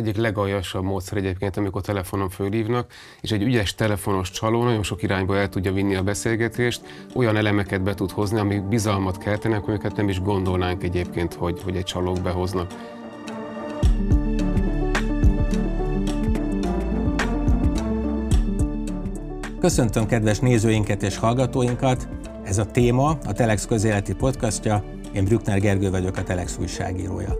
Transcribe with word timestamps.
egyik 0.00 0.16
legaljasabb 0.16 0.84
módszer 0.84 1.18
egyébként, 1.18 1.56
amikor 1.56 1.82
telefonon 1.82 2.28
fölhívnak, 2.28 2.92
és 3.20 3.30
egy 3.30 3.42
ügyes 3.42 3.74
telefonos 3.74 4.30
csaló 4.30 4.64
nagyon 4.64 4.82
sok 4.82 5.02
irányba 5.02 5.36
el 5.36 5.48
tudja 5.48 5.72
vinni 5.72 5.94
a 5.94 6.02
beszélgetést, 6.02 6.80
olyan 7.14 7.36
elemeket 7.36 7.82
be 7.82 7.94
tud 7.94 8.10
hozni, 8.10 8.38
amik 8.38 8.62
bizalmat 8.62 9.18
keltenek, 9.18 9.66
amiket 9.66 9.96
nem 9.96 10.08
is 10.08 10.20
gondolnánk 10.20 10.82
egyébként, 10.82 11.34
hogy, 11.34 11.62
hogy 11.62 11.76
egy 11.76 11.84
csalók 11.84 12.20
behoznak. 12.20 12.72
Köszöntöm 19.60 20.06
kedves 20.06 20.38
nézőinket 20.38 21.02
és 21.02 21.16
hallgatóinkat! 21.16 22.08
Ez 22.44 22.58
a 22.58 22.66
téma 22.66 23.18
a 23.26 23.32
Telex 23.32 23.66
közéleti 23.66 24.14
podcastja, 24.14 24.84
én 25.12 25.24
Brückner 25.24 25.60
Gergő 25.60 25.90
vagyok, 25.90 26.16
a 26.16 26.22
Telex 26.22 26.58
újságírója. 26.60 27.36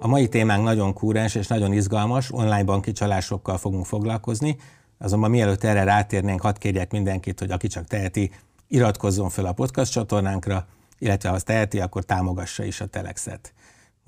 A 0.00 0.06
mai 0.06 0.28
témánk 0.28 0.64
nagyon 0.64 0.92
kúrens 0.92 1.34
és 1.34 1.46
nagyon 1.46 1.72
izgalmas, 1.72 2.32
online 2.32 2.64
banki 2.64 2.92
csalásokkal 2.92 3.58
fogunk 3.58 3.86
foglalkozni, 3.86 4.56
azonban 4.98 5.30
mielőtt 5.30 5.64
erre 5.64 5.84
rátérnénk, 5.84 6.40
hadd 6.40 6.58
kérjek 6.58 6.92
mindenkit, 6.92 7.38
hogy 7.38 7.50
aki 7.50 7.66
csak 7.66 7.86
teheti, 7.86 8.30
iratkozzon 8.68 9.28
fel 9.28 9.44
a 9.44 9.52
podcast 9.52 9.92
csatornánkra, 9.92 10.66
illetve 10.98 11.28
ha 11.28 11.34
azt 11.34 11.44
teheti, 11.44 11.80
akkor 11.80 12.04
támogassa 12.04 12.64
is 12.64 12.80
a 12.80 12.86
Telexet. 12.86 13.52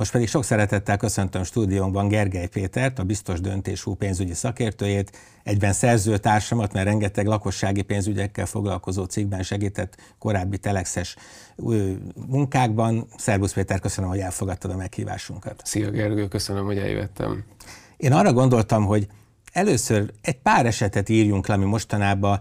Most 0.01 0.13
pedig 0.13 0.29
sok 0.29 0.45
szeretettel 0.45 0.97
köszöntöm 0.97 1.43
stúdiónkban 1.45 2.09
Gergely 2.09 2.47
Pétert, 2.47 2.99
a 2.99 3.05
biztos 3.05 3.41
döntésú 3.41 3.95
pénzügyi 3.95 4.35
szakértőjét, 4.35 5.19
egyben 5.43 5.73
szerzőtársamat, 5.73 6.73
mert 6.73 6.87
rengeteg 6.87 7.27
lakossági 7.27 7.83
pénzügyekkel 7.83 8.47
foglalkozó 8.47 9.05
cikkben 9.05 9.43
segített 9.43 9.97
korábbi 10.19 10.59
telexes 10.59 11.17
munkákban. 12.29 13.07
Szerbusz 13.17 13.53
Péter, 13.53 13.81
köszönöm, 13.81 14.11
hogy 14.11 14.19
elfogadtad 14.19 14.71
a 14.71 14.77
meghívásunkat. 14.77 15.63
Szia 15.65 15.91
Gergő, 15.91 16.29
köszönöm, 16.29 16.65
hogy 16.65 16.79
eljöttem. 16.79 17.45
Én 17.97 18.13
arra 18.13 18.33
gondoltam, 18.33 18.85
hogy 18.85 19.09
Először 19.53 20.11
egy 20.23 20.39
pár 20.39 20.67
esetet 20.67 21.09
írjunk 21.09 21.47
le, 21.47 21.55
ami 21.55 21.65
mostanában 21.65 22.41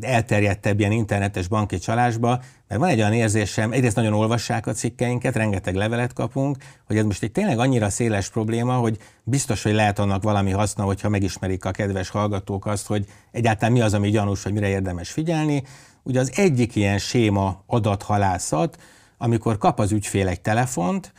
elterjedtebb 0.00 0.78
ilyen 0.78 0.92
internetes 0.92 1.48
banki 1.48 1.78
csalásba, 1.78 2.42
mert 2.68 2.80
van 2.80 2.88
egy 2.88 2.98
olyan 2.98 3.12
érzésem, 3.12 3.72
egyrészt 3.72 3.96
nagyon 3.96 4.12
olvassák 4.12 4.66
a 4.66 4.72
cikkeinket, 4.72 5.36
rengeteg 5.36 5.74
levelet 5.74 6.12
kapunk, 6.12 6.56
hogy 6.86 6.96
ez 6.96 7.04
most 7.04 7.22
egy 7.22 7.32
tényleg 7.32 7.58
annyira 7.58 7.90
széles 7.90 8.30
probléma, 8.30 8.74
hogy 8.74 8.98
biztos, 9.22 9.62
hogy 9.62 9.72
lehet 9.72 9.98
annak 9.98 10.22
valami 10.22 10.50
haszna, 10.50 10.84
hogyha 10.84 11.08
megismerik 11.08 11.64
a 11.64 11.70
kedves 11.70 12.08
hallgatók 12.08 12.66
azt, 12.66 12.86
hogy 12.86 13.04
egyáltalán 13.32 13.72
mi 13.72 13.80
az, 13.80 13.94
ami 13.94 14.10
gyanús, 14.10 14.42
hogy 14.42 14.52
mire 14.52 14.68
érdemes 14.68 15.10
figyelni. 15.10 15.62
Ugye 16.02 16.20
az 16.20 16.32
egyik 16.34 16.76
ilyen 16.76 16.98
séma 16.98 17.62
adathalászat, 17.66 18.76
amikor 19.18 19.58
kap 19.58 19.80
az 19.80 19.92
ügyfél 19.92 20.28
egy 20.28 20.40
telefont, 20.40 21.12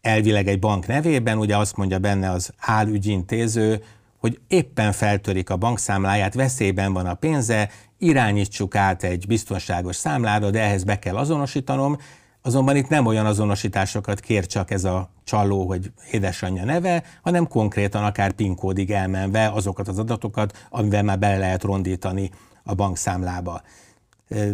elvileg 0.00 0.48
egy 0.48 0.58
bank 0.58 0.86
nevében, 0.86 1.38
ugye 1.38 1.56
azt 1.56 1.76
mondja 1.76 1.98
benne 1.98 2.30
az 2.30 2.52
álügyintéző, 2.58 3.82
hogy 4.20 4.40
éppen 4.48 4.92
feltörik 4.92 5.50
a 5.50 5.56
bankszámláját, 5.56 6.34
veszélyben 6.34 6.92
van 6.92 7.06
a 7.06 7.14
pénze, 7.14 7.70
irányítsuk 7.98 8.74
át 8.74 9.02
egy 9.02 9.26
biztonságos 9.26 9.96
számlára, 9.96 10.50
de 10.50 10.60
ehhez 10.60 10.84
be 10.84 10.98
kell 10.98 11.16
azonosítanom, 11.16 11.96
Azonban 12.42 12.76
itt 12.76 12.88
nem 12.88 13.06
olyan 13.06 13.26
azonosításokat 13.26 14.20
kér 14.20 14.46
csak 14.46 14.70
ez 14.70 14.84
a 14.84 15.10
csaló, 15.24 15.66
hogy 15.66 15.92
édesanyja 16.10 16.64
neve, 16.64 17.02
hanem 17.22 17.48
konkrétan 17.48 18.04
akár 18.04 18.32
PIN 18.32 18.54
kódig 18.54 18.90
elmenve 18.90 19.48
azokat 19.48 19.88
az 19.88 19.98
adatokat, 19.98 20.66
amivel 20.70 21.02
már 21.02 21.18
bele 21.18 21.38
lehet 21.38 21.62
rondítani 21.62 22.30
a 22.64 22.74
bankszámlába. 22.74 23.62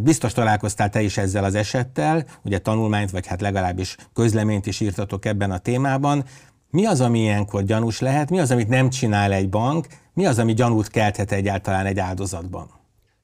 Biztos 0.01 0.33
találkoztál 0.33 0.91
te 0.91 1.03
is 1.03 1.17
ezzel 1.17 1.45
az 1.45 1.55
esettel, 1.55 2.25
ugye 2.43 2.59
tanulmányt, 2.59 3.11
vagy 3.11 3.27
hát 3.27 3.41
legalábbis 3.41 3.97
közleményt 4.15 4.67
is 4.67 4.81
írtatok 4.81 5.25
ebben 5.25 5.51
a 5.51 5.59
témában. 5.59 6.25
Mi 6.71 6.87
az, 6.87 7.01
ami 7.01 7.19
ilyenkor 7.19 7.63
gyanús 7.63 8.01
lehet, 8.01 8.31
mi 8.31 8.41
az, 8.41 8.51
amit 8.51 8.69
nem 8.69 8.91
csinál 8.91 9.33
egy 9.33 9.49
bank, 9.49 9.87
mi 10.15 10.27
az, 10.27 10.39
ami 10.39 10.53
gyanút 10.53 10.89
kelthet 10.89 11.33
egyáltalán 11.33 11.87
egy 11.87 11.99
áldozatban? 11.99 12.71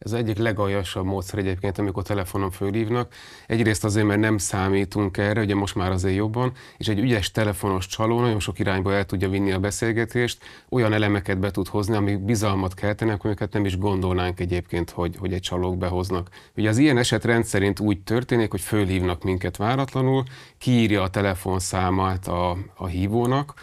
Ez 0.04 0.12
egyik 0.12 0.38
legaljasabb 0.38 1.04
módszer 1.04 1.38
egyébként, 1.38 1.78
amikor 1.78 2.02
telefonon 2.02 2.50
fölhívnak. 2.50 3.12
Egyrészt 3.46 3.84
azért, 3.84 4.06
mert 4.06 4.20
nem 4.20 4.38
számítunk 4.38 5.16
erre, 5.16 5.40
ugye 5.40 5.54
most 5.54 5.74
már 5.74 5.90
azért 5.90 6.16
jobban, 6.16 6.52
és 6.76 6.88
egy 6.88 6.98
ügyes 6.98 7.30
telefonos 7.30 7.86
csaló 7.86 8.20
nagyon 8.20 8.40
sok 8.40 8.58
irányba 8.58 8.92
el 8.92 9.04
tudja 9.04 9.28
vinni 9.28 9.52
a 9.52 9.58
beszélgetést, 9.58 10.38
olyan 10.68 10.92
elemeket 10.92 11.38
be 11.38 11.50
tud 11.50 11.68
hozni, 11.68 11.96
amik 11.96 12.18
bizalmat 12.18 12.74
keltenek, 12.74 13.24
amiket 13.24 13.52
nem 13.52 13.64
is 13.64 13.78
gondolnánk 13.78 14.40
egyébként, 14.40 14.90
hogy, 14.90 15.16
hogy 15.18 15.32
egy 15.32 15.40
csalók 15.40 15.78
behoznak. 15.78 16.28
Ugye 16.56 16.68
az 16.68 16.78
ilyen 16.78 16.98
eset 16.98 17.24
rendszerint 17.24 17.80
úgy 17.80 18.02
történik, 18.02 18.50
hogy 18.50 18.60
fölhívnak 18.60 19.22
minket 19.22 19.56
váratlanul, 19.56 20.22
kiírja 20.58 21.02
a 21.02 21.08
telefonszámát 21.08 22.28
a, 22.28 22.56
a 22.74 22.86
hívónak, 22.86 23.54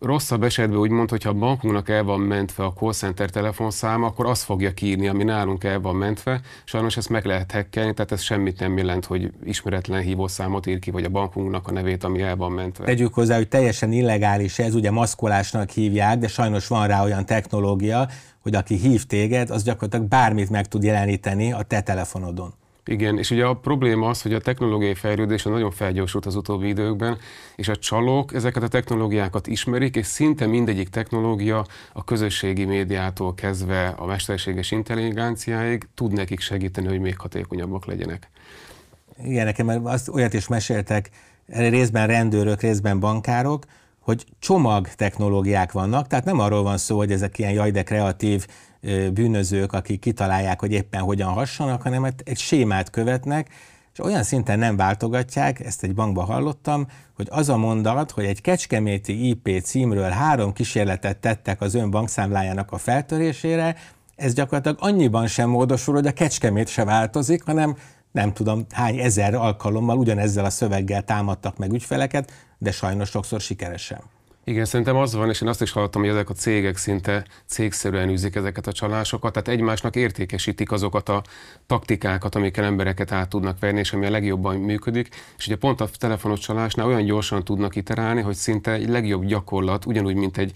rosszabb 0.00 0.42
esetben 0.42 0.78
úgy 0.78 0.90
mond, 0.90 1.10
hogyha 1.10 1.30
a 1.30 1.34
bankunknak 1.34 1.88
el 1.88 2.02
van 2.02 2.20
mentve 2.20 2.64
a 2.64 2.72
call 2.72 2.92
center 2.92 3.30
telefonszáma, 3.30 4.06
akkor 4.06 4.26
azt 4.26 4.42
fogja 4.42 4.72
kiírni, 4.72 5.08
ami 5.08 5.24
nálunk 5.24 5.64
el 5.64 5.80
van 5.80 5.96
mentve. 5.96 6.40
Sajnos 6.64 6.96
ezt 6.96 7.08
meg 7.08 7.24
lehet 7.24 7.52
hekkelni, 7.52 7.94
tehát 7.94 8.12
ez 8.12 8.20
semmit 8.20 8.60
nem 8.60 8.76
jelent, 8.76 9.04
hogy 9.04 9.30
ismeretlen 9.44 10.02
hívószámot 10.02 10.66
ír 10.66 10.78
ki, 10.78 10.90
vagy 10.90 11.04
a 11.04 11.08
bankunknak 11.08 11.68
a 11.68 11.72
nevét, 11.72 12.04
ami 12.04 12.22
el 12.22 12.36
van 12.36 12.52
mentve. 12.52 12.84
Tegyük 12.84 13.14
hozzá, 13.14 13.36
hogy 13.36 13.48
teljesen 13.48 13.92
illegális 13.92 14.58
ez, 14.58 14.74
ugye 14.74 14.90
maszkolásnak 14.90 15.70
hívják, 15.70 16.18
de 16.18 16.28
sajnos 16.28 16.66
van 16.66 16.86
rá 16.86 17.04
olyan 17.04 17.26
technológia, 17.26 18.08
hogy 18.42 18.54
aki 18.54 18.74
hív 18.74 19.04
téged, 19.04 19.50
az 19.50 19.62
gyakorlatilag 19.62 20.06
bármit 20.08 20.50
meg 20.50 20.68
tud 20.68 20.82
jeleníteni 20.82 21.52
a 21.52 21.62
te 21.62 21.80
telefonodon. 21.80 22.54
Igen, 22.88 23.18
és 23.18 23.30
ugye 23.30 23.44
a 23.44 23.54
probléma 23.54 24.08
az, 24.08 24.22
hogy 24.22 24.34
a 24.34 24.40
technológiai 24.40 24.94
fejlődés 24.94 25.42
nagyon 25.42 25.70
felgyorsult 25.70 26.26
az 26.26 26.34
utóbbi 26.34 26.68
időkben, 26.68 27.18
és 27.56 27.68
a 27.68 27.76
csalók 27.76 28.34
ezeket 28.34 28.62
a 28.62 28.68
technológiákat 28.68 29.46
ismerik, 29.46 29.96
és 29.96 30.06
szinte 30.06 30.46
mindegyik 30.46 30.88
technológia 30.88 31.66
a 31.92 32.04
közösségi 32.04 32.64
médiától 32.64 33.34
kezdve 33.34 33.86
a 33.86 34.06
mesterséges 34.06 34.70
intelligenciáig 34.70 35.88
tud 35.94 36.12
nekik 36.12 36.40
segíteni, 36.40 36.86
hogy 36.86 37.00
még 37.00 37.18
hatékonyabbak 37.18 37.86
legyenek. 37.86 38.30
Igen, 39.24 39.44
nekem 39.44 39.86
azt 39.86 40.08
olyat 40.08 40.34
is 40.34 40.48
meséltek, 40.48 41.10
részben 41.46 42.06
rendőrök, 42.06 42.60
részben 42.60 43.00
bankárok, 43.00 43.64
hogy 44.00 44.24
csomag 44.38 44.88
technológiák 44.88 45.72
vannak, 45.72 46.06
tehát 46.06 46.24
nem 46.24 46.38
arról 46.38 46.62
van 46.62 46.78
szó, 46.78 46.96
hogy 46.96 47.12
ezek 47.12 47.38
ilyen 47.38 47.52
jaj, 47.52 47.70
de 47.70 47.82
kreatív 47.82 48.46
bűnözők, 49.12 49.72
akik 49.72 50.00
kitalálják, 50.00 50.60
hogy 50.60 50.72
éppen 50.72 51.00
hogyan 51.00 51.28
hassanak, 51.28 51.82
hanem 51.82 52.04
egy 52.04 52.38
sémát 52.38 52.90
követnek, 52.90 53.48
és 53.92 54.04
olyan 54.04 54.22
szinten 54.22 54.58
nem 54.58 54.76
váltogatják, 54.76 55.60
ezt 55.60 55.82
egy 55.82 55.94
bankba 55.94 56.24
hallottam, 56.24 56.86
hogy 57.14 57.26
az 57.30 57.48
a 57.48 57.56
mondat, 57.56 58.10
hogy 58.10 58.24
egy 58.24 58.40
kecskeméti 58.40 59.28
IP 59.28 59.62
címről 59.62 60.10
három 60.10 60.52
kísérletet 60.52 61.16
tettek 61.16 61.60
az 61.60 61.74
ön 61.74 61.90
bankszámlájának 61.90 62.72
a 62.72 62.78
feltörésére, 62.78 63.76
ez 64.16 64.34
gyakorlatilag 64.34 64.78
annyiban 64.80 65.26
sem 65.26 65.48
módosul, 65.48 65.94
hogy 65.94 66.06
a 66.06 66.12
kecskemét 66.12 66.68
se 66.68 66.84
változik, 66.84 67.42
hanem 67.42 67.76
nem 68.12 68.32
tudom 68.32 68.66
hány 68.70 68.98
ezer 68.98 69.34
alkalommal 69.34 69.96
ugyanezzel 69.96 70.44
a 70.44 70.50
szöveggel 70.50 71.02
támadtak 71.02 71.56
meg 71.56 71.72
ügyfeleket, 71.72 72.32
de 72.58 72.70
sajnos 72.70 73.08
sokszor 73.08 73.40
sikeresen. 73.40 74.00
Igen, 74.48 74.64
szerintem 74.64 74.96
az 74.96 75.14
van, 75.14 75.28
és 75.28 75.40
én 75.40 75.48
azt 75.48 75.62
is 75.62 75.70
hallottam, 75.70 76.00
hogy 76.00 76.10
ezek 76.10 76.30
a 76.30 76.34
cégek 76.34 76.76
szinte 76.76 77.24
cégszerűen 77.46 78.08
űzik 78.08 78.34
ezeket 78.34 78.66
a 78.66 78.72
csalásokat, 78.72 79.32
tehát 79.32 79.48
egymásnak 79.48 79.96
értékesítik 79.96 80.72
azokat 80.72 81.08
a 81.08 81.22
taktikákat, 81.66 82.34
amikkel 82.34 82.64
embereket 82.64 83.12
át 83.12 83.28
tudnak 83.28 83.58
venni, 83.58 83.78
és 83.78 83.92
ami 83.92 84.06
a 84.06 84.10
legjobban 84.10 84.56
működik. 84.56 85.08
És 85.36 85.46
ugye 85.46 85.56
pont 85.56 85.80
a 85.80 85.88
telefonos 85.98 86.40
csalásnál 86.40 86.86
olyan 86.86 87.04
gyorsan 87.04 87.44
tudnak 87.44 87.76
iterálni, 87.76 88.20
hogy 88.20 88.34
szinte 88.34 88.72
egy 88.72 88.88
legjobb 88.88 89.24
gyakorlat, 89.24 89.86
ugyanúgy, 89.86 90.14
mint 90.14 90.38
egy 90.38 90.52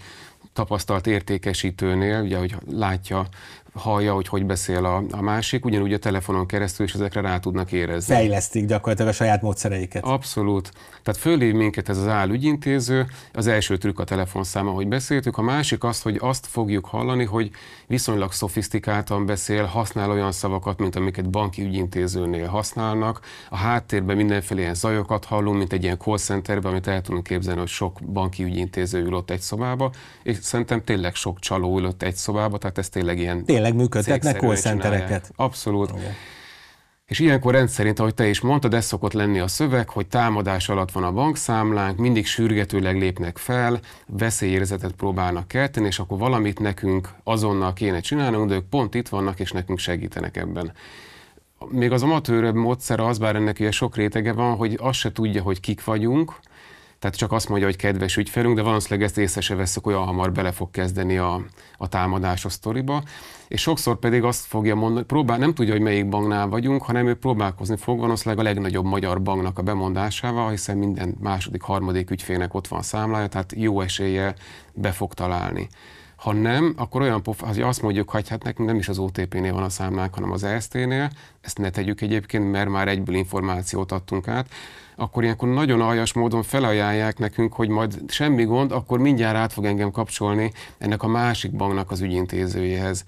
tapasztalt 0.53 1.07
értékesítőnél, 1.07 2.21
ugye, 2.21 2.37
hogy 2.37 2.55
látja 2.69 3.27
hallja, 3.73 4.13
hogy 4.13 4.27
hogy 4.27 4.45
beszél 4.45 4.85
a, 4.85 5.03
a 5.11 5.21
másik, 5.21 5.65
ugyanúgy 5.65 5.93
a 5.93 5.97
telefonon 5.97 6.45
keresztül 6.45 6.85
is 6.85 6.93
ezekre 6.93 7.21
rá 7.21 7.39
tudnak 7.39 7.71
érezni. 7.71 8.15
Fejlesztik 8.15 8.65
gyakorlatilag 8.65 9.11
a 9.11 9.13
saját 9.13 9.41
módszereiket. 9.41 10.03
Abszolút. 10.03 10.71
Tehát 11.03 11.19
fölhív 11.19 11.53
minket 11.53 11.89
ez 11.89 11.97
az 11.97 12.07
állügyintéző, 12.07 13.05
az 13.33 13.47
első 13.47 13.77
trükk 13.77 13.99
a 13.99 14.03
telefonszáma, 14.03 14.71
hogy 14.71 14.87
beszéltük, 14.87 15.37
a 15.37 15.41
másik 15.41 15.83
az, 15.83 16.01
hogy 16.01 16.17
azt 16.19 16.45
fogjuk 16.45 16.85
hallani, 16.85 17.25
hogy 17.25 17.51
viszonylag 17.87 18.31
szofisztikáltan 18.31 19.25
beszél, 19.25 19.63
használ 19.63 20.11
olyan 20.11 20.31
szavakat, 20.31 20.79
mint 20.79 20.95
amiket 20.95 21.29
banki 21.29 21.61
ügyintézőnél 21.61 22.47
használnak. 22.47 23.19
A 23.49 23.57
háttérben 23.57 24.15
mindenféle 24.15 24.61
ilyen 24.61 24.73
zajokat 24.73 25.25
hallunk, 25.25 25.57
mint 25.57 25.73
egy 25.73 25.83
ilyen 25.83 25.97
call 25.97 26.17
centerben, 26.17 26.71
amit 26.71 26.87
el 26.87 27.01
tudunk 27.01 27.23
képzelni, 27.23 27.59
hogy 27.59 27.69
sok 27.69 27.99
banki 28.13 28.43
ügyintéző 28.43 28.99
ülött 29.03 29.29
egy 29.29 29.41
szobába, 29.41 29.91
és 30.23 30.37
szerintem 30.41 30.83
tényleg 30.83 31.15
sok 31.15 31.39
csaló 31.39 31.77
ülött 31.77 32.03
egy 32.03 32.15
szobába, 32.15 32.57
tehát 32.57 32.77
ez 32.77 32.89
tényleg 32.89 33.19
ilyen 33.19 33.45
tényleg 33.45 33.60
működtetnek 33.69 34.39
call 34.39 34.55
centereket. 34.55 35.31
Abszolút. 35.35 35.91
Okay. 35.91 36.03
És 37.11 37.19
ilyenkor 37.19 37.53
rendszerint, 37.53 37.99
ahogy 37.99 38.13
te 38.13 38.27
is 38.27 38.41
mondtad, 38.41 38.73
ez 38.73 38.85
szokott 38.85 39.13
lenni 39.13 39.39
a 39.39 39.47
szöveg, 39.47 39.89
hogy 39.89 40.07
támadás 40.07 40.69
alatt 40.69 40.91
van 40.91 41.03
a 41.03 41.11
bankszámlánk, 41.11 41.97
mindig 41.97 42.25
sürgetőleg 42.25 42.97
lépnek 42.97 43.37
fel, 43.37 43.79
veszélyérzetet 44.07 44.91
próbálnak 44.91 45.47
kelteni, 45.47 45.85
és 45.87 45.99
akkor 45.99 46.17
valamit 46.17 46.59
nekünk 46.59 47.09
azonnal 47.23 47.73
kéne 47.73 47.99
csinálnunk, 47.99 48.49
de 48.49 48.55
ők 48.55 48.69
pont 48.69 48.95
itt 48.95 49.09
vannak, 49.09 49.39
és 49.39 49.51
nekünk 49.51 49.79
segítenek 49.79 50.37
ebben. 50.37 50.73
Még 51.69 51.91
az 51.91 52.03
amatőrebb 52.03 52.55
módszer 52.55 52.99
az, 52.99 53.17
bár 53.17 53.35
ennek 53.35 53.59
ugye 53.59 53.71
sok 53.71 53.95
rétege 53.95 54.33
van, 54.33 54.55
hogy 54.55 54.77
azt 54.81 54.99
se 54.99 55.11
tudja, 55.11 55.41
hogy 55.41 55.59
kik 55.59 55.83
vagyunk, 55.83 56.39
Tehát 57.01 57.17
csak 57.17 57.31
azt 57.31 57.49
mondja, 57.49 57.67
hogy 57.67 57.75
kedves 57.75 58.17
ügyfelünk, 58.17 58.55
de 58.55 58.61
valószínűleg 58.61 59.07
ezt 59.07 59.17
észre 59.17 59.41
se 59.41 59.55
veszük, 59.55 59.87
olyan 59.87 60.05
hamar 60.05 60.31
bele 60.31 60.51
fog 60.51 60.71
kezdeni 60.71 61.17
a, 61.17 61.41
a 61.77 61.87
támadás 61.87 62.45
a 62.45 62.49
sztoriba. 62.49 63.03
És 63.47 63.61
sokszor 63.61 63.99
pedig 63.99 64.23
azt 64.23 64.45
fogja 64.45 64.75
mondani, 64.75 65.05
próbál, 65.05 65.37
nem 65.37 65.53
tudja, 65.53 65.73
hogy 65.73 65.81
melyik 65.81 66.09
banknál 66.09 66.47
vagyunk, 66.47 66.83
hanem 66.83 67.07
ő 67.07 67.15
próbálkozni 67.15 67.77
fog 67.77 67.99
valószínűleg 67.99 68.45
a 68.45 68.49
legnagyobb 68.49 68.85
magyar 68.85 69.21
banknak 69.21 69.59
a 69.59 69.61
bemondásával, 69.61 70.49
hiszen 70.49 70.77
minden 70.77 71.15
második, 71.19 71.61
harmadik 71.61 72.11
ügyfélnek 72.11 72.53
ott 72.53 72.67
van 72.67 72.81
számlája, 72.81 73.27
tehát 73.27 73.53
jó 73.55 73.81
esélye 73.81 74.35
be 74.73 74.91
fog 74.91 75.13
találni. 75.13 75.67
Ha 76.21 76.33
nem, 76.33 76.73
akkor 76.77 77.01
olyan 77.01 77.23
pofa, 77.23 77.47
hogy 77.47 77.61
azt 77.61 77.81
mondjuk, 77.81 78.09
hogy 78.09 78.29
hát 78.29 78.43
nekünk 78.43 78.67
nem 78.67 78.77
is 78.77 78.89
az 78.89 78.97
OTP-nél 78.97 79.53
van 79.53 79.63
a 79.63 79.69
számlánk, 79.69 80.13
hanem 80.13 80.31
az 80.31 80.43
EST-nél, 80.43 81.09
ezt 81.41 81.57
ne 81.57 81.69
tegyük 81.69 82.01
egyébként, 82.01 82.51
mert 82.51 82.69
már 82.69 82.87
egyből 82.87 83.15
információt 83.15 83.91
adtunk 83.91 84.27
át, 84.27 84.47
akkor 84.95 85.23
ilyenkor 85.23 85.49
nagyon 85.49 85.81
aljas 85.81 86.13
módon 86.13 86.43
felajánlják 86.43 87.17
nekünk, 87.17 87.53
hogy 87.53 87.69
majd 87.69 88.01
semmi 88.07 88.43
gond, 88.43 88.71
akkor 88.71 88.99
mindjárt 88.99 89.35
át 89.35 89.53
fog 89.53 89.65
engem 89.65 89.91
kapcsolni 89.91 90.51
ennek 90.77 91.03
a 91.03 91.07
másik 91.07 91.51
banknak 91.51 91.91
az 91.91 92.01
ügyintézőjéhez. 92.01 93.03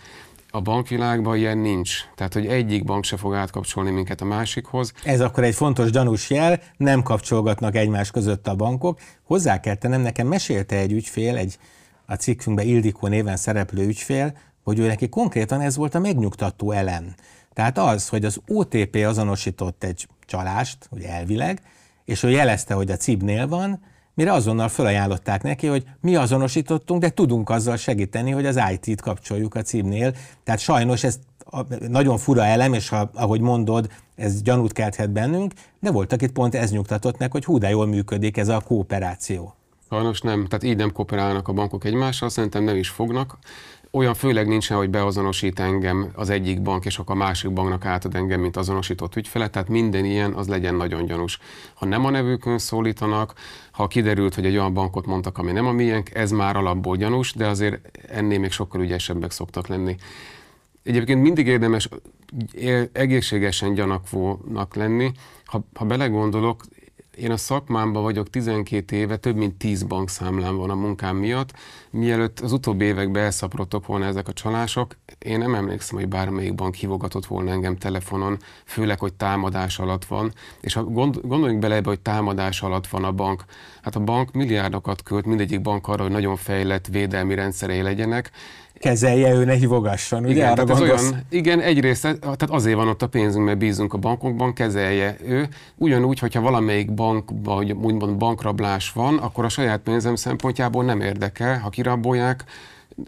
A 0.51 0.61
bankvilágban 0.61 1.37
ilyen 1.37 1.57
nincs. 1.57 1.97
Tehát, 2.15 2.33
hogy 2.33 2.45
egyik 2.45 2.83
bank 2.83 3.03
se 3.03 3.17
fog 3.17 3.33
átkapcsolni 3.33 3.91
minket 3.91 4.21
a 4.21 4.25
másikhoz. 4.25 4.93
Ez 5.03 5.21
akkor 5.21 5.43
egy 5.43 5.55
fontos 5.55 5.91
gyanús 5.91 6.29
jel, 6.29 6.59
nem 6.77 7.03
kapcsolgatnak 7.03 7.75
egymás 7.75 8.11
között 8.11 8.47
a 8.47 8.55
bankok. 8.55 8.99
Hozzá 9.23 9.59
kell 9.59 9.75
tennem, 9.75 10.01
nekem 10.01 10.27
mesélte 10.27 10.75
egy 10.75 10.91
ügyfél, 10.91 11.35
egy 11.35 11.57
a 12.05 12.13
cikkünkben 12.13 12.67
Ildikó 12.67 13.07
néven 13.07 13.37
szereplő 13.37 13.85
ügyfél, 13.85 14.33
hogy 14.63 14.79
ő 14.79 14.87
neki 14.87 15.09
konkrétan 15.09 15.61
ez 15.61 15.75
volt 15.75 15.95
a 15.95 15.99
megnyugtató 15.99 16.71
elem. 16.71 17.13
Tehát 17.53 17.77
az, 17.77 18.09
hogy 18.09 18.25
az 18.25 18.39
OTP 18.47 18.95
azonosított 18.95 19.83
egy 19.83 20.07
csalást, 20.25 20.87
hogy 20.89 21.01
elvileg, 21.01 21.61
és 22.05 22.23
ő 22.23 22.29
jelezte, 22.29 22.73
hogy 22.73 22.91
a 22.91 22.97
cibnél 22.97 23.47
van, 23.47 23.79
mire 24.13 24.31
azonnal 24.31 24.69
felajánlották 24.69 25.43
neki, 25.43 25.67
hogy 25.67 25.85
mi 26.01 26.15
azonosítottunk, 26.15 27.01
de 27.01 27.09
tudunk 27.09 27.49
azzal 27.49 27.77
segíteni, 27.77 28.31
hogy 28.31 28.45
az 28.45 28.59
IT-t 28.71 29.01
kapcsoljuk 29.01 29.55
a 29.55 29.61
cibnél. 29.61 30.13
Tehát 30.43 30.59
sajnos 30.59 31.03
ez 31.03 31.19
nagyon 31.87 32.17
fura 32.17 32.45
elem, 32.45 32.73
és 32.73 32.89
ha, 32.89 33.09
ahogy 33.13 33.41
mondod, 33.41 33.91
ez 34.15 34.41
gyanút 34.41 34.71
kelthet 34.71 35.09
bennünk, 35.09 35.53
de 35.79 35.91
voltak 35.91 36.21
itt 36.21 36.31
pont 36.31 36.55
ez 36.55 36.71
nyugtatott 36.71 37.17
meg, 37.17 37.31
hogy 37.31 37.45
hú, 37.45 37.57
de 37.57 37.69
jól 37.69 37.87
működik 37.87 38.37
ez 38.37 38.47
a 38.47 38.59
kooperáció. 38.59 39.55
Sajnos 39.93 40.21
nem, 40.21 40.45
tehát 40.45 40.63
így 40.63 40.75
nem 40.75 40.91
kooperálnak 40.91 41.47
a 41.47 41.53
bankok 41.53 41.83
egymással, 41.83 42.29
szerintem 42.29 42.63
nem 42.63 42.75
is 42.75 42.89
fognak. 42.89 43.37
Olyan 43.91 44.13
főleg 44.13 44.47
nincsen, 44.47 44.77
hogy 44.77 44.89
beazonosít 44.89 45.59
engem 45.59 46.11
az 46.15 46.29
egyik 46.29 46.61
bank, 46.61 46.85
és 46.85 46.97
akkor 46.97 47.15
a 47.15 47.17
másik 47.17 47.51
banknak 47.51 47.85
átad 47.85 48.15
engem, 48.15 48.39
mint 48.39 48.57
azonosított 48.57 49.15
ügyfelet, 49.15 49.51
tehát 49.51 49.67
minden 49.67 50.05
ilyen, 50.05 50.33
az 50.33 50.47
legyen 50.47 50.75
nagyon 50.75 51.05
gyanús. 51.05 51.39
Ha 51.73 51.85
nem 51.85 52.05
a 52.05 52.09
nevükön 52.09 52.57
szólítanak, 52.57 53.33
ha 53.71 53.87
kiderült, 53.87 54.35
hogy 54.35 54.45
egy 54.45 54.57
olyan 54.57 54.73
bankot 54.73 55.05
mondtak, 55.05 55.37
ami 55.37 55.51
nem 55.51 55.67
a 55.67 55.71
miénk, 55.71 56.15
ez 56.15 56.31
már 56.31 56.55
alapból 56.55 56.95
gyanús, 56.95 57.33
de 57.33 57.47
azért 57.47 57.99
ennél 58.09 58.39
még 58.39 58.51
sokkal 58.51 58.81
ügyesebbek 58.81 59.31
szoktak 59.31 59.67
lenni. 59.67 59.95
Egyébként 60.83 61.21
mindig 61.21 61.47
érdemes 61.47 61.89
egészségesen 62.91 63.73
gyanakvónak 63.73 64.75
lenni. 64.75 65.11
Ha, 65.45 65.63
ha 65.73 65.85
belegondolok, 65.85 66.63
én 67.17 67.31
a 67.31 67.37
szakmámban 67.37 68.03
vagyok 68.03 68.29
12 68.29 68.95
éve, 68.95 69.17
több 69.17 69.35
mint 69.35 69.55
10 69.55 69.83
bankszámlám 69.83 70.55
van 70.55 70.69
a 70.69 70.75
munkám 70.75 71.15
miatt. 71.15 71.53
Mielőtt 71.89 72.39
az 72.39 72.51
utóbbi 72.51 72.85
években 72.85 73.23
elszaporodtak 73.23 73.85
volna 73.85 74.05
ezek 74.05 74.27
a 74.27 74.33
csalások, 74.33 74.95
én 75.19 75.37
nem 75.37 75.55
emlékszem, 75.55 75.97
hogy 75.97 76.07
bármelyik 76.07 76.55
bank 76.55 76.75
hívogatott 76.75 77.25
volna 77.25 77.51
engem 77.51 77.77
telefonon, 77.77 78.37
főleg, 78.65 78.99
hogy 78.99 79.13
támadás 79.13 79.79
alatt 79.79 80.05
van. 80.05 80.33
És 80.61 80.73
ha 80.73 80.83
gond, 80.83 81.19
gondoljunk 81.23 81.61
bele 81.61 81.75
ebbe, 81.75 81.89
hogy 81.89 81.99
támadás 81.99 82.61
alatt 82.61 82.87
van 82.87 83.03
a 83.03 83.11
bank, 83.11 83.43
hát 83.81 83.95
a 83.95 83.99
bank 83.99 84.31
milliárdokat 84.31 85.03
költ 85.03 85.25
mindegyik 85.25 85.61
bank 85.61 85.87
arra, 85.87 86.01
hogy 86.03 86.11
nagyon 86.11 86.35
fejlett 86.35 86.87
védelmi 86.87 87.35
rendszerei 87.35 87.81
legyenek, 87.81 88.31
kezelje, 88.83 89.33
ő 89.33 89.43
ne 89.45 89.53
hívogasson, 89.53 90.23
ugye? 90.23 90.33
Igen, 90.33 90.55
tehát 90.55 90.69
ez 90.69 90.81
olyan, 90.81 91.25
igen, 91.29 91.59
egyrészt, 91.59 92.01
tehát 92.01 92.49
azért 92.49 92.75
van 92.75 92.87
ott 92.87 93.01
a 93.01 93.07
pénzünk, 93.07 93.45
mert 93.45 93.57
bízunk 93.57 93.93
a 93.93 93.97
bankokban, 93.97 94.53
kezelje 94.53 95.15
ő. 95.25 95.47
Ugyanúgy, 95.75 96.19
hogyha 96.19 96.41
valamelyik 96.41 96.93
bankban, 96.93 97.55
vagy 97.55 97.71
úgymond 97.71 98.17
bankrablás 98.17 98.91
van, 98.91 99.17
akkor 99.17 99.45
a 99.45 99.49
saját 99.49 99.79
pénzem 99.79 100.15
szempontjából 100.15 100.83
nem 100.83 101.01
érdekel, 101.01 101.59
ha 101.59 101.69
kirabolják, 101.69 102.43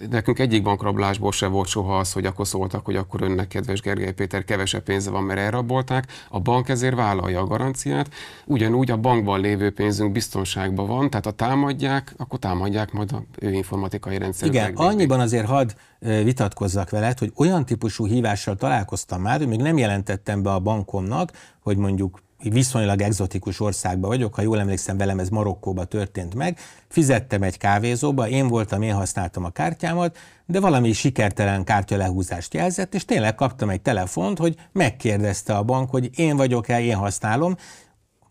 nekünk 0.09 0.39
egyik 0.39 0.63
bankrablásból 0.63 1.31
se 1.31 1.47
volt 1.47 1.67
soha 1.67 1.97
az, 1.97 2.13
hogy 2.13 2.25
akkor 2.25 2.47
szóltak, 2.47 2.85
hogy 2.85 2.95
akkor 2.95 3.21
önnek, 3.21 3.47
kedves 3.47 3.81
Gergely 3.81 4.13
Péter, 4.13 4.43
kevesebb 4.43 4.83
pénze 4.83 5.09
van, 5.09 5.23
mert 5.23 5.39
elrabolták. 5.39 6.07
A 6.29 6.39
bank 6.39 6.69
ezért 6.69 6.95
vállalja 6.95 7.39
a 7.39 7.45
garanciát. 7.45 8.09
Ugyanúgy 8.45 8.91
a 8.91 8.97
bankban 8.97 9.39
lévő 9.39 9.71
pénzünk 9.71 10.11
biztonságban 10.11 10.87
van, 10.87 11.09
tehát 11.09 11.25
ha 11.25 11.31
támadják, 11.31 12.13
akkor 12.17 12.39
támadják 12.39 12.91
majd 12.91 13.11
a 13.11 13.23
ő 13.39 13.51
informatikai 13.51 14.17
rendszer. 14.17 14.47
Igen, 14.47 14.73
annyiban 14.75 15.19
azért 15.19 15.45
hadd 15.45 15.69
vitatkozzak 15.99 16.89
veled, 16.89 17.19
hogy 17.19 17.31
olyan 17.35 17.65
típusú 17.65 18.05
hívással 18.05 18.55
találkoztam 18.55 19.21
már, 19.21 19.37
hogy 19.37 19.47
még 19.47 19.59
nem 19.59 19.77
jelentettem 19.77 20.41
be 20.41 20.51
a 20.51 20.59
bankomnak, 20.59 21.31
hogy 21.59 21.77
mondjuk 21.77 22.23
viszonylag 22.37 23.01
egzotikus 23.01 23.59
országban 23.59 24.09
vagyok, 24.09 24.35
ha 24.35 24.41
jól 24.41 24.59
emlékszem 24.59 24.97
velem, 24.97 25.19
ez 25.19 25.29
Marokkóba 25.29 25.85
történt 25.85 26.35
meg, 26.35 26.59
fizettem 26.87 27.43
egy 27.43 27.57
kávézóba, 27.57 28.27
én 28.27 28.47
voltam, 28.47 28.81
én 28.81 28.93
használtam 28.93 29.43
a 29.43 29.49
kártyámat, 29.49 30.17
de 30.45 30.59
valami 30.59 30.93
sikertelen 30.93 31.63
kártyalehúzást 31.63 32.53
jelzett, 32.53 32.93
és 32.93 33.05
tényleg 33.05 33.35
kaptam 33.35 33.69
egy 33.69 33.81
telefont, 33.81 34.37
hogy 34.37 34.55
megkérdezte 34.71 35.55
a 35.55 35.63
bank, 35.63 35.89
hogy 35.89 36.19
én 36.19 36.35
vagyok-e, 36.35 36.81
én 36.81 36.95
használom, 36.95 37.55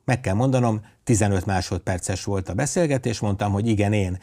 meg 0.05 0.21
kell 0.21 0.35
mondanom, 0.35 0.81
15 1.05 1.47
másodperces 1.47 2.25
volt 2.25 2.49
a 2.49 2.55
beszélgetés, 2.55 3.21
mondtam, 3.21 3.53
hogy 3.53 3.69
igen, 3.69 3.93
én. 3.93 4.19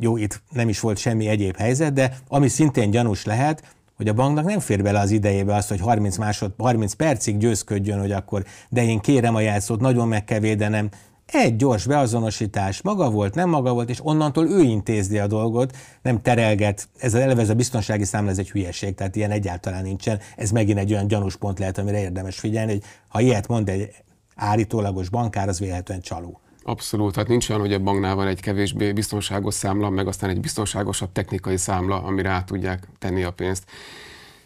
Jó, 0.00 0.16
itt 0.16 0.42
nem 0.50 0.68
is 0.68 0.80
volt 0.80 0.98
semmi 0.98 1.28
egyéb 1.28 1.56
helyzet, 1.56 1.92
de 1.92 2.18
ami 2.28 2.48
szintén 2.48 2.90
gyanús 2.90 3.24
lehet, 3.24 3.74
hogy 3.96 4.08
a 4.08 4.12
banknak 4.12 4.44
nem 4.44 4.58
fér 4.58 4.82
bele 4.82 5.00
az 5.00 5.10
idejébe 5.10 5.54
azt, 5.54 5.68
hogy 5.68 5.80
30, 5.80 6.16
másod, 6.16 6.52
30 6.58 6.92
percig 6.92 7.36
győzködjön, 7.36 8.00
hogy 8.00 8.12
akkor 8.12 8.44
de 8.68 8.84
én 8.84 8.98
kérem 9.00 9.34
a 9.34 9.40
jelszót, 9.40 9.80
nagyon 9.80 10.08
meg 10.08 10.24
kell 10.24 10.38
védenem. 10.38 10.88
Egy 11.26 11.56
gyors 11.56 11.86
beazonosítás, 11.86 12.82
maga 12.82 13.10
volt, 13.10 13.34
nem 13.34 13.48
maga 13.48 13.72
volt, 13.72 13.90
és 13.90 14.00
onnantól 14.02 14.50
ő 14.50 14.60
intézi 14.60 15.18
a 15.18 15.26
dolgot, 15.26 15.76
nem 16.02 16.22
terelget. 16.22 16.88
Ez 16.98 17.14
eleve 17.14 17.40
ez 17.40 17.48
a 17.48 17.54
biztonsági 17.54 18.04
számla, 18.04 18.30
ez 18.30 18.38
egy 18.38 18.50
hülyeség, 18.50 18.94
tehát 18.94 19.16
ilyen 19.16 19.30
egyáltalán 19.30 19.82
nincsen. 19.82 20.18
Ez 20.36 20.50
megint 20.50 20.78
egy 20.78 20.92
olyan 20.92 21.06
gyanús 21.06 21.36
pont 21.36 21.58
lehet, 21.58 21.78
amire 21.78 22.00
érdemes 22.00 22.38
figyelni, 22.38 22.72
hogy 22.72 22.82
ha 23.08 23.20
ilyet 23.20 23.48
mond 23.48 23.68
egy 23.68 23.90
állítólagos 24.34 25.08
bankár, 25.08 25.48
az 25.48 25.58
véletlenül 25.58 26.02
csaló. 26.02 26.40
Abszolút, 26.66 27.16
hát 27.16 27.28
nincs 27.28 27.48
olyan, 27.48 27.60
hogy 27.60 27.72
a 27.72 27.78
banknál 27.78 28.14
van 28.14 28.26
egy 28.26 28.40
kevésbé 28.40 28.92
biztonságos 28.92 29.54
számla, 29.54 29.90
meg 29.90 30.06
aztán 30.06 30.30
egy 30.30 30.40
biztonságosabb 30.40 31.12
technikai 31.12 31.56
számla, 31.56 32.02
amire 32.02 32.28
át 32.28 32.46
tudják 32.46 32.88
tenni 32.98 33.22
a 33.22 33.30
pénzt. 33.30 33.70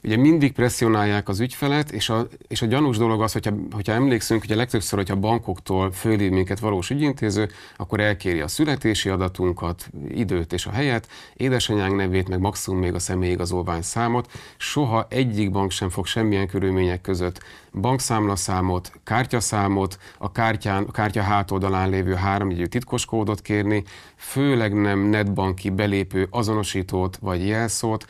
Ugye 0.09 0.17
mindig 0.17 0.53
presszionálják 0.53 1.29
az 1.29 1.41
ügyfelet, 1.41 1.91
és 1.91 2.09
a, 2.09 2.27
és 2.47 2.63
a 2.63 2.67
gyanús 2.67 2.97
dolog 2.97 3.23
az, 3.23 3.33
hogyha, 3.33 3.51
hogyha 3.71 3.93
emlékszünk, 3.93 4.45
a 4.49 4.55
legtöbbször, 4.55 4.99
hogyha 4.99 5.17
bankoktól 5.17 5.93
fölhív 5.93 6.31
minket 6.31 6.59
valós 6.59 6.91
ügyintéző, 6.91 7.49
akkor 7.77 8.01
elkéri 8.01 8.41
a 8.41 8.49
születési 8.49 9.09
adatunkat, 9.09 9.91
időt 10.09 10.53
és 10.53 10.67
a 10.67 10.71
helyet, 10.71 11.09
édesanyánk 11.35 11.97
nevét, 11.97 12.29
meg 12.29 12.41
maximum 12.41 12.81
még 12.81 12.95
a 12.95 12.99
személyigazolvány 12.99 13.83
számot. 13.83 14.31
Soha 14.57 15.07
egyik 15.11 15.51
bank 15.51 15.71
sem 15.71 15.89
fog 15.89 16.07
semmilyen 16.07 16.49
körülmények 16.49 17.01
között 17.01 17.43
bankszámlaszámot, 17.73 18.93
kártyaszámot, 19.05 19.99
a, 20.19 20.33
kártyán, 20.33 20.85
a 20.85 20.91
kártya 20.91 21.23
hátoldalán 21.23 21.91
lévő 21.91 22.15
háromjegyű 22.15 22.65
titkos 22.65 23.05
kódot 23.05 23.41
kérni, 23.41 23.85
főleg 24.17 24.75
nem 24.75 24.99
netbanki 24.99 25.71
belépő 25.71 26.27
azonosítót 26.31 27.17
vagy 27.17 27.47
jelszót, 27.47 28.07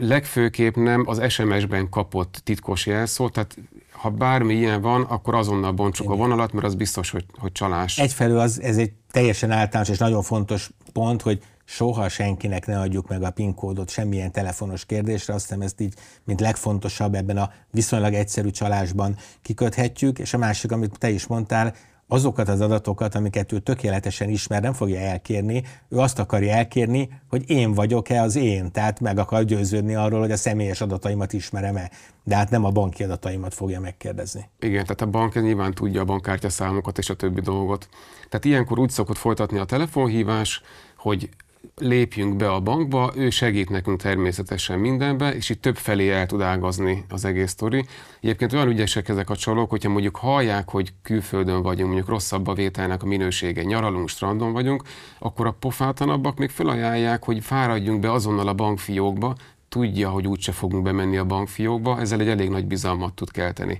legfőképp 0.00 0.74
nem 0.74 1.04
az 1.06 1.30
SMS-ben 1.30 1.88
kapott 1.88 2.40
titkos 2.44 2.86
jelszót, 2.86 3.32
tehát 3.32 3.56
ha 3.92 4.10
bármi 4.10 4.54
ilyen 4.54 4.80
van, 4.80 5.02
akkor 5.02 5.34
azonnal 5.34 5.72
bontsuk 5.72 6.06
Igen. 6.06 6.16
a 6.16 6.20
vonalat, 6.20 6.52
mert 6.52 6.66
az 6.66 6.74
biztos, 6.74 7.10
hogy, 7.10 7.24
hogy 7.38 7.52
csalás. 7.52 7.98
Egyfelől 7.98 8.38
az, 8.38 8.60
ez 8.60 8.76
egy 8.76 8.92
teljesen 9.10 9.50
általános 9.50 9.88
és 9.88 9.98
nagyon 9.98 10.22
fontos 10.22 10.70
pont, 10.92 11.22
hogy 11.22 11.42
soha 11.64 12.08
senkinek 12.08 12.66
ne 12.66 12.80
adjuk 12.80 13.08
meg 13.08 13.22
a 13.22 13.30
PIN 13.30 13.54
kódot 13.54 13.90
semmilyen 13.90 14.32
telefonos 14.32 14.86
kérdésre, 14.86 15.34
azt 15.34 15.46
hiszem 15.46 15.60
ezt 15.60 15.80
így, 15.80 15.94
mint 16.24 16.40
legfontosabb 16.40 17.14
ebben 17.14 17.36
a 17.36 17.50
viszonylag 17.70 18.14
egyszerű 18.14 18.50
csalásban 18.50 19.16
kiköthetjük, 19.42 20.18
és 20.18 20.34
a 20.34 20.38
másik, 20.38 20.72
amit 20.72 20.98
te 20.98 21.10
is 21.10 21.26
mondtál, 21.26 21.74
azokat 22.12 22.48
az 22.48 22.60
adatokat, 22.60 23.14
amiket 23.14 23.52
ő 23.52 23.58
tökéletesen 23.58 24.28
ismer, 24.28 24.62
nem 24.62 24.72
fogja 24.72 24.98
elkérni, 24.98 25.62
ő 25.88 25.96
azt 25.96 26.18
akarja 26.18 26.54
elkérni, 26.54 27.08
hogy 27.28 27.50
én 27.50 27.72
vagyok-e 27.72 28.22
az 28.22 28.36
én, 28.36 28.72
tehát 28.72 29.00
meg 29.00 29.18
akar 29.18 29.44
győződni 29.44 29.94
arról, 29.94 30.20
hogy 30.20 30.30
a 30.30 30.36
személyes 30.36 30.80
adataimat 30.80 31.32
ismerem-e, 31.32 31.90
de 32.24 32.36
hát 32.36 32.50
nem 32.50 32.64
a 32.64 32.70
banki 32.70 33.04
adataimat 33.04 33.54
fogja 33.54 33.80
megkérdezni. 33.80 34.48
Igen, 34.60 34.82
tehát 34.82 35.00
a 35.00 35.06
bank 35.06 35.42
nyilván 35.42 35.74
tudja 35.74 36.00
a 36.00 36.04
bankkártya 36.04 36.48
számokat 36.48 36.98
és 36.98 37.10
a 37.10 37.14
többi 37.14 37.40
dolgot. 37.40 37.88
Tehát 38.28 38.44
ilyenkor 38.44 38.78
úgy 38.78 38.90
szokott 38.90 39.16
folytatni 39.16 39.58
a 39.58 39.64
telefonhívás, 39.64 40.62
hogy 40.96 41.28
lépjünk 41.76 42.36
be 42.36 42.52
a 42.52 42.60
bankba, 42.60 43.12
ő 43.16 43.30
segít 43.30 43.70
nekünk 43.70 44.00
természetesen 44.00 44.78
mindenbe, 44.78 45.34
és 45.34 45.50
itt 45.50 45.62
több 45.62 45.76
felé 45.76 46.10
el 46.10 46.26
tud 46.26 46.40
ágazni 46.40 47.04
az 47.08 47.24
egész 47.24 47.50
sztori. 47.50 47.84
Egyébként 48.20 48.52
olyan 48.52 48.68
ügyesek 48.68 49.08
ezek 49.08 49.30
a 49.30 49.36
csalók, 49.36 49.70
hogyha 49.70 49.88
mondjuk 49.88 50.16
hallják, 50.16 50.70
hogy 50.70 50.92
külföldön 51.02 51.62
vagyunk, 51.62 51.86
mondjuk 51.86 52.08
rosszabb 52.08 52.46
a 52.46 52.54
vételnek 52.54 53.02
a 53.02 53.06
minősége, 53.06 53.62
nyaralunk, 53.62 54.08
strandon 54.08 54.52
vagyunk, 54.52 54.82
akkor 55.18 55.46
a 55.46 55.56
pofátanabbak 55.60 56.38
még 56.38 56.50
felajánlják, 56.50 57.24
hogy 57.24 57.44
fáradjunk 57.44 58.00
be 58.00 58.12
azonnal 58.12 58.48
a 58.48 58.54
bankfiókba, 58.54 59.34
tudja, 59.68 60.10
hogy 60.10 60.26
úgyse 60.26 60.52
fogunk 60.52 60.82
bemenni 60.82 61.16
a 61.16 61.24
bankfiókba, 61.24 62.00
ezzel 62.00 62.20
egy 62.20 62.28
elég 62.28 62.48
nagy 62.48 62.66
bizalmat 62.66 63.14
tud 63.14 63.30
kelteni. 63.30 63.76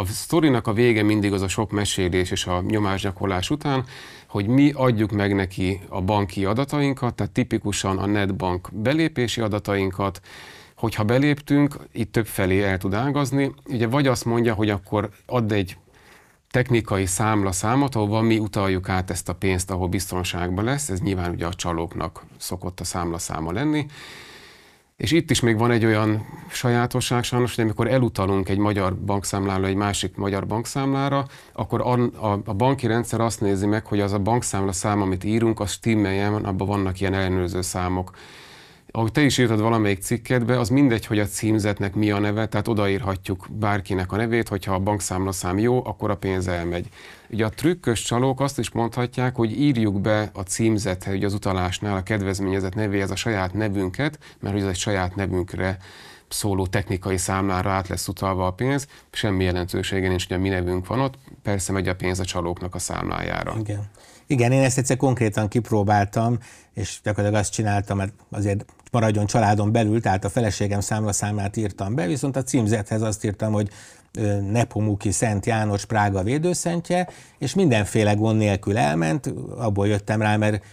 A 0.00 0.04
sztorinak 0.06 0.66
a 0.66 0.72
vége 0.72 1.02
mindig 1.02 1.32
az 1.32 1.42
a 1.42 1.48
sok 1.48 1.70
mesélés 1.70 2.30
és 2.30 2.46
a 2.46 2.60
nyomásgyakorlás 2.60 3.50
után, 3.50 3.84
hogy 4.28 4.46
mi 4.46 4.72
adjuk 4.74 5.10
meg 5.10 5.34
neki 5.34 5.80
a 5.88 6.00
banki 6.00 6.44
adatainkat, 6.44 7.14
tehát 7.14 7.32
tipikusan 7.32 7.98
a 7.98 8.06
netbank 8.06 8.68
belépési 8.72 9.40
adatainkat, 9.40 10.20
hogyha 10.76 11.04
beléptünk, 11.04 11.76
itt 11.92 12.12
több 12.12 12.26
felé 12.26 12.62
el 12.62 12.78
tud 12.78 12.94
ágazni. 12.94 13.54
Ugye 13.66 13.86
vagy 13.86 14.06
azt 14.06 14.24
mondja, 14.24 14.54
hogy 14.54 14.70
akkor 14.70 15.10
add 15.26 15.52
egy 15.52 15.76
technikai 16.50 17.06
számla 17.06 17.52
számot, 17.52 17.94
ahol 17.94 18.22
mi 18.22 18.38
utaljuk 18.38 18.88
át 18.88 19.10
ezt 19.10 19.28
a 19.28 19.34
pénzt, 19.34 19.70
ahol 19.70 19.88
biztonságban 19.88 20.64
lesz, 20.64 20.88
ez 20.88 21.00
nyilván 21.00 21.30
ugye 21.30 21.46
a 21.46 21.54
csalóknak 21.54 22.24
szokott 22.36 22.80
a 22.80 22.84
számla 22.84 23.18
száma 23.18 23.52
lenni, 23.52 23.86
és 25.00 25.10
itt 25.10 25.30
is 25.30 25.40
még 25.40 25.58
van 25.58 25.70
egy 25.70 25.84
olyan 25.84 26.26
sajátosság 26.50 27.22
sajnos, 27.22 27.54
hogy 27.54 27.64
amikor 27.64 27.88
elutalunk 27.88 28.48
egy 28.48 28.58
magyar 28.58 28.96
bankszámlára 28.96 29.66
egy 29.66 29.74
másik 29.74 30.16
magyar 30.16 30.46
bankszámlára, 30.46 31.26
akkor 31.52 31.80
a, 31.80 31.92
a, 32.26 32.40
a 32.44 32.54
banki 32.54 32.86
rendszer 32.86 33.20
azt 33.20 33.40
nézi 33.40 33.66
meg, 33.66 33.86
hogy 33.86 34.00
az 34.00 34.12
a 34.12 34.18
bankszámla 34.18 34.72
szám, 34.72 35.00
amit 35.00 35.24
írunk, 35.24 35.60
az 35.60 35.70
stimmeljen, 35.70 36.34
abban 36.34 36.66
vannak 36.66 37.00
ilyen 37.00 37.14
ellenőrző 37.14 37.60
számok 37.60 38.10
ahogy 38.92 39.12
te 39.12 39.20
is 39.20 39.38
írtad 39.38 39.60
valamelyik 39.60 40.02
cikkedbe, 40.02 40.58
az 40.58 40.68
mindegy, 40.68 41.06
hogy 41.06 41.18
a 41.18 41.26
címzetnek 41.26 41.94
mi 41.94 42.10
a 42.10 42.18
neve, 42.18 42.46
tehát 42.46 42.68
odaírhatjuk 42.68 43.46
bárkinek 43.50 44.12
a 44.12 44.16
nevét, 44.16 44.48
hogyha 44.48 44.74
a 44.74 44.78
bankszámlaszám 44.78 45.58
jó, 45.58 45.86
akkor 45.86 46.10
a 46.10 46.16
pénz 46.16 46.48
elmegy. 46.48 46.88
Ugye 47.30 47.44
a 47.44 47.48
trükkös 47.48 48.02
csalók 48.02 48.40
azt 48.40 48.58
is 48.58 48.70
mondhatják, 48.70 49.36
hogy 49.36 49.60
írjuk 49.60 50.00
be 50.00 50.30
a 50.32 50.40
címzethez, 50.40 51.14
ugye 51.14 51.26
az 51.26 51.34
utalásnál 51.34 51.96
a 51.96 52.02
kedvezményezett 52.02 52.74
nevéhez 52.74 53.10
a 53.10 53.16
saját 53.16 53.54
nevünket, 53.54 54.18
mert 54.40 54.56
ez 54.56 54.64
egy 54.64 54.76
saját 54.76 55.14
nevünkre 55.14 55.78
szóló 56.28 56.66
technikai 56.66 57.16
számlára 57.16 57.70
át 57.70 57.88
lesz 57.88 58.08
utalva 58.08 58.46
a 58.46 58.50
pénz, 58.50 58.86
semmi 59.10 59.44
jelentősége 59.44 60.08
nincs, 60.08 60.28
hogy 60.28 60.36
a 60.36 60.40
mi 60.40 60.48
nevünk 60.48 60.86
van 60.86 61.00
ott, 61.00 61.14
persze 61.42 61.72
megy 61.72 61.88
a 61.88 61.94
pénz 61.94 62.18
a 62.18 62.24
csalóknak 62.24 62.74
a 62.74 62.78
számlájára. 62.78 63.56
Igen. 63.58 63.90
Igen, 64.26 64.52
én 64.52 64.62
ezt 64.62 64.78
egyszer 64.78 64.96
konkrétan 64.96 65.48
kipróbáltam, 65.48 66.38
és 66.74 67.00
gyakorlatilag 67.02 67.42
azt 67.42 67.52
csináltam, 67.52 67.96
mert 67.96 68.12
azért 68.30 68.64
maradjon 68.90 69.26
családon 69.26 69.72
belül, 69.72 70.00
tehát 70.00 70.24
a 70.24 70.28
feleségem 70.28 70.80
számla 70.80 71.12
számlát 71.12 71.56
írtam 71.56 71.94
be, 71.94 72.06
viszont 72.06 72.36
a 72.36 72.42
címzethez 72.42 73.02
azt 73.02 73.24
írtam, 73.24 73.52
hogy 73.52 73.68
Nepomuki 74.50 75.10
Szent 75.10 75.46
János 75.46 75.84
Prága 75.84 76.22
védőszentje, 76.22 77.08
és 77.38 77.54
mindenféle 77.54 78.14
gond 78.14 78.38
nélkül 78.38 78.78
elment, 78.78 79.34
abból 79.56 79.88
jöttem 79.88 80.22
rá, 80.22 80.36
mert 80.36 80.64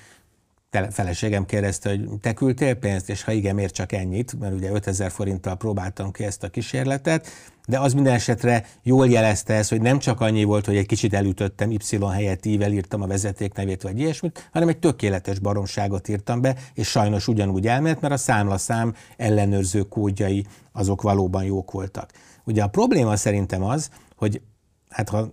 feleségem 0.91 1.45
kérdezte, 1.45 1.89
hogy 1.89 2.09
te 2.21 2.33
küldtél 2.33 2.73
pénzt, 2.73 3.09
és 3.09 3.23
ha 3.23 3.31
igen, 3.31 3.55
miért 3.55 3.73
csak 3.73 3.91
ennyit, 3.91 4.39
mert 4.39 4.53
ugye 4.53 4.71
5000 4.71 5.11
forinttal 5.11 5.55
próbáltam 5.55 6.11
ki 6.11 6.23
ezt 6.23 6.43
a 6.43 6.49
kísérletet, 6.49 7.27
de 7.67 7.79
az 7.79 7.93
minden 7.93 8.13
esetre 8.13 8.65
jól 8.83 9.09
jelezte 9.09 9.53
ezt, 9.53 9.69
hogy 9.69 9.81
nem 9.81 9.99
csak 9.99 10.21
annyi 10.21 10.43
volt, 10.43 10.65
hogy 10.65 10.75
egy 10.75 10.85
kicsit 10.85 11.13
elütöttem, 11.13 11.71
Y 11.71 11.97
helyett 12.11 12.45
ível 12.45 12.71
írtam 12.71 13.01
a 13.01 13.07
vezeték 13.07 13.53
nevét 13.53 13.81
vagy 13.81 13.99
ilyesmit, 13.99 14.49
hanem 14.51 14.67
egy 14.67 14.77
tökéletes 14.77 15.39
baromságot 15.39 16.07
írtam 16.07 16.41
be, 16.41 16.55
és 16.73 16.87
sajnos 16.87 17.27
ugyanúgy 17.27 17.67
elment, 17.67 18.01
mert 18.01 18.13
a 18.13 18.17
számlaszám 18.17 18.93
ellenőrző 19.17 19.81
kódjai 19.81 20.45
azok 20.71 21.01
valóban 21.01 21.43
jók 21.43 21.71
voltak. 21.71 22.11
Ugye 22.43 22.63
a 22.63 22.67
probléma 22.67 23.15
szerintem 23.15 23.63
az, 23.63 23.89
hogy 24.15 24.41
hát 24.89 25.09
ha 25.09 25.31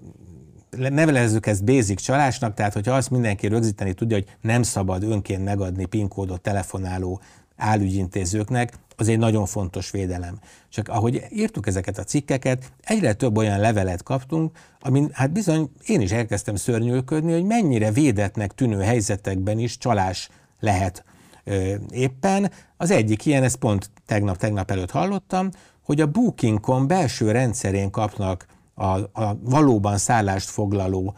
nevelezzük 0.77 1.47
ezt 1.47 1.65
basic 1.65 2.01
csalásnak, 2.01 2.55
tehát 2.55 2.73
hogyha 2.73 2.95
azt 2.95 3.11
mindenki 3.11 3.47
rögzíteni 3.47 3.93
tudja, 3.93 4.17
hogy 4.17 4.37
nem 4.41 4.63
szabad 4.63 5.03
önként 5.03 5.45
megadni 5.45 5.85
PIN 5.85 6.09
kódot 6.09 6.41
telefonáló 6.41 7.21
álügyintézőknek, 7.57 8.73
az 8.97 9.09
egy 9.09 9.19
nagyon 9.19 9.47
fontos 9.47 9.91
védelem. 9.91 10.39
Csak 10.69 10.89
ahogy 10.89 11.23
írtuk 11.31 11.67
ezeket 11.67 11.99
a 11.99 12.05
cikkeket, 12.05 12.73
egyre 12.83 13.13
több 13.13 13.37
olyan 13.37 13.61
levelet 13.61 14.03
kaptunk, 14.03 14.57
amin 14.81 15.09
hát 15.13 15.33
bizony 15.33 15.71
én 15.87 16.01
is 16.01 16.11
elkezdtem 16.11 16.57
szörnyűködni, 16.57 17.33
hogy 17.33 17.45
mennyire 17.45 17.91
védetnek 17.91 18.53
tűnő 18.53 18.81
helyzetekben 18.81 19.59
is 19.59 19.79
csalás 19.79 20.29
lehet 20.61 21.05
ö, 21.45 21.75
éppen. 21.91 22.51
Az 22.77 22.91
egyik 22.91 23.27
ilyen, 23.27 23.43
ezt 23.43 23.57
pont 23.57 23.91
tegnap-tegnap 24.07 24.71
előtt 24.71 24.91
hallottam, 24.91 25.51
hogy 25.83 26.01
a 26.01 26.07
Booking.com 26.07 26.87
belső 26.87 27.31
rendszerén 27.31 27.91
kapnak 27.91 28.47
a, 28.75 28.99
a 29.23 29.39
valóban 29.43 29.99
szállást 29.99 30.49
foglaló 30.49 31.15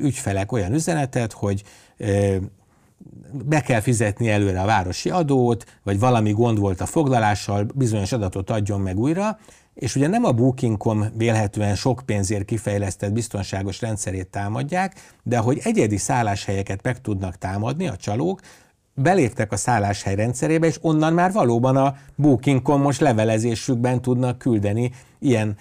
ügyfelek 0.00 0.52
olyan 0.52 0.72
üzenetet, 0.72 1.32
hogy 1.32 1.62
be 3.32 3.60
kell 3.60 3.80
fizetni 3.80 4.30
előre 4.30 4.60
a 4.60 4.66
városi 4.66 5.10
adót, 5.10 5.64
vagy 5.82 5.98
valami 5.98 6.32
gond 6.32 6.58
volt 6.58 6.80
a 6.80 6.86
foglalással, 6.86 7.66
bizonyos 7.74 8.12
adatot 8.12 8.50
adjon 8.50 8.80
meg 8.80 8.98
újra, 8.98 9.38
és 9.74 9.96
ugye 9.96 10.06
nem 10.06 10.24
a 10.24 10.32
Booking.com 10.32 11.04
vélhetően 11.16 11.74
sok 11.74 12.02
pénzért 12.06 12.44
kifejlesztett 12.44 13.12
biztonságos 13.12 13.80
rendszerét 13.80 14.28
támadják, 14.28 15.14
de 15.22 15.38
hogy 15.38 15.60
egyedi 15.62 15.96
szálláshelyeket 15.96 16.82
meg 16.82 17.00
tudnak 17.00 17.38
támadni 17.38 17.88
a 17.88 17.96
csalók, 17.96 18.40
beléptek 18.96 19.52
a 19.52 19.56
szálláshely 19.56 20.14
rendszerébe, 20.14 20.66
és 20.66 20.78
onnan 20.80 21.12
már 21.12 21.32
valóban 21.32 21.76
a 21.76 21.96
Booking.com 22.14 22.80
most 22.80 23.00
levelezésükben 23.00 24.02
tudnak 24.02 24.38
küldeni 24.38 24.92
ilyen 25.18 25.56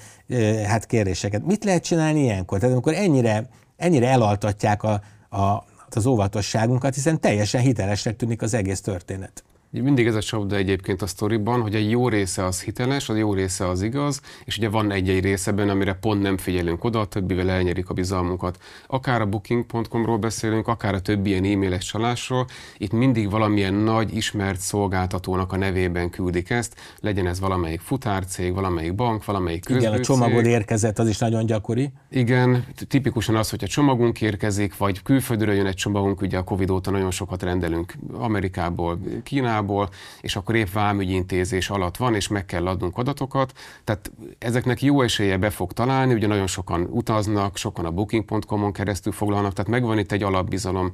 hát 0.65 0.85
kérdéseket. 0.85 1.45
Mit 1.45 1.63
lehet 1.63 1.83
csinálni 1.83 2.19
ilyenkor? 2.21 2.59
Tehát 2.59 2.73
amikor 2.73 2.93
ennyire, 2.93 3.49
ennyire 3.77 4.07
elaltatják 4.07 4.83
a, 4.83 5.01
a, 5.29 5.63
az 5.89 6.05
óvatosságunkat, 6.05 6.93
hiszen 6.93 7.19
teljesen 7.19 7.61
hitelesnek 7.61 8.15
tűnik 8.15 8.41
az 8.41 8.53
egész 8.53 8.81
történet. 8.81 9.43
Mindig 9.81 10.07
ez 10.07 10.15
a 10.15 10.21
csapda 10.21 10.55
egyébként 10.55 11.01
a 11.01 11.07
sztoriban, 11.07 11.61
hogy 11.61 11.75
egy 11.75 11.89
jó 11.89 12.09
része 12.09 12.45
az 12.45 12.61
hiteles, 12.61 13.09
a 13.09 13.15
jó 13.15 13.33
része 13.33 13.67
az 13.67 13.81
igaz, 13.81 14.21
és 14.45 14.57
ugye 14.57 14.69
van 14.69 14.91
egy-egy 14.91 15.23
része 15.23 15.51
benne, 15.51 15.71
amire 15.71 15.93
pont 15.93 16.21
nem 16.21 16.37
figyelünk 16.37 16.83
oda, 16.83 16.99
a 16.99 17.05
többivel 17.05 17.49
elnyerik 17.49 17.89
a 17.89 17.93
bizalmunkat. 17.93 18.57
Akár 18.87 19.21
a 19.21 19.25
booking.com-ról 19.25 20.17
beszélünk, 20.17 20.67
akár 20.67 20.93
a 20.93 20.99
többi 20.99 21.29
ilyen 21.29 21.43
e-mailes 21.43 21.85
csalásról, 21.85 22.45
itt 22.77 22.91
mindig 22.91 23.29
valamilyen 23.29 23.73
nagy 23.73 24.15
ismert 24.15 24.59
szolgáltatónak 24.59 25.53
a 25.53 25.57
nevében 25.57 26.09
küldik 26.09 26.49
ezt, 26.49 26.75
legyen 26.99 27.27
ez 27.27 27.39
valamelyik 27.39 27.79
futárcég, 27.79 28.53
valamelyik 28.53 28.95
bank, 28.95 29.25
valamelyik 29.25 29.65
közbőcég. 29.65 29.89
Igen, 29.89 30.01
a 30.01 30.03
csomagod 30.03 30.45
érkezett, 30.45 30.99
az 30.99 31.07
is 31.07 31.17
nagyon 31.17 31.45
gyakori. 31.45 31.91
Igen, 32.09 32.65
tipikusan 32.87 33.35
az, 33.35 33.49
hogy 33.49 33.63
a 33.63 33.67
csomagunk 33.67 34.21
érkezik, 34.21 34.77
vagy 34.77 35.01
külföldről 35.01 35.53
jön 35.53 35.65
egy 35.65 35.75
csomagunk, 35.75 36.21
ugye 36.21 36.37
a 36.37 36.43
Covid 36.43 36.69
óta 36.69 36.91
nagyon 36.91 37.11
sokat 37.11 37.43
rendelünk 37.43 37.93
Amerikából, 38.13 38.99
Kínából, 39.23 39.63
Amerikából, 39.65 39.89
és 40.21 40.35
akkor 40.35 40.55
épp 40.55 40.71
vámügyintézés 40.73 41.69
alatt 41.69 41.97
van, 41.97 42.15
és 42.15 42.27
meg 42.27 42.45
kell 42.45 42.67
adnunk 42.67 42.97
adatokat. 42.97 43.53
Tehát 43.83 44.11
ezeknek 44.37 44.81
jó 44.81 45.01
esélye 45.01 45.37
be 45.37 45.49
fog 45.49 45.73
találni, 45.73 46.13
ugye 46.13 46.27
nagyon 46.27 46.47
sokan 46.47 46.87
utaznak, 46.91 47.57
sokan 47.57 47.85
a 47.85 47.91
booking.com-on 47.91 48.71
keresztül 48.71 49.13
foglalnak, 49.13 49.53
tehát 49.53 49.71
megvan 49.71 49.97
itt 49.97 50.11
egy 50.11 50.23
alapbizalom. 50.23 50.91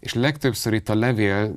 És 0.00 0.14
legtöbbször 0.14 0.72
itt 0.72 0.88
a 0.88 0.94
levél 0.94 1.54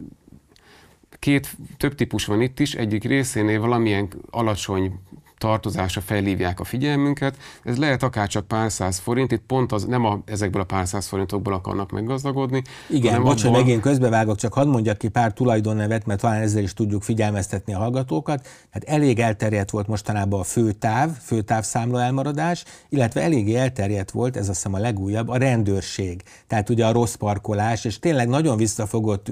két, 1.19 1.55
több 1.77 1.95
típus 1.95 2.25
van 2.25 2.41
itt 2.41 2.59
is, 2.59 2.73
egyik 2.73 3.03
részénél 3.03 3.59
valamilyen 3.59 4.07
alacsony 4.29 4.99
tartozásra 5.37 6.01
felhívják 6.01 6.59
a 6.59 6.63
figyelmünket. 6.63 7.37
Ez 7.63 7.77
lehet 7.77 8.03
akár 8.03 8.27
csak 8.27 8.47
pár 8.47 8.71
száz 8.71 8.97
forint, 8.97 9.31
itt 9.31 9.43
pont 9.47 9.71
az 9.71 9.83
nem 9.83 10.05
a, 10.05 10.19
ezekből 10.25 10.61
a 10.61 10.65
pár 10.65 10.87
száz 10.87 11.07
forintokból 11.07 11.53
akarnak 11.53 11.91
meggazdagodni. 11.91 12.61
Igen, 12.89 13.23
bocs, 13.23 13.43
abból... 13.43 13.59
megint 13.59 13.81
közbevágok, 13.81 14.37
csak 14.37 14.53
hadd 14.53 14.67
mondjak 14.67 14.97
ki 14.97 15.07
pár 15.07 15.33
tulajdonnevet, 15.33 16.05
mert 16.05 16.19
talán 16.19 16.41
ezzel 16.41 16.63
is 16.63 16.73
tudjuk 16.73 17.03
figyelmeztetni 17.03 17.73
a 17.73 17.77
hallgatókat. 17.77 18.47
Hát 18.71 18.83
elég 18.83 19.19
elterjedt 19.19 19.69
volt 19.69 19.87
mostanában 19.87 20.39
a 20.39 20.43
főtáv, 20.43 21.09
főtávszámla 21.21 22.01
elmaradás, 22.01 22.63
illetve 22.89 23.21
eléggé 23.21 23.55
elterjedt 23.55 24.11
volt, 24.11 24.35
ez 24.35 24.49
azt 24.49 24.57
hiszem 24.57 24.73
a 24.73 24.79
legújabb, 24.79 25.29
a 25.29 25.37
rendőrség. 25.37 26.23
Tehát 26.47 26.69
ugye 26.69 26.85
a 26.85 26.91
rossz 26.91 27.13
parkolás, 27.13 27.85
és 27.85 27.99
tényleg 27.99 28.27
nagyon 28.27 28.57
visszafogott 28.57 29.31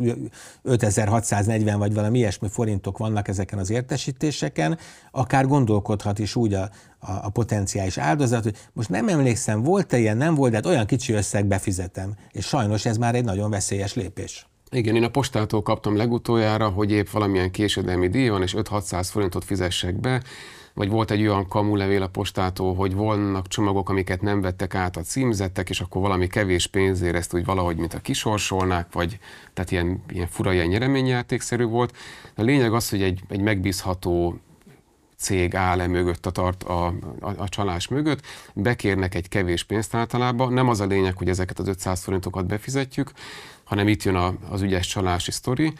5640 0.61 1.79
vagy 1.79 1.93
valami 1.93 2.17
ilyesmi 2.17 2.47
forintok 2.49 2.97
vannak 2.97 3.27
ezeken 3.27 3.59
az 3.59 3.69
értesítéseken, 3.69 4.77
akár 5.11 5.47
gondolkodhat 5.47 5.92
gondolkodhat 5.93 6.19
is 6.19 6.35
úgy 6.35 6.53
a, 6.53 6.69
a, 6.99 7.11
a 7.25 7.29
potenciális 7.29 7.97
áldozat, 7.97 8.43
hogy 8.43 8.55
most 8.73 8.89
nem 8.89 9.07
emlékszem, 9.07 9.63
volt-e 9.63 9.97
ilyen, 9.97 10.17
nem 10.17 10.35
volt, 10.35 10.51
de 10.51 10.55
hát 10.55 10.65
olyan 10.65 10.85
kicsi 10.85 11.13
összeg 11.13 11.45
befizetem. 11.45 12.13
És 12.31 12.45
sajnos 12.45 12.85
ez 12.85 12.97
már 12.97 13.15
egy 13.15 13.23
nagyon 13.23 13.49
veszélyes 13.49 13.93
lépés. 13.93 14.47
Igen, 14.71 14.95
én 14.95 15.03
a 15.03 15.09
postától 15.09 15.61
kaptam 15.61 15.95
legutoljára, 15.95 16.69
hogy 16.69 16.91
épp 16.91 17.09
valamilyen 17.09 17.51
késedelmi 17.51 18.07
díj 18.07 18.29
van, 18.29 18.41
és 18.41 18.55
5-600 18.57 19.07
forintot 19.11 19.43
fizessek 19.43 19.99
be. 19.99 20.21
vagy 20.75 20.89
volt 20.89 21.11
egy 21.11 21.21
olyan 21.21 21.47
kamulevél 21.47 22.01
a 22.01 22.07
postától, 22.07 22.75
hogy 22.75 22.95
vannak 22.95 23.47
csomagok, 23.47 23.89
amiket 23.89 24.21
nem 24.21 24.41
vettek 24.41 24.75
át 24.75 24.97
a 24.97 25.01
címzettek, 25.01 25.69
és 25.69 25.81
akkor 25.81 26.01
valami 26.01 26.27
kevés 26.27 26.67
pénzért 26.67 27.15
ezt 27.15 27.33
úgy 27.33 27.45
valahogy, 27.45 27.77
mint 27.77 27.93
a 27.93 27.99
kisorsolnák, 27.99 28.87
vagy 28.93 29.19
tehát 29.53 29.71
ilyen, 29.71 30.03
ilyen 30.09 30.27
fura, 30.27 30.53
ilyen 30.53 30.67
nyereményjátékszerű 30.67 31.63
volt. 31.63 31.95
A 32.35 32.41
lényeg 32.41 32.73
az, 32.73 32.89
hogy 32.89 33.01
egy, 33.01 33.21
egy 33.29 33.41
megbízható 33.41 34.39
cég 35.17 35.55
áll 35.55 35.81
-e 35.81 35.87
mögött, 35.87 36.25
a, 36.25 36.31
tart, 36.31 36.63
a, 36.63 36.85
a, 37.19 37.33
a 37.37 37.49
csalás 37.49 37.87
mögött, 37.87 38.21
bekérnek 38.53 39.15
egy 39.15 39.29
kevés 39.29 39.63
pénzt 39.63 39.95
általában. 39.95 40.53
Nem 40.53 40.69
az 40.69 40.79
a 40.79 40.85
lényeg, 40.85 41.17
hogy 41.17 41.29
ezeket 41.29 41.59
az 41.59 41.67
500 41.67 42.03
forintokat 42.03 42.45
befizetjük, 42.45 43.11
hanem 43.63 43.87
itt 43.87 44.03
jön 44.03 44.15
a, 44.15 44.33
az 44.49 44.61
ügyes 44.61 44.87
csalási 44.87 45.31
sztori. 45.31 45.73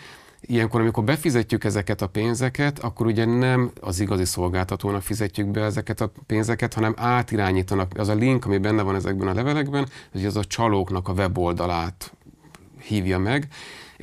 Ilyenkor, 0.45 0.81
amikor 0.81 1.03
befizetjük 1.03 1.63
ezeket 1.63 2.01
a 2.01 2.07
pénzeket, 2.07 2.79
akkor 2.79 3.05
ugye 3.05 3.25
nem 3.25 3.71
az 3.81 3.99
igazi 3.99 4.25
szolgáltatónak 4.25 5.01
fizetjük 5.01 5.47
be 5.47 5.61
ezeket 5.61 6.01
a 6.01 6.11
pénzeket, 6.25 6.73
hanem 6.73 6.93
átirányítanak. 6.97 7.91
Az 7.97 8.07
a 8.07 8.13
link, 8.13 8.45
ami 8.45 8.57
benne 8.57 8.81
van 8.81 8.95
ezekben 8.95 9.27
a 9.27 9.33
levelekben, 9.33 9.87
hogy 10.11 10.25
az 10.25 10.37
a 10.37 10.43
csalóknak 10.43 11.07
a 11.07 11.13
weboldalát 11.13 12.13
hívja 12.79 13.17
meg, 13.17 13.47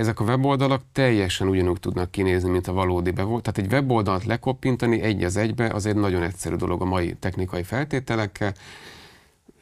ezek 0.00 0.20
a 0.20 0.24
weboldalak 0.24 0.82
teljesen 0.92 1.48
ugyanúgy 1.48 1.80
tudnak 1.80 2.10
kinézni, 2.10 2.50
mint 2.50 2.66
a 2.66 2.72
valódi 2.72 3.10
weboldal. 3.10 3.40
Tehát 3.40 3.58
egy 3.58 3.72
weboldalt 3.72 4.24
lekoppintani 4.24 5.00
egy 5.00 5.24
az 5.24 5.36
egybe 5.36 5.66
az 5.66 5.86
egy 5.86 5.96
nagyon 5.96 6.22
egyszerű 6.22 6.54
dolog 6.54 6.82
a 6.82 6.84
mai 6.84 7.14
technikai 7.14 7.62
feltételekkel, 7.62 8.54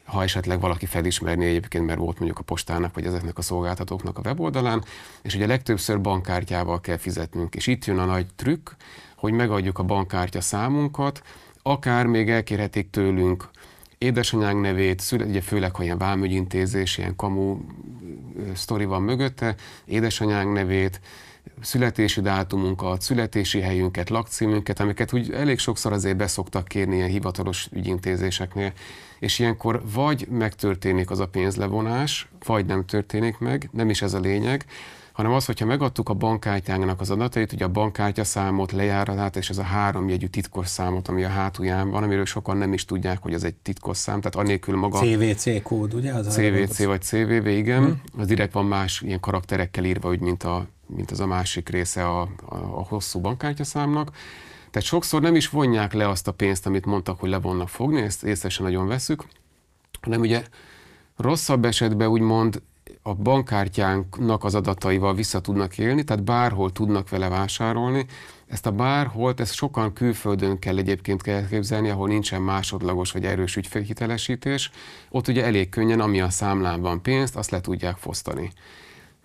ha 0.03 0.23
esetleg 0.23 0.59
valaki 0.59 0.85
felismerné 0.85 1.47
egyébként, 1.47 1.85
mert 1.85 1.99
volt 1.99 2.17
mondjuk 2.17 2.39
a 2.39 2.43
postának, 2.43 2.93
vagy 2.93 3.05
ezeknek 3.05 3.37
a 3.37 3.41
szolgáltatóknak 3.41 4.17
a 4.17 4.21
weboldalán, 4.25 4.83
és 5.21 5.35
ugye 5.35 5.47
legtöbbször 5.47 6.01
bankkártyával 6.01 6.81
kell 6.81 6.97
fizetnünk. 6.97 7.55
És 7.55 7.67
itt 7.67 7.85
jön 7.85 7.99
a 7.99 8.05
nagy 8.05 8.25
trükk, 8.35 8.69
hogy 9.15 9.33
megadjuk 9.33 9.79
a 9.79 9.83
bankkártya 9.83 10.41
számunkat, 10.41 11.21
akár 11.61 12.05
még 12.05 12.29
elkérhetik 12.29 12.89
tőlünk 12.89 13.49
édesanyánk 13.99 14.61
nevét, 14.61 14.99
szület, 14.99 15.27
ugye 15.27 15.41
főleg, 15.41 15.75
ha 15.75 15.83
ilyen 15.83 15.97
vámügyintézés, 15.97 16.97
ilyen 16.97 17.15
kamu 17.15 17.57
sztori 18.53 18.85
van 18.85 19.01
mögötte, 19.01 19.55
édesanyánk 19.85 20.53
nevét, 20.53 21.01
születési 21.61 22.21
dátumunkat, 22.21 23.01
születési 23.01 23.59
helyünket, 23.61 24.09
lakcímünket, 24.09 24.79
amiket 24.79 25.13
úgy 25.13 25.31
elég 25.31 25.59
sokszor 25.59 25.93
azért 25.93 26.17
beszoktak 26.17 26.67
kérni 26.67 26.95
ilyen 26.95 27.09
hivatalos 27.09 27.67
ügyintézéseknél, 27.71 28.73
és 29.19 29.39
ilyenkor 29.39 29.81
vagy 29.93 30.27
megtörténik 30.29 31.09
az 31.11 31.19
a 31.19 31.27
pénzlevonás, 31.27 32.29
vagy 32.45 32.65
nem 32.65 32.85
történik 32.85 33.37
meg, 33.37 33.69
nem 33.71 33.89
is 33.89 34.01
ez 34.01 34.13
a 34.13 34.19
lényeg, 34.19 34.65
hanem 35.19 35.33
az, 35.33 35.45
hogyha 35.45 35.65
megadtuk 35.65 36.09
a 36.09 36.13
bankkártyának 36.13 37.01
az 37.01 37.09
adatait, 37.09 37.53
ugye 37.53 37.65
a 37.65 37.69
bankkártya 37.69 38.23
számot, 38.23 38.71
lejáratát 38.71 39.35
és 39.35 39.49
ez 39.49 39.57
a 39.57 39.63
három 39.63 40.09
jegyű 40.09 40.25
titkos 40.25 40.67
számot, 40.67 41.07
ami 41.07 41.23
a 41.23 41.27
hátulján 41.27 41.89
van, 41.89 42.03
amiről 42.03 42.25
sokan 42.25 42.57
nem 42.57 42.73
is 42.73 42.85
tudják, 42.85 43.21
hogy 43.21 43.33
ez 43.33 43.43
egy 43.43 43.55
titkos 43.55 43.97
szám, 43.97 44.21
tehát 44.21 44.35
annélkül 44.35 44.75
maga... 44.75 44.99
CVC 44.99 45.61
kód, 45.63 45.93
ugye? 45.93 46.13
Az 46.13 46.27
CVC 46.33 46.83
vagy 46.83 47.01
CVV, 47.01 47.47
igen. 47.47 47.83
Hmm. 47.83 48.01
Az 48.17 48.27
direkt 48.27 48.53
van 48.53 48.65
más 48.65 49.01
ilyen 49.01 49.19
karakterekkel 49.19 49.85
írva, 49.85 50.09
úgy, 50.09 50.19
mint, 50.19 50.43
a, 50.43 50.67
mint 50.87 51.11
az 51.11 51.19
a 51.19 51.25
másik 51.25 51.69
része 51.69 52.07
a, 52.07 52.21
a, 52.21 52.55
a 52.55 52.85
hosszú 52.87 53.19
bankkártya 53.19 53.63
számnak. 53.63 54.11
Tehát 54.71 54.87
sokszor 54.87 55.21
nem 55.21 55.35
is 55.35 55.49
vonják 55.49 55.93
le 55.93 56.09
azt 56.09 56.27
a 56.27 56.31
pénzt, 56.31 56.65
amit 56.65 56.85
mondtak, 56.85 57.19
hogy 57.19 57.29
le 57.29 57.39
vannak 57.39 57.69
fogni, 57.69 58.01
ezt 58.01 58.23
észre 58.23 58.49
sem 58.49 58.65
nagyon 58.65 58.87
veszük, 58.87 59.23
hanem 60.01 60.19
ugye 60.19 60.43
rosszabb 61.17 61.65
esetben 61.65 62.07
úgymond 62.07 62.61
a 63.01 63.13
bankkártyánknak 63.13 64.43
az 64.43 64.55
adataival 64.55 65.15
vissza 65.15 65.41
tudnak 65.41 65.77
élni, 65.77 66.03
tehát 66.03 66.23
bárhol 66.23 66.71
tudnak 66.71 67.09
vele 67.09 67.29
vásárolni. 67.29 68.05
Ezt 68.47 68.65
a 68.65 68.71
bárholt, 68.71 69.39
ezt 69.39 69.53
sokan 69.53 69.93
külföldön 69.93 70.59
kell 70.59 70.77
egyébként 70.77 71.27
elképzelni, 71.27 71.89
ahol 71.89 72.07
nincsen 72.07 72.41
másodlagos 72.41 73.11
vagy 73.11 73.25
erős 73.25 73.55
ügyfélhitelesítés. 73.55 74.71
Ott 75.09 75.27
ugye 75.27 75.43
elég 75.43 75.69
könnyen, 75.69 75.99
ami 75.99 76.21
a 76.21 76.29
számlán 76.29 76.81
van 76.81 77.01
pénzt, 77.01 77.35
azt 77.35 77.49
le 77.49 77.61
tudják 77.61 77.97
fosztani. 77.97 78.51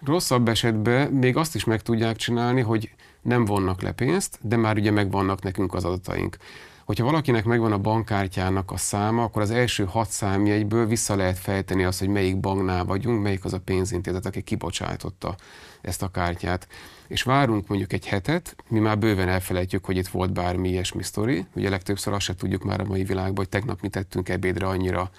Rosszabb 0.04 0.48
esetben 0.48 1.12
még 1.12 1.36
azt 1.36 1.54
is 1.54 1.64
meg 1.64 1.82
tudják 1.82 2.16
csinálni, 2.16 2.60
hogy 2.60 2.90
nem 3.24 3.44
vonnak 3.44 3.82
le 3.82 3.92
pénzt, 3.92 4.38
de 4.42 4.56
már 4.56 4.76
ugye 4.76 4.90
megvannak 4.90 5.42
nekünk 5.42 5.74
az 5.74 5.84
adataink. 5.84 6.36
Hogyha 6.84 7.04
valakinek 7.04 7.44
megvan 7.44 7.72
a 7.72 7.78
bankkártyának 7.78 8.70
a 8.70 8.76
száma, 8.76 9.22
akkor 9.22 9.42
az 9.42 9.50
első 9.50 9.84
hat 9.84 10.10
számjegyből 10.10 10.86
vissza 10.86 11.16
lehet 11.16 11.38
fejteni 11.38 11.84
azt, 11.84 11.98
hogy 11.98 12.08
melyik 12.08 12.40
banknál 12.40 12.84
vagyunk, 12.84 13.22
melyik 13.22 13.44
az 13.44 13.52
a 13.52 13.60
pénzintézet, 13.60 14.26
aki 14.26 14.42
kibocsátotta 14.42 15.34
ezt 15.80 16.02
a 16.02 16.08
kártyát. 16.08 16.68
És 17.06 17.22
várunk 17.22 17.68
mondjuk 17.68 17.92
egy 17.92 18.06
hetet, 18.06 18.56
mi 18.68 18.78
már 18.78 18.98
bőven 18.98 19.28
elfelejtjük, 19.28 19.84
hogy 19.84 19.96
itt 19.96 20.08
volt 20.08 20.32
bármi 20.32 20.68
ilyesmi 20.68 21.02
sztori. 21.02 21.46
Ugye 21.54 21.68
legtöbbször 21.68 22.12
azt 22.12 22.24
se 22.24 22.34
tudjuk 22.34 22.64
már 22.64 22.80
a 22.80 22.84
mai 22.84 23.04
világban, 23.04 23.36
hogy 23.36 23.48
tegnap 23.48 23.80
mi 23.80 23.88
tettünk 23.88 24.28
ebédre, 24.28 24.66
annyira 24.66 25.10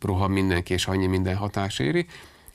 rohan 0.00 0.30
mindenki, 0.30 0.72
és 0.72 0.86
annyi 0.86 1.06
minden 1.06 1.36
hatás 1.36 1.78
éri. 1.78 2.06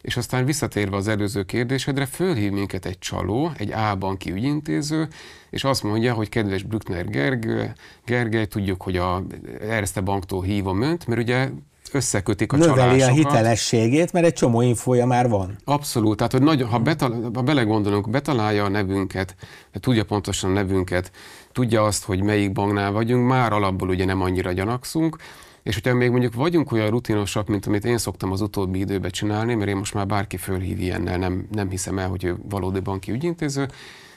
És 0.06 0.18
aztán 0.18 0.46
visszatérve 0.46 0.96
az 0.96 1.08
előző 1.08 1.44
kérdésedre, 1.44 2.06
fölhív 2.06 2.52
minket 2.52 2.86
egy 2.86 3.00
csaló, 3.00 3.52
egy 3.58 3.72
A-banki 3.72 4.32
ügyintéző, 4.32 5.08
és 5.50 5.64
azt 5.64 5.84
mondja, 5.84 6.14
hogy 6.14 6.30
kedves 6.30 6.64
Brückner 6.64 7.10
Gergely, 7.10 7.72
Gergely 8.06 8.46
tudjuk, 8.46 8.82
hogy 8.82 8.98
a 8.98 9.24
Erste 9.62 10.02
banktól 10.02 10.42
hívom 10.42 10.82
önt, 10.82 11.08
mert 11.08 11.22
ugye 11.22 11.50
összekötik 11.92 12.54
a 12.54 12.58
Növeli 12.58 12.78
csalásokat. 12.78 13.10
a 13.10 13.14
hitelességét, 13.14 14.14
mert 14.14 14.26
egy 14.26 14.34
csomó 14.34 14.62
infója 14.62 15.06
már 15.06 15.30
van. 15.30 15.56
Abszolút, 15.64 16.18
tehát 16.18 16.32
hogy 16.32 16.42
nagy, 16.42 16.62
ha, 16.62 16.80
betal, 16.80 17.30
ha 17.34 17.42
belegondolunk, 17.42 18.10
betalálja 18.10 18.64
a 18.64 18.70
nevünket, 18.70 19.36
tudja 19.80 20.06
pontosan 20.06 20.50
a 20.50 20.54
nevünket, 20.54 21.12
tudja 21.52 21.84
azt, 21.84 22.04
hogy 22.04 22.22
melyik 22.22 22.52
banknál 22.52 22.92
vagyunk, 22.92 23.28
már 23.28 23.54
alapból 23.54 23.90
ugye 23.90 24.06
nem 24.06 24.22
annyira 24.22 24.52
gyanakszunk, 24.52 25.18
és 25.66 25.74
hogyha 25.74 25.94
még 25.94 26.10
mondjuk 26.10 26.34
vagyunk 26.34 26.72
olyan 26.72 26.90
rutinosak, 26.90 27.48
mint 27.48 27.66
amit 27.66 27.86
én 27.86 27.98
szoktam 27.98 28.32
az 28.32 28.42
utóbbi 28.42 28.80
időben 28.80 29.12
csinálni, 29.12 29.56
mert 29.56 29.70
én 29.70 29.76
most 29.76 29.94
már 29.94 30.08
bárki 30.08 30.38
fölhív 30.38 30.80
ilyennel, 30.80 31.18
nem, 31.18 31.48
nem 31.52 31.70
hiszem 31.70 32.00
el, 32.00 32.10
hogy 32.10 32.24
ő 32.24 32.38
valódi 32.50 32.80
banki 32.80 33.12
ügyintéző, 33.12 33.68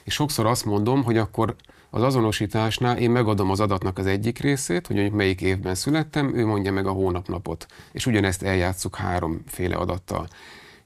és 0.04 0.14
sokszor 0.14 0.46
azt 0.46 0.64
mondom, 0.64 1.02
hogy 1.02 1.16
akkor 1.16 1.56
az 1.90 2.02
azonosításnál 2.02 2.98
én 2.98 3.10
megadom 3.10 3.50
az 3.50 3.60
adatnak 3.60 3.98
az 3.98 4.06
egyik 4.06 4.38
részét, 4.38 4.86
hogy 4.86 4.96
mondjuk 4.96 5.16
melyik 5.16 5.40
évben 5.40 5.74
születtem, 5.74 6.36
ő 6.36 6.46
mondja 6.46 6.72
meg 6.72 6.86
a 6.86 6.90
hónapnapot. 6.92 7.66
És 7.92 8.06
ugyanezt 8.06 8.42
eljátszuk 8.42 8.96
háromféle 8.96 9.76
adattal. 9.76 10.28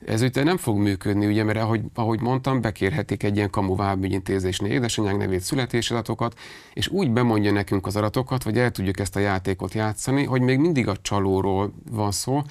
Ez 0.07 0.23
ugye 0.23 0.43
nem 0.43 0.57
fog 0.57 0.79
működni, 0.79 1.27
ugye, 1.27 1.45
mert 1.45 1.59
ahogy, 1.59 1.81
ahogy 1.95 2.21
mondtam, 2.21 2.61
bekérhetik 2.61 3.23
egy 3.23 3.37
ilyen 3.37 3.51
kamu 3.51 3.77
vábügyintézésnél 3.77 4.73
édesanyánk 4.73 5.19
nevét, 5.19 5.41
születésadatokat, 5.41 6.38
és 6.73 6.88
úgy 6.88 7.11
bemondja 7.11 7.53
nekünk 7.53 7.87
az 7.87 7.97
adatokat, 7.97 8.43
vagy 8.43 8.59
el 8.59 8.71
tudjuk 8.71 8.99
ezt 8.99 9.17
a 9.17 9.21
játékot 9.21 9.75
játszani, 9.75 10.25
hogy 10.25 10.41
még 10.41 10.59
mindig 10.59 10.88
a 10.88 10.97
csalóról 11.03 11.73
van 11.91 12.11
szó, 12.11 12.43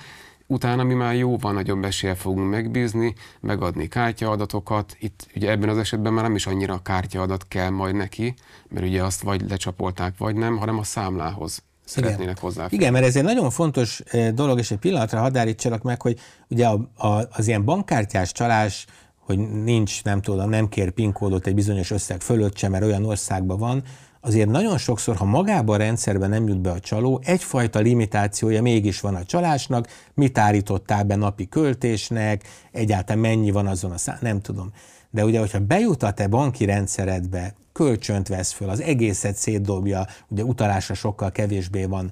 utána 0.48 0.84
mi 0.84 0.94
már 0.94 1.16
jóval 1.16 1.54
nagyobb 1.54 1.84
eséllyel 1.84 2.16
fogunk 2.16 2.50
megbízni, 2.50 3.14
megadni 3.40 3.88
kártyaadatokat. 3.88 4.96
Itt 5.00 5.28
ugye 5.36 5.50
ebben 5.50 5.70
az 5.70 5.78
esetben 5.78 6.14
már 6.14 6.24
nem 6.24 6.36
is 6.36 6.48
annyira 6.48 6.74
a 6.74 6.82
kártyaadat 6.82 7.48
kell 7.48 7.70
majd 7.70 7.96
neki, 7.96 8.34
mert 8.70 8.86
ugye 8.86 9.04
azt 9.04 9.22
vagy 9.22 9.50
lecsapolták, 9.50 10.18
vagy 10.18 10.36
nem, 10.36 10.58
hanem 10.58 10.78
a 10.78 10.84
számlához 10.84 11.64
szeretnének 11.86 12.40
hozzáférni. 12.40 12.76
Igen, 12.76 12.92
mert 12.94 13.06
ez 13.06 13.16
egy 13.16 13.24
nagyon 13.24 13.50
fontos 13.50 14.02
dolog, 14.34 14.60
és 14.60 14.72
egy 14.72 14.78
pillanatra 14.78 15.20
hadd 15.20 15.38
állítsalak 15.38 15.82
meg, 15.82 16.02
hogy 16.02 16.20
ugye 16.50 16.68
a, 16.68 16.90
a, 17.08 17.28
az 17.32 17.48
ilyen 17.48 17.66
bankkártyás 17.66 18.32
csalás, 18.32 18.86
hogy 19.18 19.64
nincs, 19.64 20.04
nem 20.04 20.22
tudom, 20.22 20.50
nem 20.50 20.70
kér 20.70 20.92
PIN 20.92 21.12
kódot 21.12 21.48
egy 21.48 21.56
bizonyos 21.56 21.92
összeg 21.92 22.22
fölött 22.22 22.58
sem, 22.58 22.72
mert 22.72 22.84
olyan 22.84 23.06
országban 23.06 23.58
van, 23.58 23.84
azért 24.22 24.50
nagyon 24.50 24.78
sokszor, 24.78 25.16
ha 25.16 25.26
magában 25.26 25.76
a 25.76 25.78
rendszerben 25.78 26.30
nem 26.30 26.48
jut 26.48 26.62
be 26.62 26.72
a 26.72 26.80
csaló, 26.80 27.22
egyfajta 27.24 27.80
limitációja 27.80 28.62
mégis 28.62 29.00
van 29.00 29.16
a 29.16 29.24
csalásnak, 29.24 29.88
mit 30.14 30.38
állítottál 30.38 31.04
be 31.04 31.16
napi 31.16 31.48
költésnek, 31.48 32.44
egyáltalán 32.72 33.22
mennyi 33.22 33.52
van 33.52 33.68
azon 33.68 33.92
a 33.92 33.98
szám, 33.98 34.18
nem 34.22 34.42
tudom. 34.42 34.72
De 35.12 35.26
ugye, 35.26 35.40
hogyha 35.40 35.60
bejut 35.60 36.04
a 36.04 36.12
te 36.12 36.28
banki 36.28 36.66
rendszeredbe, 36.66 37.54
kölcsönt 37.72 38.28
vesz 38.28 38.52
föl, 38.52 38.70
az 38.70 38.82
egészet 38.82 39.36
szétdobja, 39.36 40.08
ugye 40.28 40.44
utalásra 40.44 40.94
sokkal 40.94 41.32
kevésbé 41.32 41.86
van 41.86 42.12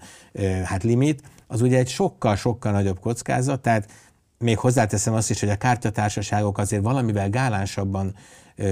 hát 0.63 0.83
limit, 0.83 1.21
az 1.47 1.61
ugye 1.61 1.77
egy 1.77 1.87
sokkal-sokkal 1.87 2.71
nagyobb 2.71 2.99
kockázat, 2.99 3.61
tehát 3.61 3.91
még 4.37 4.57
hozzáteszem 4.57 5.13
azt 5.13 5.29
is, 5.29 5.39
hogy 5.39 5.49
a 5.49 5.55
kártyatársaságok 5.55 6.57
azért 6.57 6.83
valamivel 6.83 7.29
gálánsabban 7.29 8.15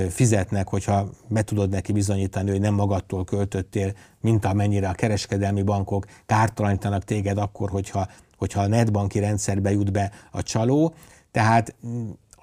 fizetnek, 0.09 0.67
hogyha 0.67 1.09
be 1.27 1.41
tudod 1.41 1.69
neki 1.69 1.91
bizonyítani, 1.91 2.49
hogy 2.49 2.59
nem 2.59 2.73
magadtól 2.73 3.23
költöttél, 3.23 3.93
mint 4.21 4.45
amennyire 4.45 4.89
a 4.89 4.93
kereskedelmi 4.93 5.61
bankok 5.61 6.05
kártalanítanak 6.25 7.03
téged 7.03 7.37
akkor, 7.37 7.69
hogyha, 7.69 8.07
hogyha 8.37 8.61
a 8.61 8.67
netbanki 8.67 9.19
rendszerbe 9.19 9.71
jut 9.71 9.91
be 9.91 10.11
a 10.31 10.43
csaló. 10.43 10.93
Tehát 11.31 11.75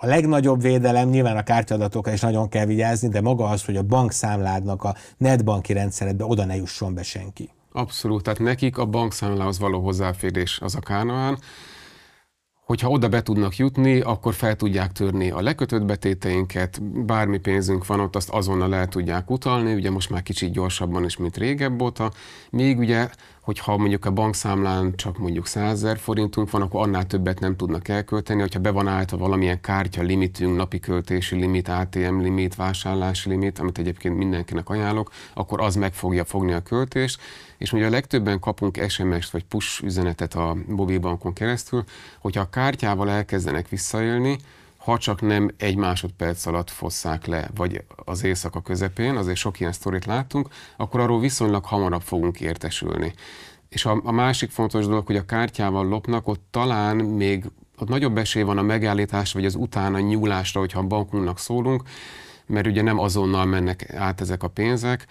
a 0.05 0.07
legnagyobb 0.07 0.63
védelem 0.63 1.09
nyilván 1.09 1.37
a 1.37 1.43
kártyadatokra 1.43 2.13
is 2.13 2.21
nagyon 2.21 2.49
kell 2.49 2.67
vigyázni, 2.67 3.09
de 3.09 3.21
maga 3.21 3.45
az, 3.45 3.65
hogy 3.65 3.77
a 3.77 3.83
bankszámládnak 3.83 4.83
a 4.83 4.95
netbanki 5.17 5.73
rendszeredbe 5.73 6.25
oda 6.25 6.45
ne 6.45 6.57
jusson 6.57 6.95
be 6.95 7.03
senki. 7.03 7.51
Abszolút, 7.73 8.23
tehát 8.23 8.39
nekik 8.39 8.79
a 8.79 8.85
bankszámlához 8.85 9.59
való 9.59 9.81
hozzáférés 9.81 10.59
az 10.63 10.75
a 10.75 10.81
kánoán, 10.81 11.39
hogyha 12.65 12.89
oda 12.89 13.09
be 13.09 13.23
tudnak 13.23 13.57
jutni, 13.57 14.01
akkor 14.01 14.35
fel 14.35 14.57
tudják 14.57 14.93
törni 14.93 15.31
a 15.31 15.41
lekötött 15.41 15.85
betéteinket, 15.85 16.83
bármi 16.83 17.39
pénzünk 17.39 17.87
van 17.87 18.01
ott, 18.01 18.17
azt 18.17 18.29
azonnal 18.31 18.75
el 18.75 18.89
tudják 18.89 19.31
utalni, 19.31 19.75
ugye 19.75 19.91
most 19.91 20.11
már 20.11 20.23
kicsit 20.23 20.53
gyorsabban 20.53 21.05
is, 21.05 21.17
mint 21.17 21.37
régebb 21.37 21.83
óta. 21.83 22.11
Még 22.51 22.79
ugye, 22.79 23.09
hogyha 23.41 23.77
mondjuk 23.77 24.05
a 24.05 24.11
bankszámlán 24.11 24.97
csak 24.97 25.19
mondjuk 25.19 25.47
100 25.47 25.73
ezer 25.73 25.99
forintunk 25.99 26.51
van, 26.51 26.63
akkor 26.63 26.83
annál 26.83 27.07
többet 27.07 27.41
nem 27.41 27.57
tudnak 27.57 27.89
elkölteni, 27.89 28.41
hogyha 28.41 28.61
be 28.61 28.71
van 28.71 28.89
állítva 28.89 29.17
valamilyen 29.17 29.61
kártya 29.61 30.03
limitünk, 30.03 30.57
napi 30.57 30.81
költési 30.81 31.37
limit, 31.37 31.69
ATM 31.69 32.21
limit, 32.21 32.55
vásárlási 32.55 33.29
limit, 33.29 33.59
amit 33.59 33.79
egyébként 33.79 34.17
mindenkinek 34.17 34.69
ajánlok, 34.69 35.11
akkor 35.35 35.61
az 35.61 35.75
meg 35.75 35.93
fogja 35.93 36.25
fogni 36.25 36.53
a 36.53 36.61
költést, 36.61 37.21
és 37.59 37.73
ugye 37.73 37.87
a 37.87 37.91
legtöbben 37.91 38.41
kapunk 38.41 38.81
SMS-t 38.89 39.31
vagy 39.31 39.45
push 39.45 39.83
üzenetet 39.83 40.35
a 40.35 40.57
mobilbankon 40.67 41.33
keresztül, 41.33 41.85
hogyha 42.19 42.41
a 42.41 42.51
kártyával 42.51 43.11
elkezdenek 43.11 43.69
visszaélni, 43.69 44.39
ha 44.77 44.99
csak 44.99 45.21
nem 45.21 45.51
egy 45.57 45.77
másodperc 45.77 46.47
alatt 46.47 46.71
fosszák 46.71 47.27
le, 47.27 47.51
vagy 47.55 47.85
az 48.05 48.25
éjszaka 48.25 48.61
közepén, 48.61 49.17
azért 49.17 49.37
sok 49.37 49.61
ilyen 49.61 49.73
sztorit 49.73 50.05
láttunk, 50.05 50.49
akkor 50.77 51.01
arról 51.01 51.21
viszonylag 51.21 51.65
hamarabb 51.65 52.03
fogunk 52.03 52.41
értesülni. 52.41 53.13
És 53.69 53.85
a, 53.85 54.01
a 54.05 54.13
másik 54.13 54.51
fontos 54.51 54.87
dolog, 54.87 55.07
hogy 55.07 55.17
a 55.17 55.25
kártyával 55.25 55.89
lopnak, 55.89 56.29
ott 56.29 56.43
talán 56.51 56.97
még 56.97 57.45
ott 57.79 57.89
nagyobb 57.89 58.19
esély 58.19 58.43
van 58.43 58.59
a 58.59 58.63
megállítás, 58.63 59.33
vagy 59.33 59.45
az 59.45 59.55
utána 59.55 60.01
nyúlásra, 60.01 60.61
hogyha 60.61 60.79
a 60.79 60.87
bankunknak 60.87 61.39
szólunk, 61.39 61.83
mert 62.47 62.67
ugye 62.67 62.83
nem 62.83 62.99
azonnal 62.99 63.45
mennek 63.45 63.95
át 63.95 64.21
ezek 64.21 64.43
a 64.43 64.49
pénzek, 64.49 65.07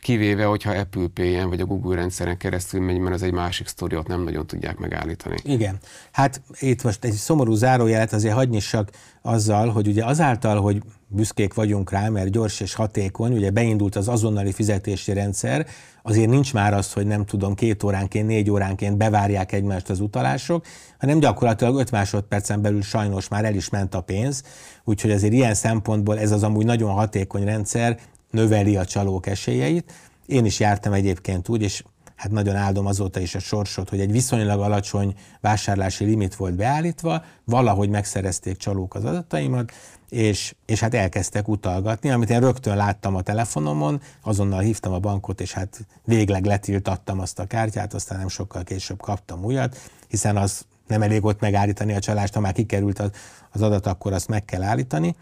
kivéve, 0.00 0.44
hogyha 0.44 0.70
Apple 0.70 1.06
Pay-en 1.14 1.48
vagy 1.48 1.60
a 1.60 1.64
Google 1.64 1.94
rendszeren 1.96 2.36
keresztül 2.36 2.80
megy, 2.80 2.98
mert 2.98 3.14
ez 3.14 3.22
egy 3.22 3.32
másik 3.32 3.66
sztori, 3.66 3.96
nem 4.06 4.22
nagyon 4.22 4.46
tudják 4.46 4.78
megállítani. 4.78 5.36
Igen. 5.42 5.78
Hát 6.12 6.40
itt 6.58 6.82
most 6.82 7.04
egy 7.04 7.12
szomorú 7.12 7.54
zárójelet 7.54 8.12
azért 8.12 8.34
hagynissak 8.34 8.90
azzal, 9.22 9.68
hogy 9.68 9.86
ugye 9.88 10.04
azáltal, 10.04 10.60
hogy 10.60 10.82
büszkék 11.08 11.54
vagyunk 11.54 11.90
rá, 11.90 12.08
mert 12.08 12.30
gyors 12.30 12.60
és 12.60 12.74
hatékony, 12.74 13.32
ugye 13.32 13.50
beindult 13.50 13.96
az 13.96 14.08
azonnali 14.08 14.52
fizetési 14.52 15.12
rendszer, 15.12 15.66
azért 16.02 16.30
nincs 16.30 16.52
már 16.52 16.74
az, 16.74 16.92
hogy 16.92 17.06
nem 17.06 17.24
tudom, 17.24 17.54
két 17.54 17.82
óránként, 17.82 18.26
négy 18.26 18.50
óránként 18.50 18.96
bevárják 18.96 19.52
egymást 19.52 19.90
az 19.90 20.00
utalások, 20.00 20.66
hanem 20.98 21.18
gyakorlatilag 21.18 21.78
öt 21.78 21.90
másodpercen 21.90 22.62
belül 22.62 22.82
sajnos 22.82 23.28
már 23.28 23.44
el 23.44 23.54
is 23.54 23.68
ment 23.68 23.94
a 23.94 24.00
pénz, 24.00 24.42
úgyhogy 24.84 25.10
azért 25.10 25.32
ilyen 25.32 25.54
szempontból 25.54 26.18
ez 26.18 26.30
az 26.30 26.42
amúgy 26.42 26.64
nagyon 26.64 26.92
hatékony 26.92 27.44
rendszer, 27.44 27.98
növeli 28.36 28.76
a 28.76 28.84
csalók 28.84 29.26
esélyeit. 29.26 29.92
Én 30.26 30.44
is 30.44 30.60
jártam 30.60 30.92
egyébként 30.92 31.48
úgy, 31.48 31.62
és 31.62 31.82
hát 32.16 32.30
nagyon 32.30 32.56
áldom 32.56 32.86
azóta 32.86 33.20
is 33.20 33.34
a 33.34 33.38
sorsot, 33.38 33.88
hogy 33.88 34.00
egy 34.00 34.12
viszonylag 34.12 34.60
alacsony 34.60 35.14
vásárlási 35.40 36.04
limit 36.04 36.34
volt 36.34 36.54
beállítva, 36.54 37.22
valahogy 37.44 37.88
megszerezték 37.88 38.56
csalók 38.56 38.94
az 38.94 39.04
adataimat, 39.04 39.72
és, 40.08 40.54
és 40.66 40.80
hát 40.80 40.94
elkezdtek 40.94 41.48
utalgatni, 41.48 42.10
amit 42.10 42.30
én 42.30 42.40
rögtön 42.40 42.76
láttam 42.76 43.14
a 43.14 43.22
telefonomon, 43.22 44.00
azonnal 44.22 44.60
hívtam 44.60 44.92
a 44.92 44.98
bankot, 44.98 45.40
és 45.40 45.52
hát 45.52 45.86
végleg 46.04 46.44
letiltattam 46.44 47.20
azt 47.20 47.38
a 47.38 47.46
kártyát, 47.46 47.94
aztán 47.94 48.18
nem 48.18 48.28
sokkal 48.28 48.62
később 48.62 49.00
kaptam 49.00 49.44
újat, 49.44 49.76
hiszen 50.08 50.36
az 50.36 50.64
nem 50.86 51.02
elég 51.02 51.24
ott 51.24 51.40
megállítani 51.40 51.94
a 51.94 51.98
csalást, 51.98 52.34
ha 52.34 52.40
már 52.40 52.52
kikerült 52.52 52.98
az, 52.98 53.10
az 53.52 53.62
adat, 53.62 53.86
akkor 53.86 54.12
azt 54.12 54.28
meg 54.28 54.44
kell 54.44 54.62
állítani. 54.62 55.16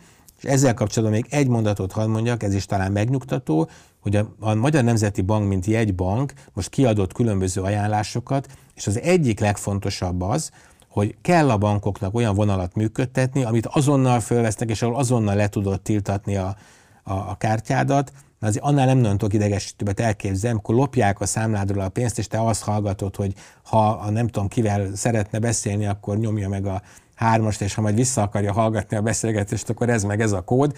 És 0.44 0.50
ezzel 0.50 0.74
kapcsolatban 0.74 1.18
még 1.20 1.26
egy 1.30 1.48
mondatot 1.48 1.92
hadd 1.92 2.08
mondjak, 2.08 2.42
ez 2.42 2.54
is 2.54 2.66
talán 2.66 2.92
megnyugtató, 2.92 3.68
hogy 4.00 4.16
a, 4.16 4.34
a 4.40 4.54
Magyar 4.54 4.84
Nemzeti 4.84 5.22
Bank, 5.22 5.48
mint 5.48 5.66
jegybank 5.66 6.32
most 6.52 6.68
kiadott 6.68 7.12
különböző 7.12 7.60
ajánlásokat, 7.60 8.48
és 8.74 8.86
az 8.86 9.00
egyik 9.00 9.40
legfontosabb 9.40 10.22
az, 10.22 10.50
hogy 10.88 11.16
kell 11.22 11.50
a 11.50 11.58
bankoknak 11.58 12.14
olyan 12.14 12.34
vonalat 12.34 12.74
működtetni, 12.74 13.44
amit 13.44 13.66
azonnal 13.66 14.20
fölvesznek, 14.20 14.70
és 14.70 14.82
ahol 14.82 14.96
azonnal 14.96 15.34
le 15.34 15.48
tudod 15.48 15.80
tiltatni 15.80 16.36
a, 16.36 16.56
a, 17.02 17.12
a 17.12 17.36
kártyádat, 17.38 18.12
mert 18.12 18.56
azért 18.56 18.64
annál 18.64 18.86
nem 18.86 18.98
nagyon 18.98 19.18
tudok 19.18 19.34
idegesítőbbet 19.34 20.00
elképzelni, 20.00 20.56
amikor 20.56 20.74
lopják 20.74 21.20
a 21.20 21.26
számládról 21.26 21.82
a 21.82 21.88
pénzt, 21.88 22.18
és 22.18 22.26
te 22.26 22.40
azt 22.40 22.62
hallgatod, 22.62 23.16
hogy 23.16 23.34
ha 23.62 23.88
a 23.88 24.10
nem 24.10 24.26
tudom 24.26 24.48
kivel 24.48 24.94
szeretne 24.94 25.38
beszélni, 25.38 25.86
akkor 25.86 26.18
nyomja 26.18 26.48
meg 26.48 26.66
a 26.66 26.82
hármast, 27.14 27.60
és 27.60 27.74
ha 27.74 27.82
majd 27.82 27.94
vissza 27.94 28.22
akarja 28.22 28.52
hallgatni 28.52 28.96
a 28.96 29.02
beszélgetést, 29.02 29.70
akkor 29.70 29.88
ez 29.88 30.04
meg 30.04 30.20
ez 30.20 30.32
a 30.32 30.40
kód. 30.40 30.76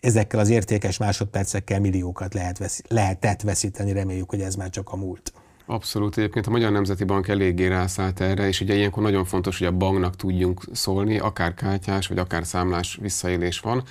Ezekkel 0.00 0.40
az 0.40 0.48
értékes 0.48 0.98
másodpercekkel 0.98 1.80
milliókat 1.80 2.34
lehet 2.34 2.58
veszi, 2.58 2.82
lehetett 2.88 3.40
veszíteni, 3.40 3.92
reméljük, 3.92 4.30
hogy 4.30 4.40
ez 4.40 4.54
már 4.54 4.70
csak 4.70 4.88
a 4.92 4.96
múlt. 4.96 5.32
Abszolút, 5.66 6.18
egyébként 6.18 6.46
a 6.46 6.50
Magyar 6.50 6.72
Nemzeti 6.72 7.04
Bank 7.04 7.28
eléggé 7.28 7.66
rászállt 7.66 8.20
erre, 8.20 8.46
és 8.48 8.60
ugye 8.60 8.74
ilyenkor 8.74 9.02
nagyon 9.02 9.24
fontos, 9.24 9.58
hogy 9.58 9.66
a 9.66 9.76
banknak 9.76 10.16
tudjunk 10.16 10.62
szólni, 10.72 11.18
akár 11.18 11.54
kártyás, 11.54 12.06
vagy 12.06 12.18
akár 12.18 12.46
számlás 12.46 12.98
visszaélés 13.00 13.60
van. 13.60 13.82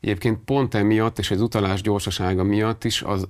Egyébként 0.00 0.38
pont 0.44 0.74
emiatt, 0.74 1.18
és 1.18 1.30
az 1.30 1.40
utalás 1.40 1.82
gyorsasága 1.82 2.42
miatt 2.42 2.84
is 2.84 3.02
az 3.02 3.28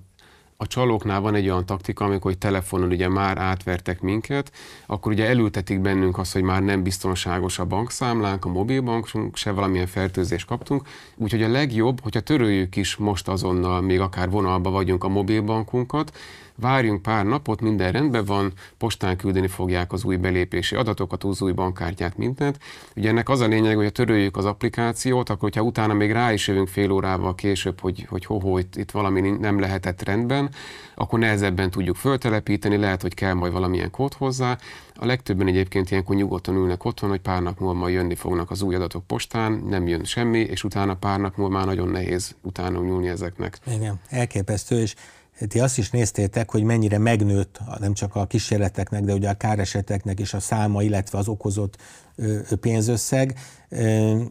a 0.57 0.67
csalóknál 0.67 1.21
van 1.21 1.35
egy 1.35 1.49
olyan 1.49 1.67
taktika, 1.67 2.05
amikor 2.05 2.31
hogy 2.31 2.39
telefonon 2.39 2.89
ugye 2.89 3.09
már 3.09 3.39
átvertek 3.39 4.01
minket, 4.01 4.53
akkor 4.87 5.13
ugye 5.13 5.27
elültetik 5.27 5.81
bennünk 5.81 6.19
azt, 6.19 6.33
hogy 6.33 6.43
már 6.43 6.63
nem 6.63 6.83
biztonságos 6.83 7.59
a 7.59 7.65
bankszámlánk, 7.65 8.45
a 8.45 8.49
mobilbankunk, 8.49 9.37
se 9.37 9.51
valamilyen 9.51 9.87
fertőzést 9.87 10.47
kaptunk. 10.47 10.89
Úgyhogy 11.17 11.43
a 11.43 11.49
legjobb, 11.49 12.01
hogyha 12.03 12.21
töröljük 12.21 12.77
is 12.77 12.97
most 12.97 13.29
azonnal, 13.29 13.81
még 13.81 14.01
akár 14.01 14.31
vonalba 14.31 14.71
vagyunk 14.71 15.05
a 15.05 15.09
mobilbankunkat, 15.09 16.17
várjunk 16.57 17.03
pár 17.03 17.25
napot, 17.25 17.61
minden 17.61 17.93
rendben 17.93 18.25
van, 18.25 18.53
postán 18.79 19.17
küldeni 19.17 19.49
fogják 19.49 19.93
az 19.93 20.05
új 20.05 20.17
belépési 20.17 20.75
adatokat, 20.77 21.25
az 21.25 21.43
új 21.43 21.53
bankkártyát, 21.53 22.17
mindent. 22.17 22.59
Ugye 22.97 23.09
ennek 23.09 23.29
az 23.29 23.41
a 23.41 23.47
lényeg, 23.47 23.77
hogy 23.77 23.93
töröljük 23.93 24.37
az 24.37 24.45
applikációt, 24.45 25.29
akkor 25.29 25.43
hogyha 25.43 25.63
utána 25.63 25.95
még 25.95 26.13
rá 26.13 26.33
is 26.33 26.49
jövünk 26.49 26.69
fél 26.69 26.91
órával 26.91 27.35
később, 27.35 27.81
hogy, 27.81 28.07
hogy 28.09 28.25
ho, 28.25 28.59
itt, 28.59 28.77
itt 28.77 28.91
valami 28.91 29.21
nem 29.21 29.61
lehetett 29.61 30.03
rendben, 30.03 30.51
akkor 30.95 31.19
nehezebben 31.19 31.71
tudjuk 31.71 31.97
föltelepíteni, 31.97 32.77
lehet, 32.77 33.03
hogy 33.03 33.15
kell 33.15 33.33
majd 33.33 33.53
valamilyen 33.53 33.91
kód 33.91 34.13
hozzá. 34.13 34.59
A 34.95 35.07
legtöbben 35.07 35.47
egyébként 35.47 35.91
ilyenkor 35.91 36.17
nyugodtan 36.17 36.55
ülnek 36.55 36.85
otthon, 36.85 37.11
hogy 37.11 37.21
pár 37.21 37.43
nap 37.43 37.59
múlva 37.59 37.89
jönni 37.89 38.15
fognak 38.15 38.51
az 38.51 38.63
új 38.63 38.75
adatok 38.75 39.07
postán, 39.07 39.53
nem 39.69 39.87
jön 39.87 40.05
semmi, 40.05 40.39
és 40.39 40.65
utána 40.65 40.95
pár 40.95 41.21
nap 41.21 41.37
múlva 41.37 41.57
már 41.57 41.67
nagyon 41.67 41.89
nehéz 41.89 42.35
utána 42.43 42.81
nyúlni 42.81 43.09
ezeknek. 43.09 43.59
Igen, 43.67 44.01
elképesztő, 44.09 44.81
és 44.81 44.95
ti 45.49 45.61
azt 45.61 45.79
is 45.79 45.91
néztétek, 45.91 46.51
hogy 46.51 46.63
mennyire 46.63 46.99
megnőtt 46.99 47.61
nem 47.79 47.95
csak 47.95 48.15
a 48.15 48.27
kísérleteknek, 48.27 49.03
de 49.03 49.13
ugye 49.13 49.29
a 49.29 49.35
káreseteknek 49.35 50.21
is 50.21 50.35
a 50.35 50.41
száma, 50.41 50.83
illetve 50.83 51.19
az 51.19 51.29
okozott 51.29 51.77
pénzösszeg. 52.61 53.39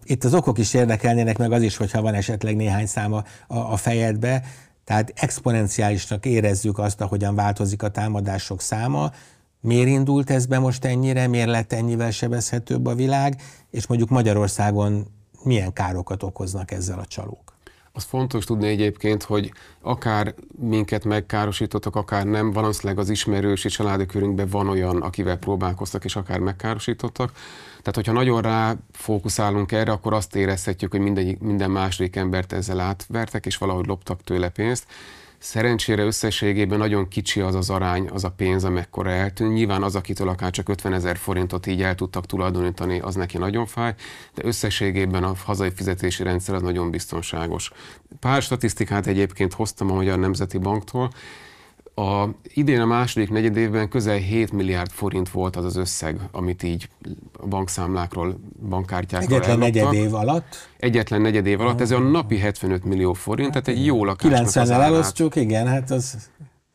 Itt 0.03 0.23
az 0.23 0.33
okok 0.33 0.57
is 0.57 0.73
érdekelnének, 0.73 1.37
meg 1.37 1.51
az 1.51 1.61
is, 1.61 1.77
hogyha 1.77 2.01
van 2.01 2.13
esetleg 2.13 2.55
néhány 2.55 2.85
száma 2.85 3.23
a 3.47 3.77
fejedbe. 3.77 4.43
Tehát 4.83 5.13
exponenciálisnak 5.15 6.25
érezzük 6.25 6.79
azt, 6.79 7.01
ahogyan 7.01 7.35
változik 7.35 7.83
a 7.83 7.89
támadások 7.89 8.61
száma. 8.61 9.11
Miért 9.61 9.87
indult 9.87 10.29
ez 10.29 10.45
be 10.45 10.59
most 10.59 10.85
ennyire, 10.85 11.27
miért 11.27 11.49
lett 11.49 11.73
ennyivel 11.73 12.11
sebezhetőbb 12.11 12.85
a 12.85 12.95
világ, 12.95 13.41
és 13.71 13.87
mondjuk 13.87 14.09
Magyarországon 14.09 15.07
milyen 15.43 15.73
károkat 15.73 16.23
okoznak 16.23 16.71
ezzel 16.71 16.99
a 16.99 17.05
csalók? 17.05 17.44
Az 17.97 18.03
fontos 18.03 18.45
tudni 18.45 18.67
egyébként, 18.67 19.23
hogy 19.23 19.51
akár 19.81 20.33
minket 20.59 21.03
megkárosítottak, 21.03 21.95
akár 21.95 22.25
nem, 22.25 22.51
valószínűleg 22.51 22.99
az 22.99 23.09
ismerős 23.09 23.63
és 23.63 23.73
családi 23.73 24.05
körünkben 24.05 24.47
van 24.47 24.67
olyan, 24.67 25.01
akivel 25.01 25.37
próbálkoztak, 25.37 26.03
és 26.05 26.15
akár 26.15 26.39
megkárosítottak. 26.39 27.31
Tehát, 27.77 27.95
hogyha 27.95 28.11
nagyon 28.11 28.41
rá 28.41 28.75
fókuszálunk 28.91 29.71
erre, 29.71 29.91
akkor 29.91 30.13
azt 30.13 30.35
érezhetjük, 30.35 30.91
hogy 30.91 30.99
minden, 30.99 31.37
minden 31.39 31.71
második 31.71 32.15
embert 32.15 32.53
ezzel 32.53 32.79
átvertek, 32.79 33.45
és 33.45 33.57
valahogy 33.57 33.85
loptak 33.85 34.23
tőle 34.23 34.49
pénzt. 34.49 34.85
Szerencsére 35.37 36.03
összességében 36.03 36.77
nagyon 36.77 37.07
kicsi 37.07 37.39
az 37.39 37.55
az 37.55 37.69
arány, 37.69 38.09
az 38.13 38.23
a 38.23 38.31
pénz, 38.31 38.63
amekkora 38.63 39.09
eltűnt. 39.09 39.53
Nyilván 39.53 39.83
az, 39.83 39.95
akitől 39.95 40.29
akár 40.29 40.51
csak 40.51 40.69
50 40.69 40.93
ezer 40.93 41.17
forintot 41.17 41.67
így 41.67 41.81
el 41.81 41.95
tudtak 41.95 42.25
tulajdonítani, 42.25 42.99
az 42.99 43.15
neki 43.15 43.37
nagyon 43.37 43.65
fáj, 43.65 43.93
de 44.33 44.45
összességében 44.45 45.23
a 45.23 45.33
hazai 45.45 45.71
fizetési 45.75 46.23
rendszer 46.23 46.55
az 46.55 46.61
nagyon 46.61 46.89
biztonságos. 46.91 47.71
Pár 48.19 48.41
statisztikát 48.41 49.07
egyébként 49.07 49.53
hoztam 49.53 49.91
a 49.91 49.93
Magyar 49.93 50.19
Nemzeti 50.19 50.57
Banktól. 50.57 51.09
A, 51.97 52.27
idén 52.43 52.81
a 52.81 52.85
második 52.85 53.29
negyedévben 53.29 53.89
közel 53.89 54.17
7 54.17 54.51
milliárd 54.51 54.91
forint 54.91 55.29
volt 55.29 55.55
az 55.55 55.65
az 55.65 55.75
összeg, 55.75 56.19
amit 56.31 56.63
így 56.63 56.89
a 57.39 57.47
bankszámlákról, 57.47 58.39
bankkártyákról 58.69 59.37
Egyetlen 59.37 59.57
negyed 59.57 59.93
év 59.93 60.13
alatt? 60.13 60.69
Egyetlen 60.77 61.21
negyed 61.21 61.45
év 61.45 61.61
alatt, 61.61 61.81
ez 61.81 61.91
a 61.91 61.99
napi 61.99 62.37
75 62.37 62.83
millió 62.83 63.13
forint, 63.13 63.53
hát 63.53 63.63
tehát 63.63 63.79
egy 63.79 63.85
jó 63.85 64.05
lakásnak 64.05 64.67
90-nel 64.67 64.81
elosztjuk, 64.81 65.35
igen, 65.35 65.67
hát 65.67 65.91
az... 65.91 66.29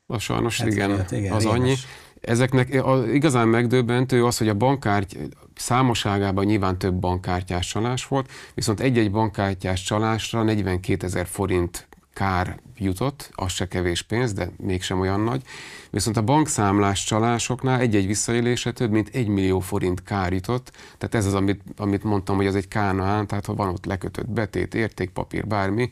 Az 0.06 0.22
sajnos, 0.22 0.58
igen, 0.58 1.04
igen, 1.10 1.32
az 1.32 1.44
annyi. 1.44 1.74
Ezeknek 2.20 2.84
a, 2.84 3.06
igazán 3.12 3.48
megdöbbentő 3.48 4.24
az, 4.24 4.38
hogy 4.38 4.48
a 4.48 4.54
bankkárty 4.54 5.16
számoságában 5.54 6.44
nyilván 6.44 6.78
több 6.78 6.94
bankkártyás 6.94 7.68
csalás 7.68 8.06
volt, 8.06 8.30
viszont 8.54 8.80
egy-egy 8.80 9.10
bankkártyás 9.10 9.82
csalásra 9.82 10.42
42 10.42 11.06
ezer 11.06 11.26
forint 11.26 11.88
kár 12.12 12.60
jutott, 12.76 13.30
az 13.34 13.52
se 13.52 13.68
kevés 13.68 14.02
pénz, 14.02 14.32
de 14.32 14.50
mégsem 14.56 15.00
olyan 15.00 15.20
nagy. 15.20 15.42
Viszont 15.90 16.16
a 16.16 16.22
bankszámlás 16.22 17.04
csalásoknál 17.04 17.80
egy-egy 17.80 18.06
visszaélése 18.06 18.72
több 18.72 18.90
mint 18.90 19.08
egy 19.12 19.28
millió 19.28 19.60
forint 19.60 20.02
kár 20.02 20.32
jutott. 20.32 20.72
Tehát 20.98 21.14
ez 21.14 21.26
az, 21.26 21.34
amit, 21.34 21.62
amit 21.76 22.04
mondtam, 22.04 22.36
hogy 22.36 22.46
az 22.46 22.54
egy 22.54 22.68
kánaán, 22.68 23.26
tehát 23.26 23.46
ha 23.46 23.54
van 23.54 23.68
ott 23.68 23.84
lekötött 23.84 24.30
betét, 24.30 24.74
értékpapír, 24.74 25.46
bármi, 25.46 25.90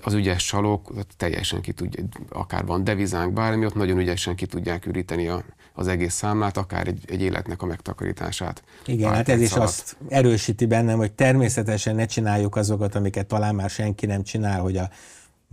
az 0.00 0.12
ügyes 0.12 0.44
csalók 0.44 0.92
teljesen 1.16 1.60
ki 1.60 1.72
tudja, 1.72 2.04
akár 2.28 2.66
van 2.66 2.84
devizánk, 2.84 3.32
bármi, 3.32 3.64
ott 3.64 3.74
nagyon 3.74 3.98
ügyesen 3.98 4.34
ki 4.34 4.46
tudják 4.46 4.86
üríteni 4.86 5.28
a, 5.28 5.44
az 5.72 5.88
egész 5.88 6.14
számlát, 6.14 6.56
akár 6.56 6.86
egy, 6.86 7.04
egy 7.06 7.22
életnek 7.22 7.62
a 7.62 7.66
megtakarítását. 7.66 8.62
Igen, 8.86 9.12
hát 9.12 9.28
ez 9.28 9.40
is 9.40 9.52
alatt. 9.52 9.68
azt 9.68 9.96
erősíti 10.08 10.66
bennem, 10.66 10.98
hogy 10.98 11.12
természetesen 11.12 11.94
ne 11.94 12.06
csináljuk 12.06 12.56
azokat, 12.56 12.94
amiket 12.94 13.26
talán 13.26 13.54
már 13.54 13.70
senki 13.70 14.06
nem 14.06 14.22
csinál, 14.22 14.60
hogy 14.60 14.76
a 14.76 14.90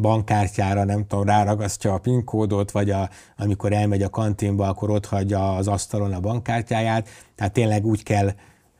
bankkártyára, 0.02 0.84
nem 0.84 1.08
tudom, 1.08 1.26
ráragasztja 1.26 1.94
a 1.94 1.98
PIN 1.98 2.24
kódot, 2.24 2.72
vagy 2.72 2.90
a, 2.90 3.10
amikor 3.38 3.74
elmegy 3.74 4.02
a 4.02 4.10
kantinba, 4.10 4.68
akkor 4.68 4.90
ott 4.90 5.06
hagyja 5.06 5.56
az 5.56 5.68
asztalon 5.68 6.14
a 6.14 6.20
bankkártyáját. 6.20 7.10
Tehát 7.36 7.54
tényleg 7.54 7.86
úgy 7.86 8.04
kell 8.04 8.32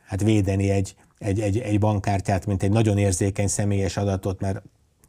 hát 0.04 0.22
védeni 0.22 0.70
egy, 0.70 0.94
egy, 1.18 1.40
egy, 1.40 1.58
egy 1.58 1.78
bankkártyát, 1.78 2.46
mint 2.46 2.62
egy 2.62 2.70
nagyon 2.70 2.98
érzékeny 2.98 3.48
személyes 3.48 3.96
adatot, 3.96 4.40
mert 4.40 4.62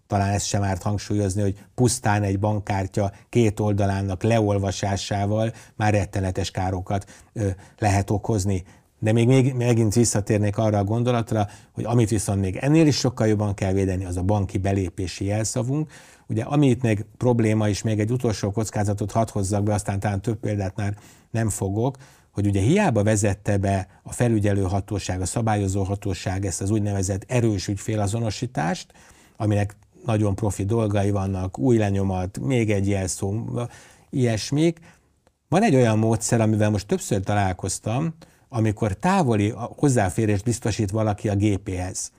talán 0.08 0.30
ezt 0.30 0.46
sem 0.46 0.64
árt 0.64 0.82
hangsúlyozni, 0.82 1.42
hogy 1.42 1.58
pusztán 1.76 2.24
egy 2.24 2.40
bankkártya 2.40 3.12
két 3.30 3.60
oldalának 3.60 4.24
leolvasásával 4.24 5.54
már 5.76 5.94
rettenetes 5.94 6.52
károkat 6.52 7.06
ö, 7.34 7.48
lehet 7.78 8.10
okozni. 8.10 8.64
De 9.04 9.12
még, 9.12 9.28
még 9.28 9.54
megint 9.54 9.94
visszatérnék 9.94 10.58
arra 10.58 10.78
a 10.78 10.84
gondolatra, 10.84 11.48
hogy 11.74 11.84
amit 11.84 12.10
viszont 12.10 12.40
még 12.42 12.56
ennél 12.56 12.88
is 12.88 12.96
sokkal 12.96 13.28
jobban 13.28 13.54
kell 13.54 13.74
védeni, 13.74 14.06
az 14.06 14.18
a 14.18 14.22
banki 14.22 14.58
belépési 14.58 15.26
jelszavunk. 15.26 15.92
Ugye 16.28 16.44
ami 16.44 16.68
itt 16.70 16.82
még 16.82 17.06
probléma, 17.18 17.70
és 17.70 17.82
még 17.82 18.00
egy 18.00 18.12
utolsó 18.12 18.52
kockázatot 18.52 19.12
hadd 19.12 19.32
hozzak 19.32 19.64
be, 19.64 19.74
aztán 19.74 20.00
talán 20.00 20.22
több 20.22 20.40
példát 20.40 20.76
már 20.76 20.98
nem 21.32 21.50
fogok, 21.50 21.98
hogy 22.32 22.48
ugye 22.48 22.62
hiába 22.62 23.04
vezette 23.04 23.58
be 23.58 23.88
a 24.04 24.12
felügyelő 24.12 24.62
hatóság, 24.62 25.22
a 25.22 25.26
szabályozó 25.26 25.84
hatóság 25.84 26.46
ezt 26.46 26.62
az 26.62 26.70
úgynevezett 26.70 27.24
erős 27.28 27.68
ügyfélazonosítást, 27.68 28.94
aminek 29.38 29.76
nagyon 30.06 30.36
profi 30.36 30.66
dolgai 30.66 31.12
vannak, 31.12 31.60
új 31.60 31.78
lenyomat, 31.78 32.40
még 32.40 32.72
egy 32.72 32.88
jelszó, 32.88 33.34
ilyesmik. 34.10 34.80
Van 35.50 35.64
egy 35.64 35.76
olyan 35.76 35.98
módszer, 35.98 36.42
amivel 36.42 36.70
most 36.70 36.88
többször 36.88 37.24
találkoztam, 37.24 38.14
amikor 38.56 38.94
távoli 38.94 39.54
hozzáférést 39.56 40.44
biztosít 40.44 40.92
valaki 40.92 41.30
a 41.30 41.36
gépéhez. 41.36 42.12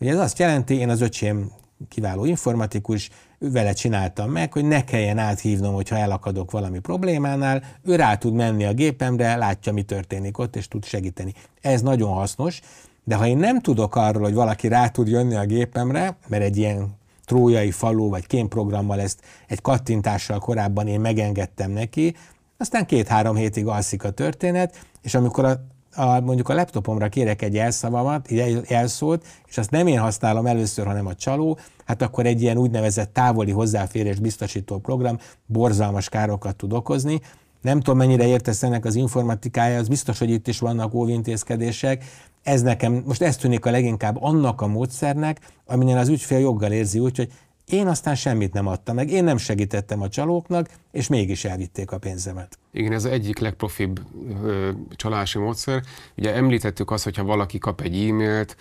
Ugye 0.00 0.10
ez 0.10 0.18
azt 0.18 0.38
jelenti, 0.38 0.74
én 0.74 0.88
az 0.88 1.00
öcsém 1.00 1.50
kiváló 1.88 2.24
informatikus, 2.24 3.10
vele 3.38 3.72
csináltam 3.72 4.30
meg, 4.30 4.52
hogy 4.52 4.64
ne 4.64 4.84
kelljen 4.84 5.18
áthívnom, 5.18 5.74
hogyha 5.74 5.96
elakadok 5.96 6.50
valami 6.50 6.78
problémánál, 6.78 7.62
ő 7.82 7.96
rá 7.96 8.16
tud 8.16 8.34
menni 8.34 8.64
a 8.64 8.72
gépemre, 8.72 9.36
látja, 9.36 9.72
mi 9.72 9.82
történik 9.82 10.38
ott, 10.38 10.56
és 10.56 10.68
tud 10.68 10.84
segíteni. 10.84 11.34
Ez 11.60 11.82
nagyon 11.82 12.12
hasznos, 12.12 12.60
de 13.04 13.14
ha 13.14 13.26
én 13.26 13.36
nem 13.36 13.60
tudok 13.60 13.96
arról, 13.96 14.22
hogy 14.22 14.34
valaki 14.34 14.68
rá 14.68 14.88
tud 14.88 15.08
jönni 15.08 15.34
a 15.34 15.46
gépemre, 15.46 16.16
mert 16.28 16.42
egy 16.42 16.56
ilyen 16.56 16.94
trójai 17.24 17.70
falu 17.70 18.08
vagy 18.08 18.26
kémprogrammal 18.26 19.00
ezt 19.00 19.20
egy 19.46 19.60
kattintással 19.60 20.38
korábban 20.38 20.86
én 20.86 21.00
megengedtem 21.00 21.70
neki, 21.70 22.14
aztán 22.56 22.86
két-három 22.86 23.36
hétig 23.36 23.66
alszik 23.66 24.04
a 24.04 24.10
történet, 24.10 24.86
és 25.02 25.14
amikor 25.14 25.44
a, 25.44 25.64
a, 25.94 26.20
mondjuk 26.20 26.48
a 26.48 26.54
laptopomra 26.54 27.08
kérek 27.08 27.42
egy 27.42 27.54
jelszavamat, 27.54 28.26
egy 28.28 28.60
jelszót, 28.68 29.26
és 29.46 29.58
azt 29.58 29.70
nem 29.70 29.86
én 29.86 29.98
használom 29.98 30.46
először, 30.46 30.86
hanem 30.86 31.06
a 31.06 31.14
csaló, 31.14 31.58
hát 31.84 32.02
akkor 32.02 32.26
egy 32.26 32.42
ilyen 32.42 32.56
úgynevezett 32.56 33.12
távoli 33.12 33.50
hozzáférés 33.50 34.18
biztosító 34.18 34.78
program 34.78 35.18
borzalmas 35.46 36.08
károkat 36.08 36.56
tud 36.56 36.72
okozni. 36.72 37.20
Nem 37.60 37.78
tudom, 37.78 37.98
mennyire 37.98 38.26
értesz 38.26 38.62
ennek 38.62 38.84
az 38.84 38.94
informatikája, 38.94 39.78
az 39.78 39.88
biztos, 39.88 40.18
hogy 40.18 40.30
itt 40.30 40.48
is 40.48 40.58
vannak 40.58 40.94
óvintézkedések, 40.94 42.04
ez 42.42 42.62
nekem, 42.62 43.02
most 43.06 43.22
ez 43.22 43.36
tűnik 43.36 43.66
a 43.66 43.70
leginkább 43.70 44.22
annak 44.22 44.60
a 44.60 44.66
módszernek, 44.66 45.40
aminél 45.66 45.96
az 45.96 46.08
ügyfél 46.08 46.38
joggal 46.38 46.72
érzi 46.72 46.98
úgy, 46.98 47.16
hogy 47.16 47.32
én 47.66 47.86
aztán 47.86 48.14
semmit 48.14 48.52
nem 48.52 48.66
adtam 48.66 48.94
meg, 48.94 49.10
én 49.10 49.24
nem 49.24 49.36
segítettem 49.36 50.02
a 50.02 50.08
csalóknak, 50.08 50.68
és 50.90 51.08
mégis 51.08 51.44
elvitték 51.44 51.90
a 51.90 51.98
pénzemet. 51.98 52.58
Igen, 52.72 52.92
ez 52.92 53.04
egyik 53.04 53.38
legprofibb 53.38 54.00
ö, 54.44 54.70
csalási 54.96 55.38
módszer. 55.38 55.82
Ugye 56.16 56.34
említettük 56.34 56.90
azt, 56.90 57.04
hogyha 57.04 57.24
valaki 57.24 57.58
kap 57.58 57.80
egy 57.80 58.08
e-mailt, 58.08 58.56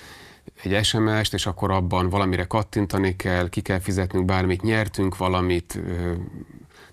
egy 0.63 0.85
SMS-t, 0.85 1.33
és 1.33 1.45
akkor 1.45 1.71
abban 1.71 2.09
valamire 2.09 2.43
kattintani 2.43 3.15
kell, 3.15 3.49
ki 3.49 3.61
kell 3.61 3.79
fizetnünk 3.79 4.25
bármit, 4.25 4.61
nyertünk 4.61 5.17
valamit, 5.17 5.79
ö, 5.87 6.13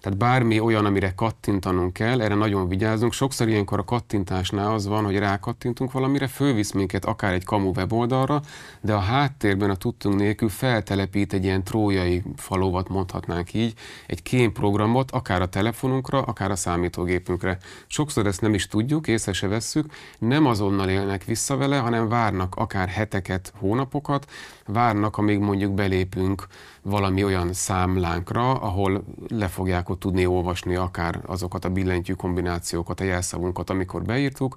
tehát 0.01 0.19
bármi 0.19 0.61
olyan, 0.61 0.85
amire 0.85 1.13
kattintanunk 1.15 1.93
kell, 1.93 2.21
erre 2.21 2.35
nagyon 2.35 2.69
vigyázunk. 2.69 3.13
Sokszor 3.13 3.49
ilyenkor 3.49 3.79
a 3.79 3.85
kattintásnál 3.85 4.73
az 4.73 4.87
van, 4.87 5.05
hogy 5.05 5.19
rákattintunk 5.19 5.93
valamire, 5.93 6.27
fölvisz 6.27 6.73
minket 6.73 7.05
akár 7.05 7.33
egy 7.33 7.45
kamu 7.45 7.71
weboldalra, 7.77 8.41
de 8.81 8.95
a 8.95 8.99
háttérben 8.99 9.71
a 9.71 9.77
tudtunk 9.77 10.17
nélkül 10.17 10.49
feltelepít 10.49 11.33
egy 11.33 11.45
ilyen 11.45 11.65
trójai 11.65 12.23
falovat, 12.37 12.89
mondhatnánk 12.89 13.55
így, 13.55 13.75
egy 14.07 14.23
kémprogramot, 14.23 15.11
akár 15.11 15.43
a 15.43 15.49
telefonunkra, 15.49 16.23
akár 16.23 16.51
a 16.51 16.57
számítógépünkre. 16.57 17.59
Sokszor 17.87 18.27
ezt 18.27 18.41
nem 18.41 18.55
is 18.55 18.67
tudjuk, 18.67 19.07
észre 19.07 19.33
se 19.33 19.49
vesszük, 19.49 19.93
nem 20.19 20.47
azonnal 20.47 20.89
élnek 20.89 21.25
vissza 21.25 21.57
vele, 21.57 21.77
hanem 21.77 22.09
várnak 22.09 22.55
akár 22.55 22.89
heteket, 22.89 23.53
hónapokat, 23.59 24.31
várnak, 24.67 25.17
amíg 25.17 25.39
mondjuk 25.39 25.75
belépünk 25.75 26.47
valami 26.83 27.25
olyan 27.25 27.53
számlánkra, 27.53 28.53
ahol 28.53 29.05
le 29.29 29.49
fogják 29.49 29.88
ott 29.90 30.01
tudni 30.01 30.27
olvasni 30.27 30.74
akár 30.74 31.20
azokat 31.27 31.64
a 31.64 31.70
billentyű 31.70 32.12
kombinációkat, 32.12 33.01
a 33.01 33.05
jelszavunkat, 33.05 33.70
amikor 33.70 34.03
beírtuk, 34.03 34.57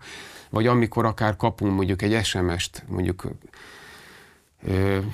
vagy 0.50 0.68
amikor 0.68 1.06
akár 1.06 1.36
kapunk 1.36 1.76
mondjuk 1.76 2.02
egy 2.02 2.24
SMS-t, 2.24 2.84
mondjuk 2.88 3.24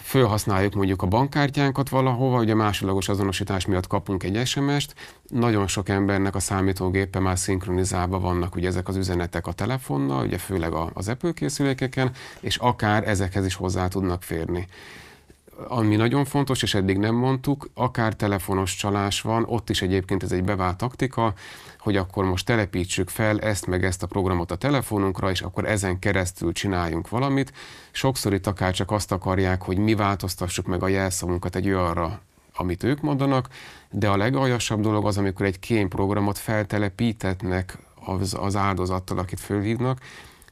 fölhasználjuk 0.03 0.73
mondjuk 0.73 1.01
a 1.01 1.07
bankkártyánkat 1.07 1.89
valahova, 1.89 2.39
ugye 2.39 2.53
másodlagos 2.53 3.09
azonosítás 3.09 3.65
miatt 3.65 3.87
kapunk 3.87 4.23
egy 4.23 4.47
SMS-t, 4.47 4.95
nagyon 5.27 5.67
sok 5.67 5.89
embernek 5.89 6.35
a 6.35 6.39
számítógépe 6.39 7.19
már 7.19 7.37
szinkronizálva 7.37 8.19
vannak 8.19 8.55
ugye 8.55 8.67
ezek 8.67 8.87
az 8.87 8.95
üzenetek 8.95 9.47
a 9.47 9.51
telefonnal, 9.51 10.25
ugye 10.25 10.37
főleg 10.37 10.73
az 10.93 11.07
Apple 11.07 11.31
készülékeken, 11.31 12.11
és 12.39 12.57
akár 12.57 13.07
ezekhez 13.07 13.45
is 13.45 13.55
hozzá 13.55 13.87
tudnak 13.87 14.23
férni 14.23 14.67
ami 15.67 15.95
nagyon 15.95 16.25
fontos, 16.25 16.61
és 16.61 16.73
eddig 16.73 16.97
nem 16.97 17.15
mondtuk, 17.15 17.69
akár 17.73 18.13
telefonos 18.13 18.75
csalás 18.75 19.21
van, 19.21 19.43
ott 19.47 19.69
is 19.69 19.81
egyébként 19.81 20.23
ez 20.23 20.31
egy 20.31 20.43
bevált 20.43 20.77
taktika, 20.77 21.33
hogy 21.79 21.97
akkor 21.97 22.25
most 22.25 22.45
telepítsük 22.45 23.09
fel 23.09 23.39
ezt 23.39 23.67
meg 23.67 23.83
ezt 23.83 24.03
a 24.03 24.07
programot 24.07 24.51
a 24.51 24.55
telefonunkra, 24.55 25.29
és 25.29 25.41
akkor 25.41 25.65
ezen 25.65 25.99
keresztül 25.99 26.51
csináljunk 26.51 27.09
valamit. 27.09 27.53
Sokszor 27.91 28.33
itt 28.33 28.47
akár 28.47 28.73
csak 28.73 28.91
azt 28.91 29.11
akarják, 29.11 29.61
hogy 29.61 29.77
mi 29.77 29.95
változtassuk 29.95 30.65
meg 30.65 30.83
a 30.83 30.87
jelszavunkat 30.87 31.55
egy 31.55 31.67
olyanra, 31.67 32.21
amit 32.55 32.83
ők 32.83 33.01
mondanak, 33.01 33.47
de 33.91 34.09
a 34.09 34.17
legaljasabb 34.17 34.81
dolog 34.81 35.05
az, 35.05 35.17
amikor 35.17 35.45
egy 35.45 35.59
kémprogramot 35.59 36.37
feltelepítetnek 36.37 37.77
az, 38.05 38.35
az 38.39 38.55
áldozattal, 38.55 39.17
akit 39.17 39.39
fölhívnak, 39.39 39.99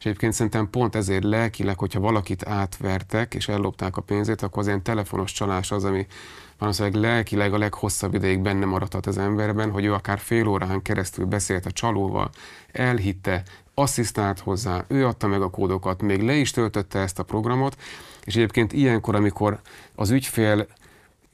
és 0.05 0.11
egyébként 0.11 0.33
szerintem 0.33 0.69
pont 0.69 0.95
ezért 0.95 1.23
lelkileg, 1.23 1.77
hogyha 1.77 1.99
valakit 1.99 2.45
átvertek 2.47 3.33
és 3.33 3.47
ellopták 3.47 3.97
a 3.97 4.01
pénzét, 4.01 4.41
akkor 4.41 4.59
az 4.59 4.67
ilyen 4.67 4.83
telefonos 4.83 5.31
csalás 5.31 5.71
az, 5.71 5.83
ami 5.83 6.05
valószínűleg 6.57 7.01
lelkileg 7.01 7.53
a 7.53 7.57
leghosszabb 7.57 8.13
ideig 8.13 8.39
benne 8.39 8.65
maradhat 8.65 9.05
az 9.05 9.17
emberben, 9.17 9.71
hogy 9.71 9.85
ő 9.85 9.93
akár 9.93 10.19
fél 10.19 10.47
órán 10.47 10.81
keresztül 10.81 11.25
beszélt 11.25 11.65
a 11.65 11.71
csalóval, 11.71 12.29
elhitte, 12.71 13.43
asszisztált 13.73 14.39
hozzá, 14.39 14.85
ő 14.87 15.05
adta 15.05 15.27
meg 15.27 15.41
a 15.41 15.49
kódokat, 15.49 16.01
még 16.01 16.21
le 16.21 16.33
is 16.33 16.51
töltötte 16.51 16.99
ezt 16.99 17.19
a 17.19 17.23
programot, 17.23 17.77
és 18.23 18.35
egyébként 18.35 18.73
ilyenkor, 18.73 19.15
amikor 19.15 19.59
az 19.95 20.09
ügyfél 20.09 20.67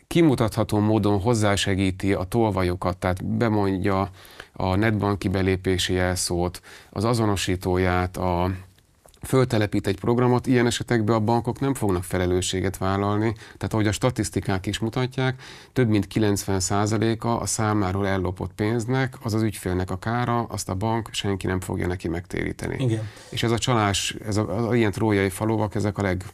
kimutatható 0.07 0.79
módon 0.79 1.19
hozzásegíti 1.19 2.13
a 2.13 2.23
tolvajokat, 2.23 2.97
tehát 2.97 3.25
bemondja 3.25 4.09
a 4.53 4.75
netbanki 4.75 5.27
belépési 5.27 5.93
jelszót, 5.93 6.61
az 6.89 7.03
azonosítóját, 7.03 8.17
a 8.17 8.51
föltelepít 9.21 9.87
egy 9.87 9.99
programot, 9.99 10.47
ilyen 10.47 10.65
esetekben 10.65 11.15
a 11.15 11.19
bankok 11.19 11.59
nem 11.59 11.73
fognak 11.73 12.03
felelősséget 12.03 12.77
vállalni, 12.77 13.33
tehát 13.33 13.73
ahogy 13.73 13.87
a 13.87 13.91
statisztikák 13.91 14.65
is 14.65 14.79
mutatják, 14.79 15.41
több 15.73 15.89
mint 15.89 16.07
90%-a 16.13 17.27
a 17.27 17.45
számláról 17.45 18.07
ellopott 18.07 18.51
pénznek, 18.55 19.17
az 19.23 19.33
az 19.33 19.41
ügyfélnek 19.41 19.91
a 19.91 19.97
kára, 19.97 20.43
azt 20.43 20.69
a 20.69 20.75
bank 20.75 21.09
senki 21.11 21.47
nem 21.47 21.59
fogja 21.59 21.87
neki 21.87 22.07
megtéríteni. 22.07 22.83
Igen. 22.83 23.09
És 23.29 23.43
ez 23.43 23.51
a 23.51 23.57
csalás, 23.57 24.15
ez 24.25 24.37
a, 24.37 24.69
a 24.69 24.75
ilyen 24.75 24.91
trójai 24.91 25.29
falovak, 25.29 25.75
ezek 25.75 25.97
a 25.97 26.01
leg, 26.01 26.25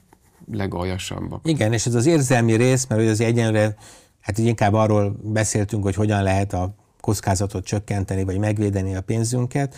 legaljasabbak. 0.52 1.48
Igen, 1.48 1.74
és 1.74 1.86
ez 1.86 1.94
az 1.94 2.06
érzelmi 2.06 2.54
rész, 2.54 2.86
mert 2.86 3.10
az 3.10 3.22
egyenre, 3.22 3.76
hát 4.22 4.38
inkább 4.38 4.74
arról 4.74 5.20
beszéltünk, 5.24 5.84
hogy 5.84 5.96
hogyan 5.96 6.24
lehet 6.24 6.54
a 6.54 6.76
kockázatot 7.02 7.66
csökkenteni, 7.66 8.24
vagy 8.24 8.38
megvédeni 8.38 8.96
a 8.96 9.02
pénzünket, 9.02 9.76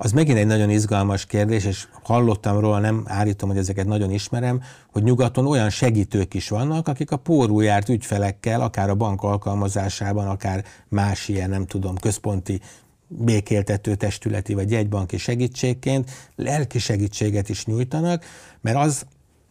az 0.00 0.12
megint 0.12 0.38
egy 0.38 0.46
nagyon 0.46 0.70
izgalmas 0.70 1.26
kérdés, 1.26 1.64
és 1.64 1.86
hallottam 2.02 2.58
róla, 2.58 2.78
nem 2.78 3.04
állítom, 3.06 3.48
hogy 3.48 3.58
ezeket 3.58 3.86
nagyon 3.86 4.10
ismerem, 4.10 4.62
hogy 4.92 5.02
nyugaton 5.02 5.46
olyan 5.46 5.70
segítők 5.70 6.34
is 6.34 6.48
vannak, 6.48 6.88
akik 6.88 7.10
a 7.10 7.16
pórul 7.16 7.64
járt 7.64 7.88
ügyfelekkel, 7.88 8.60
akár 8.60 8.90
a 8.90 8.94
bank 8.94 9.22
alkalmazásában, 9.22 10.26
akár 10.28 10.64
más 10.88 11.28
ilyen, 11.28 11.50
nem 11.50 11.66
tudom, 11.66 11.96
központi 11.96 12.60
békéltető 13.08 13.94
testületi 13.94 14.54
vagy 14.54 14.70
jegybanki 14.70 15.16
segítségként 15.16 16.10
lelki 16.36 16.78
segítséget 16.78 17.48
is 17.48 17.64
nyújtanak, 17.64 18.24
mert 18.60 18.76
az 18.76 19.06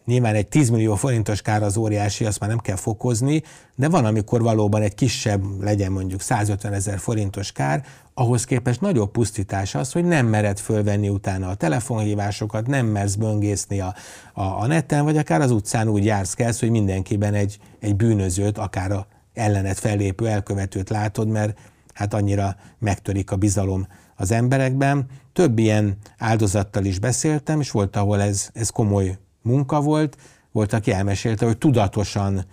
Nyilván 0.08 0.36
egy 0.36 0.48
10 0.48 0.70
millió 0.70 0.96
forintos 0.96 1.42
kár 1.42 1.64
az 1.64 1.78
óriási, 1.78 2.26
azt 2.26 2.40
már 2.40 2.50
nem 2.50 2.60
kell 2.60 2.76
fokozni, 2.76 3.44
de 3.76 3.90
van, 3.90 4.06
amikor 4.06 4.42
valóban 4.42 4.82
egy 4.82 4.96
kisebb, 4.96 5.44
legyen 5.62 5.92
mondjuk 5.92 6.22
150 6.22 6.74
ezer 6.74 7.00
forintos 7.00 7.52
kár, 7.52 7.86
ahhoz 8.14 8.46
képest 8.46 8.82
nagyobb 8.82 9.12
pusztítás 9.12 9.76
az, 9.76 9.92
hogy 9.92 10.06
nem 10.06 10.28
mered 10.28 10.60
fölvenni 10.60 11.10
utána 11.10 11.50
a 11.50 11.56
telefonhívásokat, 11.56 12.68
nem 12.68 12.86
mersz 12.86 13.16
böngészni 13.16 13.80
a, 13.80 13.96
a, 14.34 14.42
a 14.42 14.68
neten, 14.68 15.04
vagy 15.04 15.18
akár 15.18 15.42
az 15.42 15.52
utcán 15.52 15.88
úgy 15.88 16.06
jársz 16.06 16.34
kelsz, 16.34 16.60
hogy 16.60 16.70
mindenkiben 16.70 17.34
egy, 17.34 17.60
egy 17.80 17.96
bűnözőt, 17.96 18.58
akár 18.58 18.92
a 18.92 19.08
ellenet 19.34 19.80
fellépő 19.80 20.28
elkövetőt 20.28 20.90
látod, 20.90 21.28
mert 21.28 21.60
hát 21.94 22.14
annyira 22.14 22.56
megtörik 22.80 23.32
a 23.32 23.36
bizalom 23.36 23.88
az 24.16 24.32
emberekben. 24.32 25.06
Több 25.34 25.58
ilyen 25.60 25.98
áldozattal 26.18 26.86
is 26.86 27.00
beszéltem, 27.00 27.60
és 27.60 27.72
volt, 27.72 27.96
ahol 27.96 28.22
ez, 28.22 28.50
ez 28.54 28.70
komoly 28.70 29.18
munka 29.48 29.82
volt, 29.82 30.18
volt, 30.52 30.74
aki 30.74 30.92
elmesélte, 30.92 31.46
hogy 31.46 31.58
tudatosan 31.58 32.46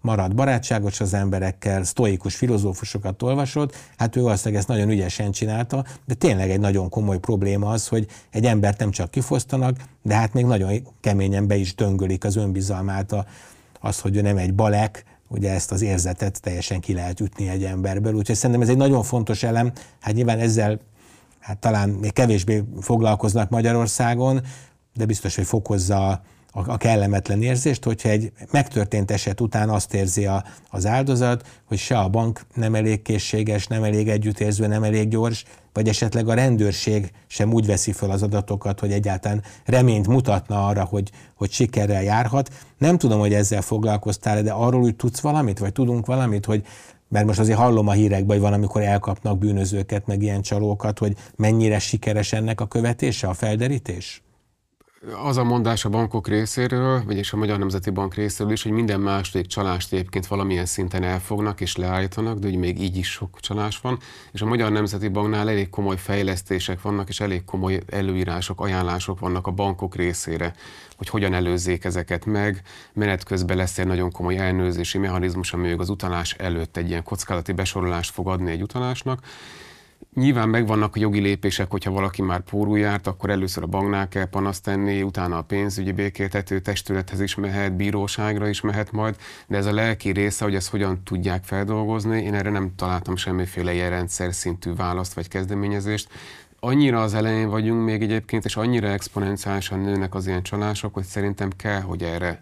marad 0.00 0.34
barátságos 0.34 1.00
az 1.00 1.14
emberekkel, 1.14 1.84
sztoikus 1.84 2.34
filozófusokat 2.34 3.22
olvasott, 3.22 3.76
hát 3.96 4.16
ő 4.16 4.20
valószínűleg 4.20 4.58
ezt 4.58 4.68
nagyon 4.68 4.90
ügyesen 4.90 5.30
csinálta, 5.30 5.84
de 6.06 6.14
tényleg 6.14 6.50
egy 6.50 6.60
nagyon 6.60 6.88
komoly 6.88 7.18
probléma 7.18 7.70
az, 7.70 7.88
hogy 7.88 8.06
egy 8.30 8.44
embert 8.44 8.78
nem 8.78 8.90
csak 8.90 9.10
kifosztanak, 9.10 9.76
de 10.02 10.14
hát 10.14 10.32
még 10.32 10.44
nagyon 10.44 10.88
keményen 11.00 11.46
be 11.46 11.56
is 11.56 11.74
döngölik 11.74 12.24
az 12.24 12.36
önbizalmát 12.36 13.14
az, 13.80 14.00
hogy 14.00 14.16
ő 14.16 14.20
nem 14.20 14.36
egy 14.36 14.54
balek, 14.54 15.04
ugye 15.28 15.52
ezt 15.52 15.72
az 15.72 15.82
érzetet 15.82 16.40
teljesen 16.40 16.80
ki 16.80 16.94
lehet 16.94 17.20
ütni 17.20 17.48
egy 17.48 17.64
emberből, 17.64 18.14
úgyhogy 18.14 18.36
szerintem 18.36 18.62
ez 18.62 18.68
egy 18.68 18.76
nagyon 18.76 19.02
fontos 19.02 19.42
elem, 19.42 19.72
hát 20.00 20.14
nyilván 20.14 20.38
ezzel 20.38 20.80
hát 21.38 21.58
talán 21.58 21.88
még 21.88 22.12
kevésbé 22.12 22.64
foglalkoznak 22.80 23.50
Magyarországon, 23.50 24.40
de 24.94 25.04
biztos, 25.06 25.36
hogy 25.36 25.46
fokozza 25.46 26.22
a, 26.66 26.76
kellemetlen 26.76 27.42
érzést, 27.42 27.84
hogyha 27.84 28.08
egy 28.08 28.32
megtörtént 28.50 29.10
eset 29.10 29.40
után 29.40 29.68
azt 29.68 29.94
érzi 29.94 30.26
a, 30.26 30.44
az 30.70 30.86
áldozat, 30.86 31.46
hogy 31.64 31.78
se 31.78 31.98
a 31.98 32.08
bank 32.08 32.40
nem 32.54 32.74
elég 32.74 33.02
készséges, 33.02 33.66
nem 33.66 33.84
elég 33.84 34.08
együttérző, 34.08 34.66
nem 34.66 34.82
elég 34.82 35.08
gyors, 35.08 35.44
vagy 35.72 35.88
esetleg 35.88 36.28
a 36.28 36.34
rendőrség 36.34 37.12
sem 37.26 37.52
úgy 37.52 37.66
veszi 37.66 37.92
fel 37.92 38.10
az 38.10 38.22
adatokat, 38.22 38.80
hogy 38.80 38.92
egyáltalán 38.92 39.42
reményt 39.64 40.06
mutatna 40.06 40.66
arra, 40.66 40.84
hogy, 40.84 41.10
hogy 41.34 41.50
sikerrel 41.50 42.02
járhat. 42.02 42.52
Nem 42.78 42.98
tudom, 42.98 43.18
hogy 43.18 43.34
ezzel 43.34 43.62
foglalkoztál, 43.62 44.42
de 44.42 44.52
arról 44.52 44.82
úgy 44.82 44.96
tudsz 44.96 45.20
valamit, 45.20 45.58
vagy 45.58 45.72
tudunk 45.72 46.06
valamit, 46.06 46.44
hogy 46.44 46.66
mert 47.08 47.26
most 47.26 47.38
azért 47.38 47.58
hallom 47.58 47.88
a 47.88 47.92
hírekben, 47.92 48.36
hogy 48.36 48.40
van, 48.40 48.52
amikor 48.52 48.82
elkapnak 48.82 49.38
bűnözőket, 49.38 50.06
meg 50.06 50.22
ilyen 50.22 50.42
csalókat, 50.42 50.98
hogy 50.98 51.16
mennyire 51.36 51.78
sikeres 51.78 52.32
ennek 52.32 52.60
a 52.60 52.66
követése, 52.66 53.28
a 53.28 53.34
felderítés? 53.34 54.22
Az 55.24 55.36
a 55.36 55.44
mondás 55.44 55.84
a 55.84 55.88
bankok 55.88 56.28
részéről, 56.28 57.02
vagyis 57.04 57.32
a 57.32 57.36
Magyar 57.36 57.58
Nemzeti 57.58 57.90
Bank 57.90 58.14
részéről 58.14 58.52
is, 58.52 58.62
hogy 58.62 58.72
minden 58.72 59.00
második 59.00 59.46
csalást 59.46 59.92
egyébként 59.92 60.26
valamilyen 60.26 60.66
szinten 60.66 61.02
elfognak 61.02 61.60
és 61.60 61.76
leállítanak, 61.76 62.38
de 62.38 62.46
hogy 62.46 62.56
még 62.56 62.82
így 62.82 62.96
is 62.96 63.10
sok 63.10 63.40
csalás 63.40 63.78
van, 63.78 63.98
és 64.32 64.40
a 64.40 64.46
Magyar 64.46 64.72
Nemzeti 64.72 65.08
Banknál 65.08 65.48
elég 65.48 65.70
komoly 65.70 65.96
fejlesztések 65.96 66.82
vannak, 66.82 67.08
és 67.08 67.20
elég 67.20 67.44
komoly 67.44 67.80
előírások, 67.90 68.60
ajánlások 68.60 69.18
vannak 69.18 69.46
a 69.46 69.50
bankok 69.50 69.94
részére, 69.94 70.54
hogy 70.96 71.08
hogyan 71.08 71.34
előzzék 71.34 71.84
ezeket 71.84 72.24
meg. 72.24 72.62
Menet 72.92 73.24
közben 73.24 73.56
lesz 73.56 73.78
egy 73.78 73.86
nagyon 73.86 74.10
komoly 74.10 74.38
elnőzési 74.38 74.98
mechanizmus, 74.98 75.52
ami 75.52 75.72
az 75.72 75.88
utalás 75.88 76.32
előtt 76.32 76.76
egy 76.76 76.88
ilyen 76.88 77.02
kockázati 77.02 77.52
besorolást 77.52 78.10
fog 78.10 78.28
adni 78.28 78.50
egy 78.50 78.62
utalásnak, 78.62 79.20
Nyilván 80.14 80.48
megvannak 80.48 80.96
a 80.96 81.00
jogi 81.00 81.20
lépések, 81.20 81.70
hogyha 81.70 81.90
valaki 81.90 82.22
már 82.22 82.40
pórul 82.40 82.78
járt, 82.78 83.06
akkor 83.06 83.30
először 83.30 83.62
a 83.62 83.66
banknál 83.66 84.08
kell 84.08 84.24
panaszt 84.24 84.62
tenni, 84.62 85.02
utána 85.02 85.38
a 85.38 85.42
pénzügyi 85.42 85.92
békéltető 85.92 86.60
testülethez 86.60 87.20
is 87.20 87.34
mehet, 87.34 87.76
bíróságra 87.76 88.48
is 88.48 88.60
mehet 88.60 88.92
majd, 88.92 89.16
de 89.46 89.56
ez 89.56 89.66
a 89.66 89.72
lelki 89.72 90.10
része, 90.10 90.44
hogy 90.44 90.54
ezt 90.54 90.70
hogyan 90.70 91.02
tudják 91.04 91.44
feldolgozni, 91.44 92.22
én 92.22 92.34
erre 92.34 92.50
nem 92.50 92.72
találtam 92.76 93.16
semmiféle 93.16 93.74
ilyen 93.74 93.90
rendszer 93.90 94.34
szintű 94.34 94.74
választ 94.74 95.14
vagy 95.14 95.28
kezdeményezést. 95.28 96.08
Annyira 96.60 97.02
az 97.02 97.14
elején 97.14 97.48
vagyunk 97.48 97.84
még 97.84 98.02
egyébként, 98.02 98.44
és 98.44 98.56
annyira 98.56 98.88
exponenciálisan 98.88 99.80
nőnek 99.80 100.14
az 100.14 100.26
ilyen 100.26 100.42
csalások, 100.42 100.94
hogy 100.94 101.04
szerintem 101.04 101.50
kell, 101.56 101.80
hogy 101.80 102.02
erre 102.02 102.40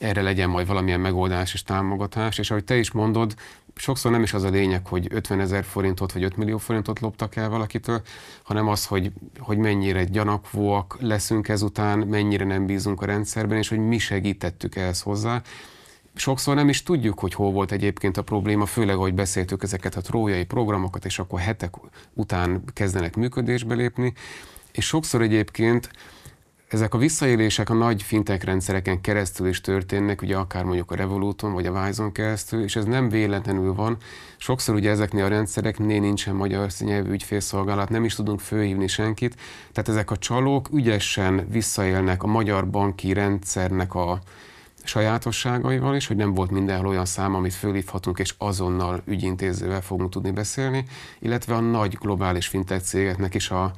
erre 0.00 0.22
legyen 0.22 0.48
majd 0.48 0.66
valamilyen 0.66 1.00
megoldás 1.00 1.54
és 1.54 1.62
támogatás, 1.62 2.38
és 2.38 2.50
ahogy 2.50 2.64
te 2.64 2.76
is 2.76 2.90
mondod, 2.90 3.34
sokszor 3.80 4.10
nem 4.10 4.22
is 4.22 4.32
az 4.32 4.42
a 4.42 4.48
lényeg, 4.48 4.86
hogy 4.86 5.06
50 5.10 5.40
ezer 5.40 5.64
forintot 5.64 6.12
vagy 6.12 6.22
5 6.22 6.36
millió 6.36 6.58
forintot 6.58 7.00
loptak 7.00 7.36
el 7.36 7.48
valakitől, 7.48 8.02
hanem 8.42 8.68
az, 8.68 8.86
hogy, 8.86 9.12
hogy 9.38 9.56
mennyire 9.58 10.04
gyanakvóak 10.04 10.96
leszünk 11.00 11.48
ezután, 11.48 11.98
mennyire 11.98 12.44
nem 12.44 12.66
bízunk 12.66 13.02
a 13.02 13.06
rendszerben, 13.06 13.58
és 13.58 13.68
hogy 13.68 13.78
mi 13.78 13.98
segítettük 13.98 14.76
ehhez 14.76 15.00
hozzá. 15.00 15.42
Sokszor 16.14 16.54
nem 16.54 16.68
is 16.68 16.82
tudjuk, 16.82 17.18
hogy 17.18 17.34
hol 17.34 17.52
volt 17.52 17.72
egyébként 17.72 18.16
a 18.16 18.22
probléma, 18.22 18.66
főleg, 18.66 18.96
hogy 18.96 19.14
beszéltük 19.14 19.62
ezeket 19.62 19.96
a 19.96 20.00
trójai 20.00 20.44
programokat, 20.44 21.04
és 21.04 21.18
akkor 21.18 21.40
hetek 21.40 21.74
után 22.14 22.62
kezdenek 22.72 23.16
működésbe 23.16 23.74
lépni, 23.74 24.12
és 24.72 24.86
sokszor 24.86 25.22
egyébként 25.22 25.90
ezek 26.72 26.94
a 26.94 26.98
visszaélések 26.98 27.70
a 27.70 27.74
nagy 27.74 28.02
fintech 28.02 28.44
rendszereken 28.44 29.00
keresztül 29.00 29.48
is 29.48 29.60
történnek, 29.60 30.22
ugye 30.22 30.36
akár 30.36 30.64
mondjuk 30.64 30.90
a 30.90 30.94
Revoluton 30.94 31.52
vagy 31.52 31.66
a 31.66 31.70
Wise-on 31.70 32.12
keresztül, 32.12 32.62
és 32.62 32.76
ez 32.76 32.84
nem 32.84 33.08
véletlenül 33.08 33.74
van. 33.74 33.96
Sokszor 34.36 34.74
ugye 34.74 34.90
ezeknél 34.90 35.24
a 35.24 35.28
rendszereknél 35.28 36.00
nincsen 36.00 36.34
magyar 36.34 36.68
nyelvű 36.78 37.10
ügyfélszolgálat, 37.10 37.88
nem 37.88 38.04
is 38.04 38.14
tudunk 38.14 38.40
főhívni 38.40 38.86
senkit, 38.86 39.36
tehát 39.72 39.88
ezek 39.88 40.10
a 40.10 40.16
csalók 40.16 40.68
ügyesen 40.72 41.46
visszaélnek 41.48 42.22
a 42.22 42.26
magyar 42.26 42.70
banki 42.70 43.12
rendszernek 43.12 43.94
a 43.94 44.20
sajátosságaival 44.82 45.96
is, 45.96 46.06
hogy 46.06 46.16
nem 46.16 46.34
volt 46.34 46.50
mindenhol 46.50 46.88
olyan 46.88 47.04
szám, 47.04 47.34
amit 47.34 47.54
fölhívhatunk, 47.54 48.18
és 48.18 48.34
azonnal 48.38 49.02
ügyintézővel 49.04 49.82
fogunk 49.82 50.10
tudni 50.10 50.30
beszélni, 50.30 50.84
illetve 51.18 51.54
a 51.54 51.60
nagy 51.60 51.96
globális 52.00 52.46
fintech 52.46 52.82
cégeknek 52.82 53.34
is 53.34 53.50
a 53.50 53.72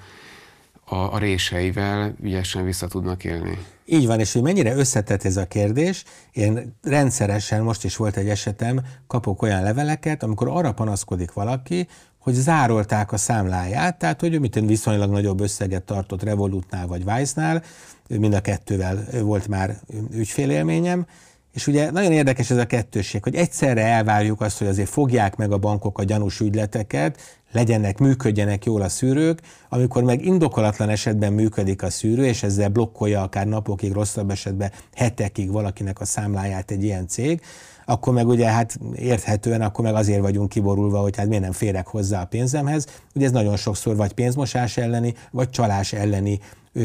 a, 0.93 1.13
a 1.13 1.19
réseivel 1.19 2.15
ügyesen 2.23 2.65
vissza 2.65 2.87
tudnak 2.87 3.25
élni. 3.25 3.59
Így 3.85 4.07
van, 4.07 4.21
és 4.21 4.33
hogy 4.33 4.43
mennyire 4.43 4.75
összetett 4.75 5.25
ez 5.25 5.37
a 5.37 5.47
kérdés, 5.47 6.05
én 6.33 6.77
rendszeresen, 6.83 7.63
most 7.63 7.85
is 7.85 7.97
volt 7.97 8.17
egy 8.17 8.29
esetem, 8.29 8.81
kapok 9.07 9.43
olyan 9.43 9.63
leveleket, 9.63 10.23
amikor 10.23 10.49
arra 10.49 10.73
panaszkodik 10.73 11.33
valaki, 11.33 11.89
hogy 12.19 12.35
zárolták 12.35 13.13
a 13.13 13.17
számláját, 13.17 13.99
tehát 13.99 14.21
hogy 14.21 14.41
mit 14.41 14.55
viszonylag 14.55 15.11
nagyobb 15.11 15.41
összeget 15.41 15.83
tartott 15.83 16.23
Revolutnál 16.23 16.87
vagy 16.87 17.05
Vice-nál, 17.05 17.63
mind 18.09 18.35
a 18.35 18.41
kettővel 18.41 19.05
volt 19.23 19.49
már 19.49 19.81
ügyfélélményem, 20.11 21.07
és 21.53 21.67
ugye 21.67 21.91
nagyon 21.91 22.13
érdekes 22.13 22.51
ez 22.51 22.57
a 22.57 22.67
kettőség, 22.67 23.23
hogy 23.23 23.35
egyszerre 23.35 23.85
elvárjuk 23.85 24.41
azt, 24.41 24.59
hogy 24.59 24.67
azért 24.67 24.89
fogják 24.89 25.37
meg 25.37 25.53
a 25.53 25.59
bankok 25.59 25.99
a 25.99 26.05
gyanús 26.05 26.41
ügyleteket, 26.41 27.41
legyenek, 27.53 27.99
működjenek 27.99 28.65
jól 28.65 28.83
a 28.83 28.89
szűrők, 28.89 29.41
amikor 29.69 30.03
meg 30.03 30.25
indokolatlan 30.25 30.89
esetben 30.89 31.33
működik 31.33 31.83
a 31.83 31.91
szűrő, 31.91 32.25
és 32.27 32.43
ezzel 32.43 32.69
blokkolja 32.69 33.23
akár 33.23 33.47
napokig, 33.47 33.93
rosszabb 33.93 34.31
esetben 34.31 34.73
hetekig 34.95 35.51
valakinek 35.51 36.01
a 36.01 36.05
számláját 36.05 36.71
egy 36.71 36.85
ilyen 36.85 37.09
cég, 37.09 37.41
akkor 37.85 38.13
meg 38.13 38.29
ugye 38.29 38.47
hát 38.47 38.79
érthetően 38.95 39.61
akkor 39.61 39.85
meg 39.85 39.95
azért 39.95 40.21
vagyunk 40.21 40.49
kiborulva, 40.49 41.01
hogy 41.01 41.17
hát 41.17 41.27
miért 41.27 41.43
nem 41.43 41.53
férek 41.53 41.87
hozzá 41.87 42.23
a 42.23 42.27
pénzemhez. 42.27 42.87
Ugye 43.15 43.27
ez 43.27 43.33
nagyon 43.33 43.57
sokszor 43.57 43.97
vagy 43.97 44.13
pénzmosás 44.13 44.77
elleni, 44.77 45.15
vagy 45.31 45.51
csalás 45.51 45.93
elleni 45.93 46.41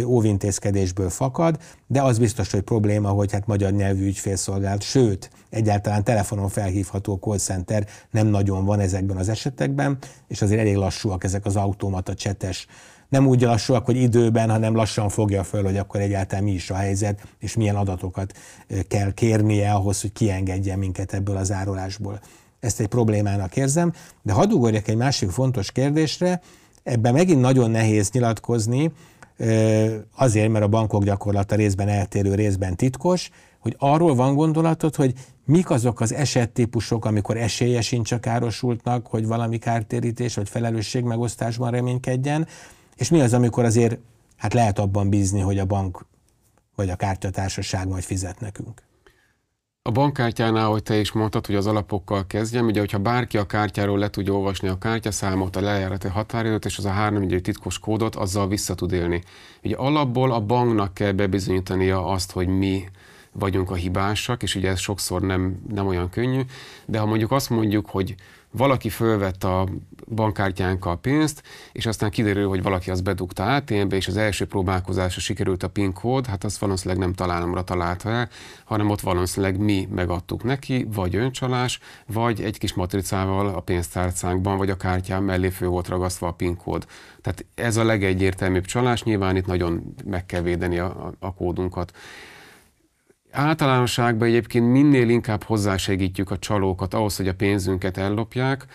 óvintézkedésből 0.05 1.09
fakad, 1.09 1.57
de 1.87 2.01
az 2.01 2.17
biztos, 2.17 2.51
hogy 2.51 2.61
probléma, 2.61 3.09
hogy 3.09 3.31
hát 3.31 3.47
magyar 3.47 3.71
nyelvű 3.71 4.05
ügyfélszolgálat, 4.05 4.81
sőt, 4.81 5.29
egyáltalán 5.49 6.03
telefonon 6.03 6.49
felhívható 6.49 7.15
call 7.15 7.37
center 7.37 7.87
nem 8.11 8.27
nagyon 8.27 8.65
van 8.65 8.79
ezekben 8.79 9.17
az 9.17 9.29
esetekben, 9.29 9.97
és 10.27 10.41
azért 10.41 10.59
elég 10.59 10.75
lassúak 10.75 11.23
ezek 11.23 11.45
az 11.45 11.55
automata 11.55 12.13
csetes 12.13 12.67
nem 13.09 13.27
úgy 13.27 13.41
lassúak, 13.41 13.85
hogy 13.85 13.95
időben, 13.95 14.49
hanem 14.49 14.75
lassan 14.75 15.09
fogja 15.09 15.43
föl, 15.43 15.63
hogy 15.63 15.77
akkor 15.77 15.99
egyáltalán 15.99 16.43
mi 16.43 16.51
is 16.51 16.69
a 16.69 16.75
helyzet, 16.75 17.27
és 17.39 17.55
milyen 17.55 17.75
adatokat 17.75 18.33
kell 18.87 19.13
kérnie 19.13 19.71
ahhoz, 19.71 20.01
hogy 20.01 20.11
kiengedje 20.11 20.75
minket 20.75 21.13
ebből 21.13 21.37
az 21.37 21.51
árulásból. 21.51 22.19
Ezt 22.59 22.79
egy 22.79 22.87
problémának 22.87 23.55
érzem, 23.55 23.93
de 24.21 24.33
hadd 24.33 24.51
ugorjak 24.51 24.87
egy 24.87 24.95
másik 24.95 25.29
fontos 25.29 25.71
kérdésre, 25.71 26.41
ebben 26.83 27.13
megint 27.13 27.41
nagyon 27.41 27.71
nehéz 27.71 28.11
nyilatkozni, 28.11 28.91
azért, 30.15 30.51
mert 30.51 30.65
a 30.65 30.67
bankok 30.67 31.03
gyakorlata 31.03 31.55
részben 31.55 31.87
eltérő, 31.87 32.35
részben 32.35 32.75
titkos, 32.75 33.29
hogy 33.59 33.75
arról 33.79 34.15
van 34.15 34.35
gondolatod, 34.35 34.95
hogy 34.95 35.13
mik 35.45 35.69
azok 35.69 35.99
az 35.99 36.13
esettípusok, 36.13 37.05
amikor 37.05 37.37
esélye 37.37 37.81
sincs 37.81 38.11
a 38.11 38.19
károsultnak, 38.19 39.07
hogy 39.07 39.25
valami 39.25 39.57
kártérítés 39.57 40.35
vagy 40.35 40.49
felelősség 40.49 41.03
megosztásban 41.03 41.71
reménykedjen, 41.71 42.47
És 42.95 43.09
mi 43.09 43.21
az, 43.21 43.33
amikor 43.33 43.65
azért 43.65 43.99
hát 44.37 44.53
lehet 44.53 44.79
abban 44.79 45.09
bízni, 45.09 45.39
hogy 45.39 45.59
a 45.59 45.65
bank 45.65 46.05
vagy 46.75 46.89
a 46.89 46.95
kártyatársaság 46.95 47.87
majd 47.87 48.03
fizet 48.03 48.39
nekünk? 48.39 48.86
A 49.87 49.91
bankkártyánál, 49.91 50.67
hogy 50.67 50.83
te 50.83 50.95
is 50.95 51.11
mondtad, 51.11 51.45
hogy 51.45 51.55
az 51.55 51.67
alapokkal 51.67 52.27
kezdjem, 52.27 52.65
ugye, 52.65 52.79
hogyha 52.79 52.97
bárki 52.97 53.37
a 53.37 53.45
kártyáról 53.45 53.97
le 53.97 54.09
tudja 54.09 54.33
olvasni 54.33 54.67
a 54.67 54.77
kártyaszámot, 54.77 55.55
a 55.55 55.61
lejárati 55.61 56.07
határidőt 56.07 56.65
és 56.65 56.77
az 56.77 56.85
a 56.85 56.89
három 56.89 57.27
titkos 57.27 57.79
kódot, 57.79 58.15
azzal 58.15 58.47
vissza 58.47 58.75
tud 58.75 58.91
élni. 58.91 59.23
Ugye 59.63 59.75
alapból 59.75 60.31
a 60.31 60.41
banknak 60.41 60.93
kell 60.93 61.11
bebizonyítania 61.11 62.05
azt, 62.05 62.31
hogy 62.31 62.47
mi 62.47 62.83
vagyunk 63.31 63.71
a 63.71 63.75
hibásak, 63.75 64.43
és 64.43 64.55
ugye 64.55 64.69
ez 64.69 64.79
sokszor 64.79 65.21
nem, 65.21 65.61
nem 65.73 65.87
olyan 65.87 66.09
könnyű, 66.09 66.41
de 66.85 66.99
ha 66.99 67.05
mondjuk 67.05 67.31
azt 67.31 67.49
mondjuk, 67.49 67.89
hogy 67.89 68.15
valaki 68.51 68.89
fölvett 68.89 69.43
a 69.43 69.67
bankkártyánkkal 70.07 70.99
pénzt, 70.99 71.43
és 71.71 71.85
aztán 71.85 72.09
kiderül, 72.09 72.47
hogy 72.47 72.61
valaki 72.61 72.91
az 72.91 73.01
bedugta 73.01 73.55
ATM-be, 73.55 73.95
és 73.95 74.07
az 74.07 74.17
első 74.17 74.45
próbálkozásra 74.45 75.21
sikerült 75.21 75.63
a 75.63 75.69
PIN 75.69 75.93
kód, 75.93 76.25
hát 76.25 76.43
az 76.43 76.59
valószínűleg 76.59 76.99
nem 76.99 77.13
találomra 77.13 77.63
találta 77.63 78.09
el, 78.09 78.29
hanem 78.65 78.89
ott 78.89 79.01
valószínűleg 79.01 79.59
mi 79.59 79.87
megadtuk 79.91 80.43
neki, 80.43 80.87
vagy 80.93 81.15
öncsalás, 81.15 81.79
vagy 82.05 82.41
egy 82.41 82.57
kis 82.57 82.73
matricával 82.73 83.47
a 83.47 83.59
pénztárcánkban, 83.59 84.57
vagy 84.57 84.69
a 84.69 84.77
kártyán 84.77 85.23
mellé 85.23 85.49
fő 85.49 85.67
volt 85.67 85.87
ragasztva 85.87 86.27
a 86.27 86.33
PIN 86.33 86.57
kód. 86.57 86.85
Tehát 87.21 87.45
ez 87.55 87.77
a 87.77 87.83
legegyértelműbb 87.83 88.65
csalás, 88.65 89.03
nyilván 89.03 89.35
itt 89.35 89.45
nagyon 89.45 89.95
meg 90.05 90.25
kell 90.25 90.41
védeni 90.41 90.79
a, 90.79 90.85
a, 90.85 91.13
a 91.19 91.33
kódunkat. 91.33 91.91
Általánosságban 93.31 94.27
egyébként 94.27 94.71
minél 94.71 95.09
inkább 95.09 95.43
hozzásegítjük 95.43 96.31
a 96.31 96.39
csalókat 96.39 96.93
ahhoz, 96.93 97.17
hogy 97.17 97.27
a 97.27 97.33
pénzünket 97.33 97.97
ellopják, 97.97 98.65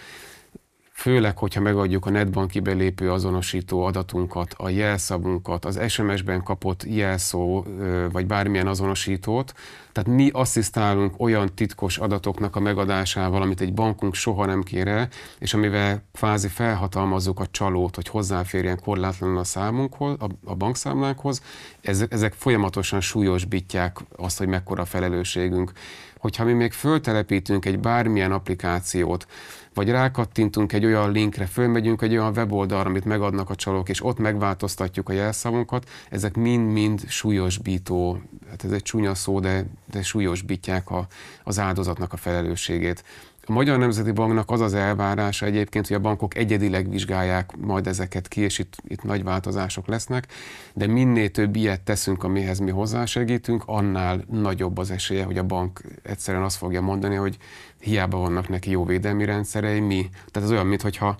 főleg, 0.92 1.38
hogyha 1.38 1.60
megadjuk 1.60 2.06
a 2.06 2.10
netbanki 2.10 2.60
belépő 2.60 3.10
azonosító 3.12 3.82
adatunkat, 3.82 4.54
a 4.56 4.68
jelszavunkat, 4.68 5.64
az 5.64 5.80
SMS-ben 5.88 6.42
kapott 6.42 6.84
jelszó 6.84 7.64
vagy 8.12 8.26
bármilyen 8.26 8.66
azonosítót, 8.66 9.52
tehát 9.92 10.10
mi 10.10 10.30
asszisztálunk 10.32 11.14
olyan 11.20 11.54
titkos 11.54 11.98
adatoknak 11.98 12.56
a 12.56 12.60
megadásával, 12.60 13.42
amit 13.42 13.60
egy 13.60 13.74
bankunk 13.74 14.14
soha 14.14 14.46
nem 14.46 14.62
kér 14.62 14.88
el, 14.88 15.08
és 15.38 15.54
amivel 15.54 16.02
kvázi 16.12 16.48
felhatalmazzuk 16.48 17.40
a 17.40 17.46
csalót, 17.50 17.94
hogy 17.94 18.08
hozzáférjen 18.08 18.80
korlátlanul 18.80 19.38
a 19.38 19.44
számunkhoz, 19.44 20.16
a, 20.18 20.26
a 20.44 20.54
bankszámlánkhoz, 20.54 21.42
ezek, 21.80 22.12
ezek 22.12 22.32
folyamatosan 22.32 23.00
súlyosbítják 23.00 23.98
azt, 24.16 24.38
hogy 24.38 24.46
mekkora 24.48 24.84
felelősségünk. 24.84 25.72
Hogyha 26.18 26.44
mi 26.44 26.52
még 26.52 26.72
föltelepítünk 26.72 27.64
egy 27.64 27.78
bármilyen 27.78 28.32
applikációt, 28.32 29.26
vagy 29.74 29.90
rákattintunk 29.90 30.72
egy 30.72 30.84
olyan 30.84 31.12
linkre, 31.12 31.46
fölmegyünk 31.46 32.02
egy 32.02 32.12
olyan 32.12 32.32
weboldalra, 32.36 32.88
amit 32.88 33.04
megadnak 33.04 33.50
a 33.50 33.54
csalók, 33.54 33.88
és 33.88 34.04
ott 34.04 34.18
megváltoztatjuk 34.18 35.08
a 35.08 35.12
jelszavunkat, 35.12 35.88
ezek 36.10 36.36
mind-mind 36.36 37.04
súlyosbító, 37.08 38.20
hát 38.50 38.64
ez 38.64 38.70
egy 38.70 38.82
csúnya 38.82 39.14
szó, 39.14 39.40
de, 39.40 39.64
de 39.90 40.02
súlyosbítják 40.02 40.90
a, 40.90 41.06
az 41.44 41.58
áldozatnak 41.58 42.12
a 42.12 42.16
felelősségét. 42.16 43.04
A 43.46 43.52
Magyar 43.52 43.78
Nemzeti 43.78 44.10
Banknak 44.10 44.50
az 44.50 44.60
az 44.60 44.74
elvárása 44.74 45.46
egyébként, 45.46 45.86
hogy 45.86 45.96
a 45.96 46.00
bankok 46.00 46.36
egyedileg 46.36 46.90
vizsgálják 46.90 47.56
majd 47.56 47.86
ezeket 47.86 48.28
ki, 48.28 48.40
és 48.40 48.58
itt, 48.58 48.76
itt 48.88 49.02
nagy 49.02 49.24
változások 49.24 49.86
lesznek, 49.86 50.26
de 50.74 50.86
minél 50.86 51.30
több 51.30 51.56
ilyet 51.56 51.80
teszünk, 51.80 52.24
amihez 52.24 52.58
mi 52.58 52.70
hozzásegítünk, 52.70 53.62
annál 53.66 54.24
nagyobb 54.30 54.78
az 54.78 54.90
esélye, 54.90 55.24
hogy 55.24 55.38
a 55.38 55.42
bank 55.42 55.80
egyszerűen 56.02 56.44
azt 56.44 56.56
fogja 56.56 56.80
mondani, 56.80 57.14
hogy 57.14 57.36
hiába 57.80 58.18
vannak 58.18 58.48
neki 58.48 58.70
jó 58.70 58.84
védelmi 58.84 59.24
rendszerei, 59.24 59.80
mi. 59.80 60.10
Tehát 60.30 60.48
az 60.48 60.54
olyan, 60.54 60.66
mintha 60.66 61.16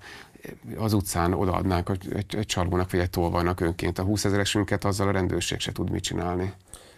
az 0.77 0.93
utcán 0.93 1.33
odaadnánk 1.33 1.89
egy, 1.89 2.37
egy 2.37 2.47
csalónak 2.47 2.91
vagy 2.91 3.01
egy 3.01 3.11
tolvajnak 3.11 3.61
önként 3.61 3.99
a 3.99 4.03
20 4.03 4.25
ezeresünket, 4.25 4.85
azzal 4.85 5.09
a 5.09 5.12
rendőrség 5.12 5.61
se 5.61 5.73
tud 5.73 5.91
mit 5.91 6.03
csinálni. 6.03 6.53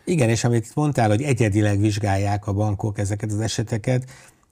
Igen, 0.05 0.29
és 0.29 0.45
amit 0.45 0.75
mondtál, 0.75 1.09
hogy 1.09 1.22
egyedileg 1.22 1.81
vizsgálják 1.81 2.47
a 2.47 2.53
bankok 2.53 2.99
ezeket 2.99 3.33
az 3.33 3.41
eseteket, 3.41 4.05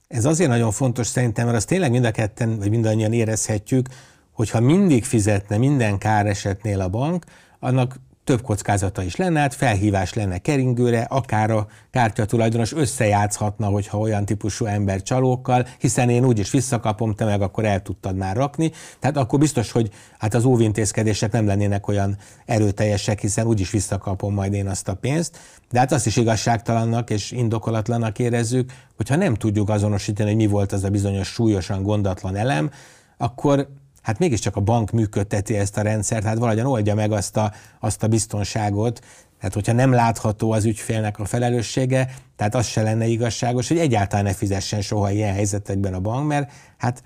ez 0.07 0.25
azért 0.25 0.49
nagyon 0.49 0.71
fontos 0.71 1.07
szerintem, 1.07 1.45
mert 1.45 1.57
azt 1.57 1.67
tényleg 1.67 1.91
mind 1.91 2.05
a 2.05 2.11
ketten, 2.11 2.57
vagy 2.57 2.69
mindannyian 2.69 3.13
érezhetjük, 3.13 3.87
hogyha 4.31 4.59
mindig 4.59 5.03
fizetne 5.03 5.57
minden 5.57 5.97
káresetnél 5.97 6.81
a 6.81 6.89
bank, 6.89 7.25
annak 7.59 7.95
több 8.23 8.41
kockázata 8.41 9.03
is 9.03 9.15
lenne, 9.15 9.39
hát 9.39 9.53
felhívás 9.53 10.13
lenne 10.13 10.37
keringőre, 10.37 11.01
akár 11.01 11.51
a 11.51 11.67
kártya 11.91 12.25
tulajdonos 12.25 12.73
összejátszhatna, 12.73 13.67
hogyha 13.67 13.97
olyan 13.97 14.25
típusú 14.25 14.65
ember 14.65 15.01
csalókkal, 15.01 15.67
hiszen 15.79 16.09
én 16.09 16.25
úgyis 16.25 16.51
visszakapom, 16.51 17.13
te 17.15 17.25
meg 17.25 17.41
akkor 17.41 17.65
el 17.65 17.81
tudtad 17.81 18.15
már 18.15 18.35
rakni. 18.35 18.71
Tehát 18.99 19.17
akkor 19.17 19.39
biztos, 19.39 19.71
hogy 19.71 19.89
hát 20.19 20.33
az 20.33 20.45
óvintézkedések 20.45 21.31
nem 21.31 21.45
lennének 21.45 21.87
olyan 21.87 22.17
erőteljesek, 22.45 23.19
hiszen 23.19 23.47
úgyis 23.47 23.71
visszakapom 23.71 24.33
majd 24.33 24.53
én 24.53 24.67
azt 24.67 24.87
a 24.87 24.95
pénzt. 24.95 25.37
De 25.71 25.79
hát 25.79 25.91
azt 25.91 26.05
is 26.05 26.15
igazságtalannak 26.15 27.09
és 27.09 27.31
indokolatlannak 27.31 28.19
érezzük, 28.19 28.71
hogyha 28.95 29.15
nem 29.15 29.35
tudjuk 29.35 29.69
azonosítani, 29.69 30.29
hogy 30.29 30.37
mi 30.37 30.47
volt 30.47 30.71
az 30.71 30.83
a 30.83 30.89
bizonyos 30.89 31.27
súlyosan 31.27 31.83
gondatlan 31.83 32.35
elem, 32.35 32.69
akkor 33.17 33.67
hát 34.03 34.19
mégiscsak 34.19 34.55
a 34.55 34.61
bank 34.61 34.91
működteti 34.91 35.55
ezt 35.57 35.77
a 35.77 35.81
rendszert, 35.81 36.23
hát 36.23 36.37
valahogyan 36.37 36.65
oldja 36.65 36.95
meg 36.95 37.11
azt 37.11 37.37
a, 37.37 37.51
azt 37.79 38.03
a 38.03 38.07
biztonságot, 38.07 38.99
tehát 39.37 39.53
hogyha 39.53 39.73
nem 39.73 39.91
látható 39.91 40.51
az 40.51 40.65
ügyfélnek 40.65 41.19
a 41.19 41.25
felelőssége, 41.25 42.13
tehát 42.35 42.55
az 42.55 42.65
se 42.65 42.81
lenne 42.81 43.05
igazságos, 43.05 43.67
hogy 43.67 43.77
egyáltalán 43.77 44.25
ne 44.25 44.33
fizessen 44.33 44.81
soha 44.81 45.11
ilyen 45.11 45.33
helyzetekben 45.33 45.93
a 45.93 45.99
bank, 45.99 46.27
mert 46.27 46.51
hát, 46.77 47.03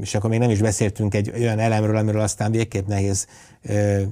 és 0.00 0.14
akkor 0.14 0.30
még 0.30 0.38
nem 0.38 0.50
is 0.50 0.60
beszéltünk 0.60 1.14
egy 1.14 1.32
olyan 1.34 1.58
elemről, 1.58 1.96
amiről 1.96 2.20
aztán 2.20 2.50
végképp 2.50 2.86
nehéz 2.86 3.26
ö, 3.62 4.02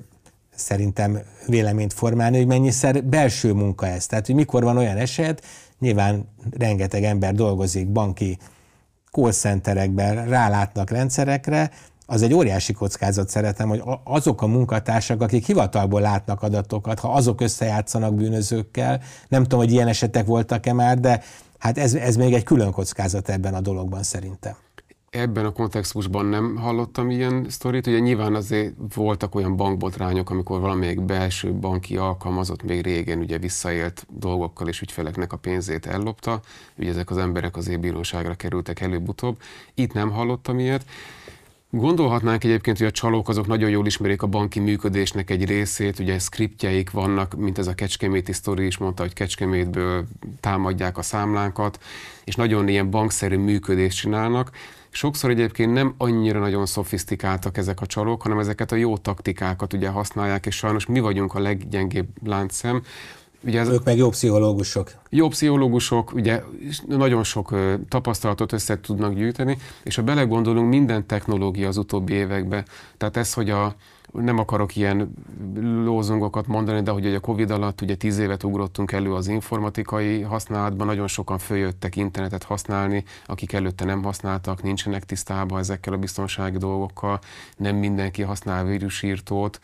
szerintem 0.54 1.18
véleményt 1.46 1.92
formálni, 1.92 2.36
hogy 2.36 2.46
mennyiszer 2.46 3.04
belső 3.04 3.52
munka 3.52 3.86
ez. 3.86 4.06
Tehát, 4.06 4.26
hogy 4.26 4.34
mikor 4.34 4.62
van 4.62 4.76
olyan 4.76 4.96
eset, 4.96 5.44
nyilván 5.78 6.28
rengeteg 6.50 7.04
ember 7.04 7.34
dolgozik 7.34 7.88
banki 7.88 8.38
call 9.10 9.32
centerekben, 9.32 10.28
rálátnak 10.28 10.90
rendszerekre, 10.90 11.70
az 12.06 12.22
egy 12.22 12.34
óriási 12.34 12.72
kockázat 12.72 13.28
szeretem, 13.28 13.68
hogy 13.68 13.82
azok 14.04 14.42
a 14.42 14.46
munkatársak, 14.46 15.20
akik 15.20 15.46
hivatalból 15.46 16.00
látnak 16.00 16.42
adatokat, 16.42 16.98
ha 17.00 17.12
azok 17.12 17.40
összejátszanak 17.40 18.14
bűnözőkkel, 18.14 19.00
nem 19.28 19.42
tudom, 19.42 19.58
hogy 19.58 19.72
ilyen 19.72 19.88
esetek 19.88 20.26
voltak-e 20.26 20.72
már, 20.72 21.00
de 21.00 21.22
hát 21.58 21.78
ez, 21.78 21.94
ez 21.94 22.16
még 22.16 22.32
egy 22.32 22.44
külön 22.44 22.70
kockázat 22.70 23.28
ebben 23.28 23.54
a 23.54 23.60
dologban 23.60 24.02
szerintem. 24.02 24.54
Ebben 25.10 25.44
a 25.44 25.52
kontextusban 25.52 26.26
nem 26.26 26.56
hallottam 26.56 27.10
ilyen 27.10 27.46
sztorit. 27.48 27.86
Ugye 27.86 27.98
nyilván 27.98 28.34
azért 28.34 28.74
voltak 28.94 29.34
olyan 29.34 29.56
bankbotrányok, 29.56 30.30
amikor 30.30 30.60
valamelyik 30.60 31.04
belső 31.04 31.52
banki 31.52 31.96
alkalmazott 31.96 32.62
még 32.62 32.82
régen 32.82 33.18
ugye 33.18 33.38
visszaélt 33.38 34.06
dolgokkal 34.10 34.68
és 34.68 34.80
ügyfeleknek 34.80 35.32
a 35.32 35.36
pénzét 35.36 35.86
ellopta. 35.86 36.40
Ugye 36.78 36.90
ezek 36.90 37.10
az 37.10 37.16
emberek 37.16 37.56
az 37.56 37.76
bíróságra 37.80 38.34
kerültek 38.34 38.80
előbb-utóbb. 38.80 39.38
Itt 39.74 39.92
nem 39.92 40.10
hallottam 40.10 40.58
ilyet. 40.58 40.84
Gondolhatnánk 41.76 42.44
egyébként, 42.44 42.78
hogy 42.78 42.86
a 42.86 42.90
csalók 42.90 43.28
azok 43.28 43.46
nagyon 43.46 43.70
jól 43.70 43.86
ismerik 43.86 44.22
a 44.22 44.26
banki 44.26 44.60
működésnek 44.60 45.30
egy 45.30 45.44
részét, 45.44 45.98
ugye 45.98 46.18
skriptjeik 46.18 46.90
vannak, 46.90 47.34
mint 47.34 47.58
ez 47.58 47.66
a 47.66 47.74
kecskeméti 47.74 48.32
sztori 48.32 48.66
is 48.66 48.78
mondta, 48.78 49.02
hogy 49.02 49.12
kecskemétből 49.12 50.06
támadják 50.40 50.98
a 50.98 51.02
számlánkat, 51.02 51.82
és 52.24 52.34
nagyon 52.34 52.68
ilyen 52.68 52.90
bankszerű 52.90 53.36
működést 53.36 53.98
csinálnak. 53.98 54.50
Sokszor 54.90 55.30
egyébként 55.30 55.72
nem 55.72 55.94
annyira 55.96 56.38
nagyon 56.38 56.66
szofisztikáltak 56.66 57.56
ezek 57.56 57.80
a 57.80 57.86
csalók, 57.86 58.22
hanem 58.22 58.38
ezeket 58.38 58.72
a 58.72 58.76
jó 58.76 58.96
taktikákat 58.96 59.72
ugye 59.72 59.88
használják, 59.88 60.46
és 60.46 60.56
sajnos 60.56 60.86
mi 60.86 61.00
vagyunk 61.00 61.34
a 61.34 61.40
leggyengébb 61.40 62.08
láncszem, 62.24 62.82
Ugye 63.44 63.60
ez, 63.60 63.68
ők 63.68 63.84
meg 63.84 63.96
jó 63.96 64.08
pszichológusok. 64.08 64.90
Jó 65.08 65.28
pszichológusok, 65.28 66.12
ugye 66.12 66.42
nagyon 66.86 67.24
sok 67.24 67.54
tapasztalatot 67.88 68.52
össze 68.52 68.80
tudnak 68.80 69.14
gyűjteni, 69.14 69.58
és 69.82 69.94
ha 69.94 70.02
belegondolunk, 70.02 70.68
minden 70.68 71.06
technológia 71.06 71.68
az 71.68 71.76
utóbbi 71.76 72.12
években, 72.12 72.64
tehát 72.96 73.16
ez, 73.16 73.32
hogy 73.32 73.50
a, 73.50 73.74
nem 74.12 74.38
akarok 74.38 74.76
ilyen 74.76 75.14
lózungokat 75.84 76.46
mondani, 76.46 76.82
de 76.82 76.90
hogy 76.90 77.14
a 77.14 77.20
Covid 77.20 77.50
alatt 77.50 77.80
ugye 77.80 77.94
tíz 77.94 78.18
évet 78.18 78.44
ugrottunk 78.44 78.92
elő 78.92 79.14
az 79.14 79.28
informatikai 79.28 80.20
használatban, 80.20 80.86
nagyon 80.86 81.08
sokan 81.08 81.38
följöttek 81.38 81.96
internetet 81.96 82.42
használni, 82.42 83.04
akik 83.26 83.52
előtte 83.52 83.84
nem 83.84 84.02
használtak, 84.02 84.62
nincsenek 84.62 85.04
tisztában 85.04 85.58
ezekkel 85.58 85.92
a 85.92 85.96
biztonsági 85.96 86.58
dolgokkal, 86.58 87.18
nem 87.56 87.76
mindenki 87.76 88.22
használ 88.22 88.64
vírusírtót, 88.64 89.60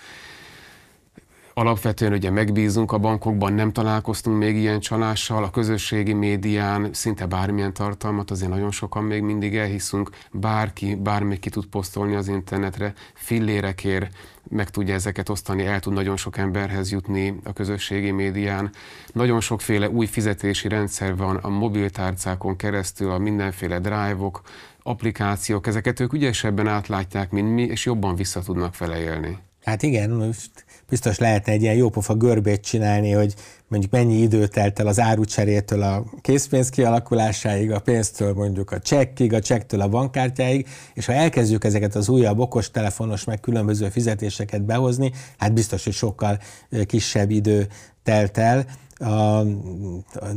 Alapvetően 1.59 2.13
ugye 2.13 2.31
megbízunk 2.31 2.93
a 2.93 2.99
bankokban, 2.99 3.53
nem 3.53 3.73
találkoztunk 3.73 4.39
még 4.39 4.57
ilyen 4.57 4.81
csalással, 4.81 5.45
a 5.45 5.51
közösségi 5.51 6.13
médián 6.13 6.89
szinte 6.93 7.27
bármilyen 7.27 7.73
tartalmat, 7.73 8.31
azért 8.31 8.51
nagyon 8.51 8.71
sokan 8.71 9.05
még 9.05 9.23
mindig 9.23 9.57
elhiszünk, 9.57 10.11
bárki, 10.33 10.95
bármi 10.95 11.39
ki 11.39 11.51
tud 11.51 11.67
posztolni 11.67 12.15
az 12.15 12.29
internetre, 12.29 12.93
fillérekért 13.15 14.17
meg 14.49 14.71
tudja 14.71 14.95
ezeket 14.95 15.29
osztani, 15.29 15.67
el 15.67 15.81
tud 15.81 15.93
nagyon 15.93 16.17
sok 16.17 16.37
emberhez 16.37 16.93
jutni 16.93 17.41
a 17.45 17.53
közösségi 17.53 18.11
médián. 18.11 18.71
Nagyon 19.13 19.41
sokféle 19.41 19.89
új 19.89 20.07
fizetési 20.07 20.69
rendszer 20.69 21.17
van 21.17 21.37
a 21.37 21.49
mobiltárcákon 21.49 22.57
keresztül, 22.57 23.11
a 23.11 23.19
mindenféle 23.19 23.79
drive-ok, 23.79 24.41
applikációk, 24.83 25.67
ezeket 25.67 26.01
ők 26.01 26.13
ügyesebben 26.13 26.69
átlátják, 26.69 27.31
mint 27.31 27.55
mi, 27.55 27.63
és 27.63 27.85
jobban 27.85 28.15
vissza 28.15 28.41
tudnak 28.41 28.79
vele 28.79 29.01
élni. 29.01 29.39
Hát 29.65 29.83
igen, 29.83 30.11
most 30.11 30.51
biztos 30.89 31.19
lehetne 31.19 31.53
egy 31.53 31.63
ilyen 31.63 31.75
jópofa 31.75 32.15
görbét 32.15 32.61
csinálni, 32.61 33.11
hogy 33.11 33.35
mondjuk 33.69 33.93
mennyi 33.93 34.15
idő 34.15 34.47
telt 34.47 34.79
el 34.79 34.87
az 34.87 35.01
árucserétől 35.01 35.83
a 35.83 36.05
készpénz 36.21 36.69
kialakulásáig, 36.69 37.73
a 37.73 37.81
pénztől 37.81 38.33
mondjuk 38.33 38.71
a 38.71 38.79
csekkig, 38.79 39.33
a 39.33 39.41
csekktől 39.41 39.81
a 39.81 39.89
bankkártyáig, 39.89 40.69
és 40.95 41.07
ha 41.07 41.13
elkezdjük 41.13 41.65
ezeket 41.65 41.95
az 41.95 42.09
újabb 42.09 42.39
okos 42.39 42.71
telefonos 42.71 43.25
meg 43.25 43.41
különböző 43.41 43.89
fizetéseket 43.89 44.63
behozni, 44.63 45.13
hát 45.39 45.53
biztos, 45.53 45.85
hogy 45.85 45.93
sokkal 45.93 46.39
kisebb 46.87 47.31
idő 47.31 47.67
telt 48.03 48.39
el 48.39 48.67
a 48.99 49.43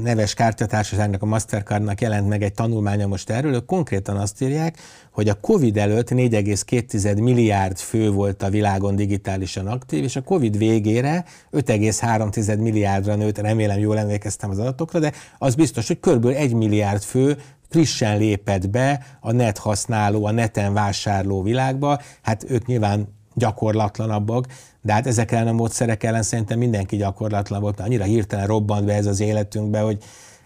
neves 0.03 0.33
kártyatársaságnak, 0.33 1.21
a 1.21 1.25
Mastercardnak 1.25 2.01
jelent 2.01 2.27
meg 2.27 2.43
egy 2.43 2.53
tanulmánya 2.53 3.07
most 3.07 3.29
erről, 3.29 3.53
ők 3.53 3.65
konkrétan 3.65 4.17
azt 4.17 4.41
írják, 4.41 4.77
hogy 5.11 5.29
a 5.29 5.33
Covid 5.33 5.77
előtt 5.77 6.09
4,2 6.09 7.21
milliárd 7.21 7.77
fő 7.77 8.11
volt 8.11 8.43
a 8.43 8.49
világon 8.49 8.95
digitálisan 8.95 9.67
aktív, 9.67 10.03
és 10.03 10.15
a 10.15 10.21
Covid 10.21 10.57
végére 10.57 11.25
5,3 11.51 12.59
milliárdra 12.59 13.15
nőtt, 13.15 13.37
remélem 13.37 13.79
jól 13.79 13.97
emlékeztem 13.97 14.49
az 14.49 14.59
adatokra, 14.59 14.99
de 14.99 15.11
az 15.37 15.55
biztos, 15.55 15.87
hogy 15.87 15.99
kb. 15.99 16.25
1 16.25 16.53
milliárd 16.53 17.01
fő 17.01 17.37
frissen 17.69 18.17
lépett 18.17 18.69
be 18.69 19.05
a 19.19 19.31
net 19.31 19.57
használó, 19.57 20.25
a 20.25 20.31
neten 20.31 20.73
vásárló 20.73 21.41
világba, 21.41 22.01
hát 22.21 22.45
ők 22.49 22.65
nyilván 22.65 23.19
gyakorlatlanabbak, 23.33 24.45
de 24.81 24.93
hát 24.93 25.07
ezek 25.07 25.31
ellen 25.31 25.47
a 25.47 25.51
módszerek 25.51 26.03
ellen 26.03 26.23
szerintem 26.23 26.57
mindenki 26.57 26.95
gyakorlatlan 26.95 27.61
volt, 27.61 27.77
mert 27.77 27.89
annyira 27.89 28.03
hirtelen 28.03 28.47
robbant 28.47 28.85
be 28.85 28.93
ez 28.93 29.05
az 29.05 29.19
életünkbe, 29.19 29.79
hogy 29.79 30.03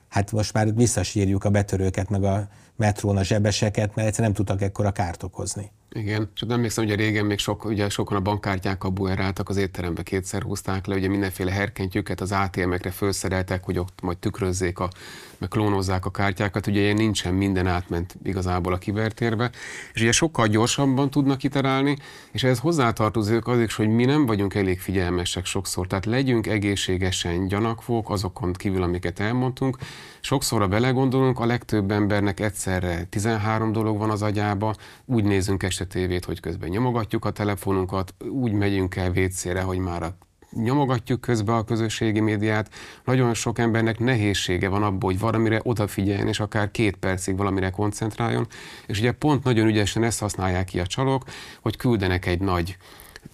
hát 0.09 0.31
most 0.31 0.53
már 0.53 0.75
visszasírjuk 0.75 1.43
a 1.43 1.49
betörőket, 1.49 2.09
meg 2.09 2.23
a 2.23 2.47
metrón 2.75 3.17
a 3.17 3.23
zsebeseket, 3.23 3.95
mert 3.95 4.07
egyszerűen 4.07 4.33
nem 4.33 4.45
tudtak 4.45 4.61
ekkora 4.61 4.91
kárt 4.91 5.23
okozni. 5.23 5.71
Igen, 5.95 6.29
és 6.35 6.41
nem 6.41 6.51
emlékszem, 6.51 6.85
hogy 6.85 6.95
régen 6.95 7.25
még 7.25 7.39
sok, 7.39 7.65
ugye 7.65 7.89
sokan 7.89 8.17
a 8.17 8.21
bankkártyákkal 8.21 8.89
bueráltak, 8.89 9.49
az 9.49 9.57
étterembe 9.57 10.03
kétszer 10.03 10.41
húzták 10.41 10.85
le, 10.85 10.95
ugye 10.95 11.07
mindenféle 11.07 11.51
herkentjüket 11.51 12.21
az 12.21 12.31
ATM-ekre 12.31 12.91
felszereltek, 12.91 13.63
hogy 13.63 13.79
ott 13.79 14.01
majd 14.01 14.17
tükrözzék, 14.17 14.79
a, 14.79 14.89
meg 15.37 15.49
klónozzák 15.49 16.05
a 16.05 16.11
kártyákat, 16.11 16.67
ugye 16.67 16.79
ilyen 16.79 16.95
nincsen, 16.95 17.33
minden 17.33 17.67
átment 17.67 18.15
igazából 18.23 18.73
a 18.73 18.77
kibertérbe, 18.77 19.51
és 19.93 20.01
ugye 20.01 20.11
sokkal 20.11 20.47
gyorsabban 20.47 21.09
tudnak 21.09 21.43
iterálni, 21.43 21.97
és 22.31 22.43
ehhez 22.43 22.59
hozzátartozik 22.59 23.47
az 23.47 23.59
is, 23.59 23.75
hogy 23.75 23.87
mi 23.87 24.05
nem 24.05 24.25
vagyunk 24.25 24.53
elég 24.53 24.79
figyelmesek 24.79 25.45
sokszor, 25.45 25.87
tehát 25.87 26.05
legyünk 26.05 26.47
egészségesen 26.47 27.47
gyanakvók 27.47 28.09
azokon 28.09 28.53
kívül, 28.53 28.83
amiket 28.83 29.19
elmondtunk, 29.19 29.77
sokszor 30.19 30.61
a 30.61 30.67
belegondolunk, 30.67 31.39
a 31.39 31.45
legtöbb 31.45 31.91
embernek 31.91 32.39
egyszerre 32.39 33.03
13 33.03 33.71
dolog 33.71 33.97
van 33.97 34.09
az 34.09 34.21
agyába, 34.21 34.75
úgy 35.05 35.23
nézünk 35.23 35.63
este 35.63 35.84
tévét, 35.87 36.25
hogy 36.25 36.39
közben 36.39 36.69
nyomogatjuk 36.69 37.25
a 37.25 37.31
telefonunkat, 37.31 38.13
úgy 38.29 38.51
megyünk 38.51 38.95
el 38.95 39.11
vécére, 39.11 39.61
hogy 39.61 39.77
már 39.77 40.03
a 40.03 40.17
nyomogatjuk 40.51 41.21
közben 41.21 41.55
a 41.55 41.63
közösségi 41.63 42.19
médiát. 42.19 42.69
Nagyon 43.03 43.33
sok 43.33 43.59
embernek 43.59 43.99
nehézsége 43.99 44.69
van 44.69 44.83
abból, 44.83 45.11
hogy 45.11 45.19
valamire 45.19 45.59
odafigyeljen, 45.63 46.27
és 46.27 46.39
akár 46.39 46.71
két 46.71 46.95
percig 46.95 47.37
valamire 47.37 47.69
koncentráljon. 47.69 48.47
És 48.85 48.99
ugye 48.99 49.11
pont 49.11 49.43
nagyon 49.43 49.67
ügyesen 49.67 50.03
ezt 50.03 50.19
használják 50.19 50.65
ki 50.65 50.79
a 50.79 50.87
csalók, 50.87 51.23
hogy 51.61 51.77
küldenek 51.77 52.25
egy 52.25 52.39
nagy 52.39 52.77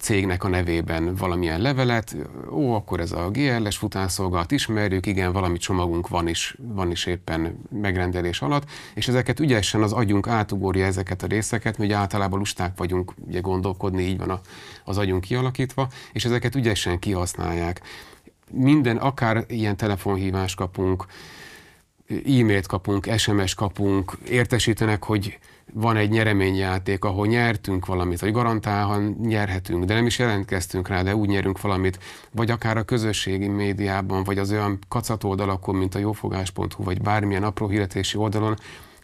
cégnek 0.02 0.44
a 0.44 0.48
nevében 0.48 1.14
valamilyen 1.14 1.60
levelet, 1.60 2.16
ó, 2.50 2.74
akkor 2.74 3.00
ez 3.00 3.12
a 3.12 3.30
GLS 3.30 3.76
futánszolgálat 3.76 4.50
ismerjük, 4.50 5.06
igen, 5.06 5.32
valami 5.32 5.58
csomagunk 5.58 6.08
van 6.08 6.28
is, 6.28 6.56
van 6.58 6.90
is 6.90 7.06
éppen 7.06 7.58
megrendelés 7.70 8.40
alatt, 8.40 8.70
és 8.94 9.08
ezeket 9.08 9.40
ügyesen 9.40 9.82
az 9.82 9.92
agyunk 9.92 10.26
átugorja 10.26 10.86
ezeket 10.86 11.22
a 11.22 11.26
részeket, 11.26 11.78
mi 11.78 11.84
ugye 11.84 11.96
általában 11.96 12.38
lusták 12.38 12.72
vagyunk 12.76 13.12
ugye 13.26 13.40
gondolkodni, 13.40 14.02
így 14.02 14.18
van 14.18 14.30
a, 14.30 14.40
az 14.84 14.98
agyunk 14.98 15.20
kialakítva, 15.20 15.88
és 16.12 16.24
ezeket 16.24 16.54
ügyesen 16.54 16.98
kihasználják. 16.98 17.80
Minden, 18.50 18.96
akár 18.96 19.44
ilyen 19.48 19.76
telefonhívást 19.76 20.56
kapunk, 20.56 21.06
e-mailt 22.08 22.66
kapunk, 22.66 23.08
SMS 23.16 23.54
kapunk, 23.54 24.12
értesítenek, 24.28 25.04
hogy 25.04 25.38
van 25.74 25.96
egy 25.96 26.10
nyereményjáték, 26.10 27.04
ahol 27.04 27.26
nyertünk 27.26 27.86
valamit, 27.86 28.20
vagy 28.20 28.32
garantálhan 28.32 29.16
nyerhetünk, 29.22 29.84
de 29.84 29.94
nem 29.94 30.06
is 30.06 30.18
jelentkeztünk 30.18 30.88
rá, 30.88 31.02
de 31.02 31.16
úgy 31.16 31.28
nyerünk 31.28 31.60
valamit, 31.60 31.98
vagy 32.30 32.50
akár 32.50 32.76
a 32.76 32.82
közösségi 32.82 33.48
médiában, 33.48 34.24
vagy 34.24 34.38
az 34.38 34.50
olyan 34.50 34.78
kacat 34.88 35.24
oldalakon, 35.24 35.74
mint 35.74 35.94
a 35.94 35.98
jófogás.hu, 35.98 36.84
vagy 36.84 37.00
bármilyen 37.00 37.44
apró 37.44 37.68
hirdetési 37.68 38.16
oldalon, 38.16 38.56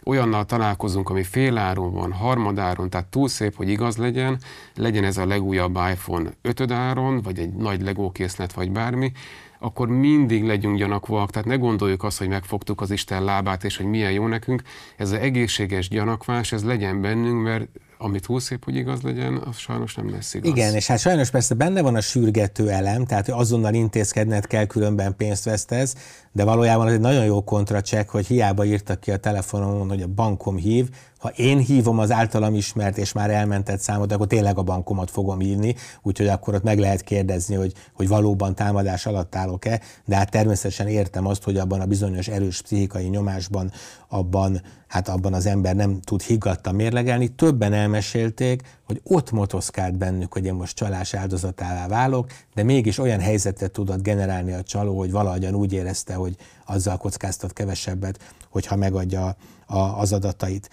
olyannal 0.03 0.45
találkozunk, 0.45 1.09
ami 1.09 1.23
féláron 1.23 1.93
van, 1.93 2.11
harmadáron, 2.11 2.89
tehát 2.89 3.07
túl 3.07 3.27
szép, 3.27 3.55
hogy 3.55 3.69
igaz 3.69 3.97
legyen, 3.97 4.37
legyen 4.75 5.03
ez 5.03 5.17
a 5.17 5.25
legújabb 5.25 5.77
iPhone 5.91 6.29
ötödáron, 6.41 7.21
vagy 7.21 7.39
egy 7.39 7.53
nagy 7.53 7.81
Lego 7.81 8.11
készlet, 8.11 8.53
vagy 8.53 8.71
bármi, 8.71 9.11
akkor 9.59 9.87
mindig 9.87 10.43
legyünk 10.43 10.77
gyanakvóak, 10.77 11.31
tehát 11.31 11.47
ne 11.47 11.55
gondoljuk 11.55 12.03
azt, 12.03 12.17
hogy 12.17 12.27
megfogtuk 12.27 12.81
az 12.81 12.91
Isten 12.91 13.23
lábát, 13.23 13.63
és 13.63 13.77
hogy 13.77 13.85
milyen 13.85 14.11
jó 14.11 14.27
nekünk. 14.27 14.61
Ez 14.97 15.11
az 15.11 15.19
egészséges 15.19 15.89
gyanakvás, 15.89 16.51
ez 16.51 16.63
legyen 16.63 17.01
bennünk, 17.01 17.43
mert 17.43 17.67
amit 18.01 18.25
túl 18.25 18.39
szép, 18.39 18.63
hogy 18.63 18.75
igaz 18.75 19.01
legyen, 19.01 19.37
az 19.37 19.57
sajnos 19.57 19.95
nem 19.95 20.09
lesz 20.09 20.33
igaz. 20.33 20.49
Igen, 20.49 20.75
és 20.75 20.87
hát 20.87 20.99
sajnos 20.99 21.29
persze 21.29 21.53
benne 21.55 21.81
van 21.81 21.95
a 21.95 22.01
sürgető 22.01 22.69
elem, 22.69 23.05
tehát 23.05 23.25
hogy 23.25 23.33
azonnal 23.37 23.73
intézkedned 23.73 24.47
kell, 24.47 24.65
különben 24.65 25.15
pénzt 25.15 25.43
vesztesz, 25.43 25.95
de 26.31 26.43
valójában 26.43 26.87
ez 26.87 26.93
egy 26.93 26.99
nagyon 26.99 27.25
jó 27.25 27.43
kontracsek, 27.43 28.09
hogy 28.09 28.27
hiába 28.27 28.65
írtak 28.65 28.99
ki 28.99 29.11
a 29.11 29.17
telefonon, 29.17 29.89
hogy 29.89 30.01
a 30.01 30.07
bankom 30.07 30.57
hív, 30.57 30.89
ha 31.19 31.29
én 31.29 31.57
hívom 31.57 31.99
az 31.99 32.11
általam 32.11 32.55
ismert 32.55 32.97
és 32.97 33.11
már 33.11 33.29
elmentett 33.29 33.79
számot, 33.79 34.11
akkor 34.11 34.27
tényleg 34.27 34.57
a 34.57 34.63
bankomat 34.63 35.11
fogom 35.11 35.41
írni, 35.41 35.75
úgyhogy 36.01 36.27
akkor 36.27 36.53
ott 36.53 36.63
meg 36.63 36.79
lehet 36.79 37.01
kérdezni, 37.01 37.55
hogy, 37.55 37.73
hogy 37.93 38.07
valóban 38.07 38.55
támadás 38.55 39.05
alatt 39.05 39.35
állok-e, 39.35 39.81
de 40.05 40.15
hát 40.15 40.31
természetesen 40.31 40.87
értem 40.87 41.25
azt, 41.25 41.43
hogy 41.43 41.57
abban 41.57 41.81
a 41.81 41.85
bizonyos 41.85 42.27
erős 42.27 42.61
pszichikai 42.61 43.07
nyomásban, 43.07 43.71
abban, 44.07 44.61
hát 44.87 45.07
abban 45.07 45.33
az 45.33 45.45
ember 45.45 45.75
nem 45.75 45.99
tud 46.01 46.21
higgadtan 46.21 46.75
mérlegelni. 46.75 47.27
Többen 47.27 47.73
elmesélték, 47.73 48.61
hogy 48.85 49.01
ott 49.03 49.31
motoszkált 49.31 49.97
bennük, 49.97 50.33
hogy 50.33 50.45
én 50.45 50.53
most 50.53 50.75
csalás 50.75 51.13
áldozatává 51.13 51.87
válok, 51.87 52.27
de 52.53 52.63
mégis 52.63 52.97
olyan 52.97 53.19
helyzetet 53.19 53.71
tudott 53.71 54.01
generálni 54.01 54.53
a 54.53 54.63
csaló, 54.63 54.97
hogy 54.97 55.11
valahogyan 55.11 55.55
úgy 55.55 55.73
érezte, 55.73 56.13
hogy 56.13 56.35
azzal 56.65 56.97
kockáztat 56.97 57.53
kevesebbet, 57.53 58.19
hogyha 58.49 58.75
megadja 58.75 59.35
a, 59.65 59.77
az 59.77 60.13
adatait. 60.13 60.69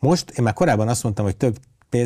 Most, 0.00 0.30
én 0.30 0.44
már 0.44 0.52
korábban 0.52 0.88
azt 0.88 1.02
mondtam, 1.02 1.24
hogy 1.24 1.36
több 1.36 1.56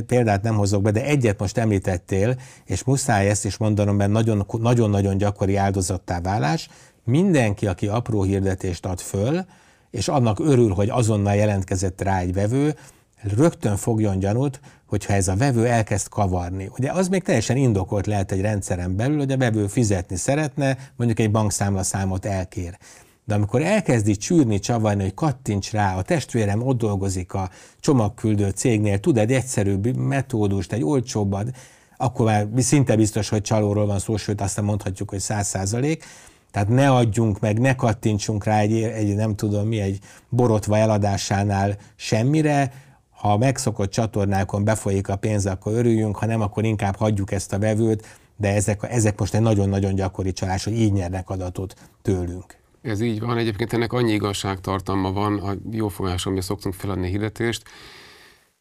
példát 0.07 0.43
nem 0.43 0.57
hozok 0.57 0.83
be, 0.83 0.91
de 0.91 1.05
egyet 1.05 1.39
most 1.39 1.59
említettél, 1.59 2.37
és 2.65 2.85
muszáj 2.85 3.29
ezt 3.29 3.45
is 3.45 3.57
mondanom, 3.57 3.97
mert 3.97 4.33
nagyon-nagyon 4.59 5.17
gyakori 5.17 5.57
áldozattá 5.57 6.21
válás. 6.21 6.69
Mindenki, 7.05 7.67
aki 7.67 7.87
apró 7.87 8.23
hirdetést 8.23 8.87
ad 8.87 9.01
föl, 9.01 9.45
és 9.91 10.09
annak 10.09 10.39
örül, 10.39 10.73
hogy 10.73 10.89
azonnal 10.89 11.35
jelentkezett 11.35 12.01
rá 12.01 12.19
egy 12.19 12.33
vevő, 12.33 12.75
rögtön 13.23 13.77
fogjon 13.77 14.19
gyanút, 14.19 14.61
hogyha 14.87 15.13
ez 15.13 15.29
a 15.29 15.37
vevő 15.37 15.67
elkezd 15.67 16.09
kavarni. 16.09 16.71
Ugye 16.79 16.93
az 16.93 17.09
még 17.09 17.23
teljesen 17.23 17.57
indokolt 17.57 18.07
lehet 18.07 18.33
egy 18.33 18.41
rendszeren 18.41 18.97
belül, 18.97 19.19
hogy 19.19 19.33
a 19.33 19.37
vevő 19.37 19.67
fizetni 19.67 20.17
szeretne, 20.17 20.79
mondjuk 20.97 21.19
egy 21.19 21.31
bankszámlaszámot 21.31 22.25
elkér. 22.25 22.79
De 23.25 23.35
amikor 23.35 23.63
elkezdi 23.63 24.17
csűrni, 24.17 24.59
csavarni, 24.59 25.03
hogy 25.03 25.15
kattints 25.15 25.71
rá, 25.71 25.97
a 25.97 26.03
testvérem 26.03 26.63
ott 26.63 26.79
dolgozik 26.79 27.35
a 27.35 27.51
csomagküldő 27.81 28.49
cégnél, 28.49 29.01
tud 29.01 29.19
egy 29.19 29.33
egyszerűbb 29.33 29.97
metódust, 29.97 30.73
egy 30.73 30.85
olcsóbbat, 30.85 31.57
akkor 31.97 32.27
már 32.27 32.49
szinte 32.57 32.97
biztos, 32.97 33.29
hogy 33.29 33.43
csalóról 33.43 33.87
van 33.87 33.99
szó, 33.99 34.17
sőt 34.17 34.41
aztán 34.41 34.65
mondhatjuk, 34.65 35.11
hogy 35.11 35.19
száz 35.19 35.47
százalék. 35.47 36.05
Tehát 36.51 36.69
ne 36.69 36.91
adjunk 36.91 37.41
meg, 37.41 37.59
ne 37.61 37.75
kattintsunk 37.75 38.45
rá 38.45 38.59
egy, 38.59 38.83
egy 38.83 39.15
nem 39.15 39.37
tudom 39.37 39.67
mi, 39.67 39.81
egy 39.81 39.99
borotva 40.29 40.77
eladásánál 40.77 41.77
semmire, 41.97 42.73
ha 43.11 43.37
megszokott 43.37 43.91
csatornákon 43.91 44.65
befolyik 44.65 45.09
a 45.09 45.17
pénz, 45.17 45.47
akkor 45.47 45.73
örüljünk, 45.73 46.17
ha 46.17 46.27
nem, 46.27 46.41
akkor 46.41 46.65
inkább 46.65 46.97
hagyjuk 46.97 47.33
ezt 47.33 47.53
a 47.53 47.59
vevőt, 47.59 48.07
de 48.37 48.55
ezek, 48.55 48.87
ezek 48.91 49.19
most 49.19 49.35
egy 49.35 49.41
nagyon-nagyon 49.41 49.95
gyakori 49.95 50.33
csalás, 50.33 50.65
hogy 50.65 50.79
így 50.79 50.93
nyernek 50.93 51.31
adatot 51.31 51.75
tőlünk. 52.03 52.64
Ez 52.85 53.01
így 53.01 53.21
van, 53.21 53.37
egyébként 53.37 53.73
ennek 53.73 53.93
annyi 53.93 54.13
igazságtartalma 54.13 55.13
van, 55.13 55.39
a 55.39 55.55
jófogásomja 55.71 56.43
szoktunk 56.43 56.75
feladni 56.75 57.09
hirdetést, 57.09 57.63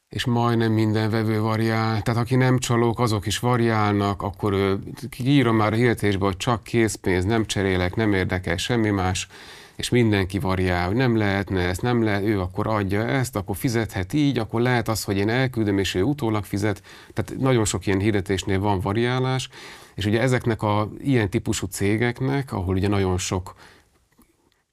és 0.09 0.25
majdnem 0.25 0.71
minden 0.71 1.09
vevő 1.09 1.39
variál. 1.39 2.01
Tehát 2.01 2.21
aki 2.21 2.35
nem 2.35 2.57
csalók, 2.57 2.99
azok 2.99 3.25
is 3.25 3.39
variálnak, 3.39 4.21
akkor 4.21 4.53
ő, 4.53 4.79
írom 5.23 5.55
már 5.55 5.73
a 5.73 5.75
hirdetésbe, 5.75 6.25
hogy 6.25 6.37
csak 6.37 6.63
készpénz, 6.63 7.25
nem 7.25 7.45
cserélek, 7.45 7.95
nem 7.95 8.13
érdekel 8.13 8.57
semmi 8.57 8.89
más, 8.89 9.27
és 9.75 9.89
mindenki 9.89 10.39
variál, 10.39 10.87
hogy 10.87 10.95
nem 10.95 11.17
lehetne 11.17 11.59
ezt, 11.59 11.81
nem 11.81 12.03
lehet, 12.03 12.23
ő 12.23 12.39
akkor 12.39 12.67
adja 12.67 13.07
ezt, 13.07 13.35
akkor 13.35 13.55
fizethet 13.55 14.13
így, 14.13 14.37
akkor 14.37 14.61
lehet 14.61 14.87
az, 14.87 15.03
hogy 15.03 15.17
én 15.17 15.29
elküldöm, 15.29 15.77
és 15.77 15.95
ő 15.95 16.01
utólag 16.01 16.43
fizet. 16.43 16.81
Tehát 17.13 17.41
nagyon 17.41 17.65
sok 17.65 17.85
ilyen 17.85 17.99
hirdetésnél 17.99 18.59
van 18.59 18.79
variálás, 18.79 19.49
és 19.95 20.05
ugye 20.05 20.21
ezeknek 20.21 20.61
a 20.61 20.89
ilyen 20.99 21.29
típusú 21.29 21.67
cégeknek, 21.67 22.53
ahol 22.53 22.75
ugye 22.75 22.87
nagyon 22.87 23.17
sok 23.17 23.55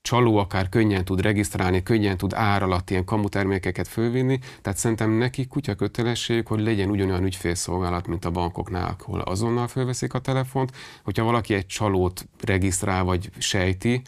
csaló 0.03 0.36
akár 0.36 0.68
könnyen 0.68 1.05
tud 1.05 1.20
regisztrálni, 1.20 1.82
könnyen 1.82 2.16
tud 2.16 2.34
ár 2.34 2.62
alatt 2.62 2.90
ilyen 2.90 3.05
kamutermékeket 3.05 3.88
fölvinni, 3.88 4.38
tehát 4.62 4.78
szerintem 4.78 5.11
neki 5.11 5.46
kutya 5.46 5.74
kötelesség, 5.74 6.46
hogy 6.46 6.61
legyen 6.61 6.90
ugyanolyan 6.90 7.24
ügyfélszolgálat, 7.24 8.07
mint 8.07 8.24
a 8.24 8.30
bankoknál, 8.30 8.96
ahol 9.01 9.20
azonnal 9.20 9.68
fölveszik 9.68 10.14
a 10.14 10.18
telefont. 10.18 10.72
Hogyha 11.03 11.24
valaki 11.24 11.55
egy 11.55 11.66
csalót 11.66 12.28
regisztrál 12.40 13.05
vagy 13.05 13.30
sejti, 13.38 14.03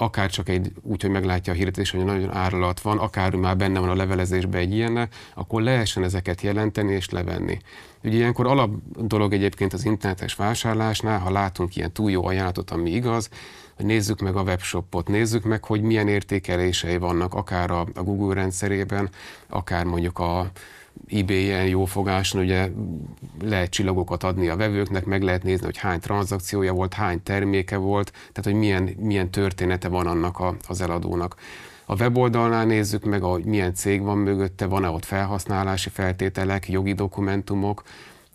akár 0.00 0.30
csak 0.30 0.48
egy 0.48 0.72
úgy, 0.82 1.02
hogy 1.02 1.10
meglátja 1.10 1.52
a 1.52 1.56
hirdetés, 1.56 1.90
hogy 1.90 2.04
nagyon 2.04 2.34
áralat 2.34 2.80
van, 2.80 2.98
akár 2.98 3.34
már 3.34 3.56
benne 3.56 3.80
van 3.80 3.88
a 3.88 3.94
levelezésben 3.94 4.60
egy 4.60 4.74
ilyen, 4.74 5.08
akkor 5.34 5.62
lehessen 5.62 6.04
ezeket 6.04 6.40
jelenteni 6.40 6.92
és 6.92 7.10
levenni. 7.10 7.58
Ugye 8.04 8.16
ilyenkor 8.16 8.46
alap 8.46 8.70
dolog 8.96 9.32
egyébként 9.32 9.72
az 9.72 9.84
internetes 9.84 10.34
vásárlásnál, 10.34 11.18
ha 11.18 11.30
látunk 11.30 11.76
ilyen 11.76 11.92
túl 11.92 12.10
jó 12.10 12.26
ajánlatot, 12.26 12.70
ami 12.70 12.90
igaz, 12.90 13.28
nézzük 13.82 14.20
meg 14.20 14.36
a 14.36 14.42
webshopot, 14.42 15.08
nézzük 15.08 15.44
meg, 15.44 15.64
hogy 15.64 15.82
milyen 15.82 16.08
értékelései 16.08 16.96
vannak, 16.96 17.34
akár 17.34 17.70
a, 17.70 17.86
a 17.94 18.02
Google 18.02 18.34
rendszerében, 18.34 19.08
akár 19.48 19.84
mondjuk 19.84 20.18
a 20.18 20.50
eBay-en 21.08 21.66
jófogáson 21.66 22.40
ugye 22.40 22.68
lehet 23.42 23.70
csillagokat 23.70 24.22
adni 24.22 24.48
a 24.48 24.56
vevőknek, 24.56 25.04
meg 25.04 25.22
lehet 25.22 25.42
nézni, 25.42 25.64
hogy 25.64 25.78
hány 25.78 26.00
tranzakciója 26.00 26.72
volt, 26.72 26.94
hány 26.94 27.22
terméke 27.22 27.76
volt, 27.76 28.10
tehát 28.10 28.44
hogy 28.44 28.54
milyen, 28.54 28.82
milyen 28.98 29.30
története 29.30 29.88
van 29.88 30.06
annak 30.06 30.38
a, 30.38 30.56
az 30.68 30.80
eladónak. 30.80 31.36
A 31.84 31.94
weboldalnál 31.94 32.64
nézzük 32.64 33.04
meg, 33.04 33.22
hogy 33.22 33.44
milyen 33.44 33.74
cég 33.74 34.02
van 34.02 34.18
mögötte, 34.18 34.66
van-e 34.66 34.88
ott 34.88 35.04
felhasználási 35.04 35.88
feltételek, 35.88 36.68
jogi 36.68 36.92
dokumentumok. 36.92 37.82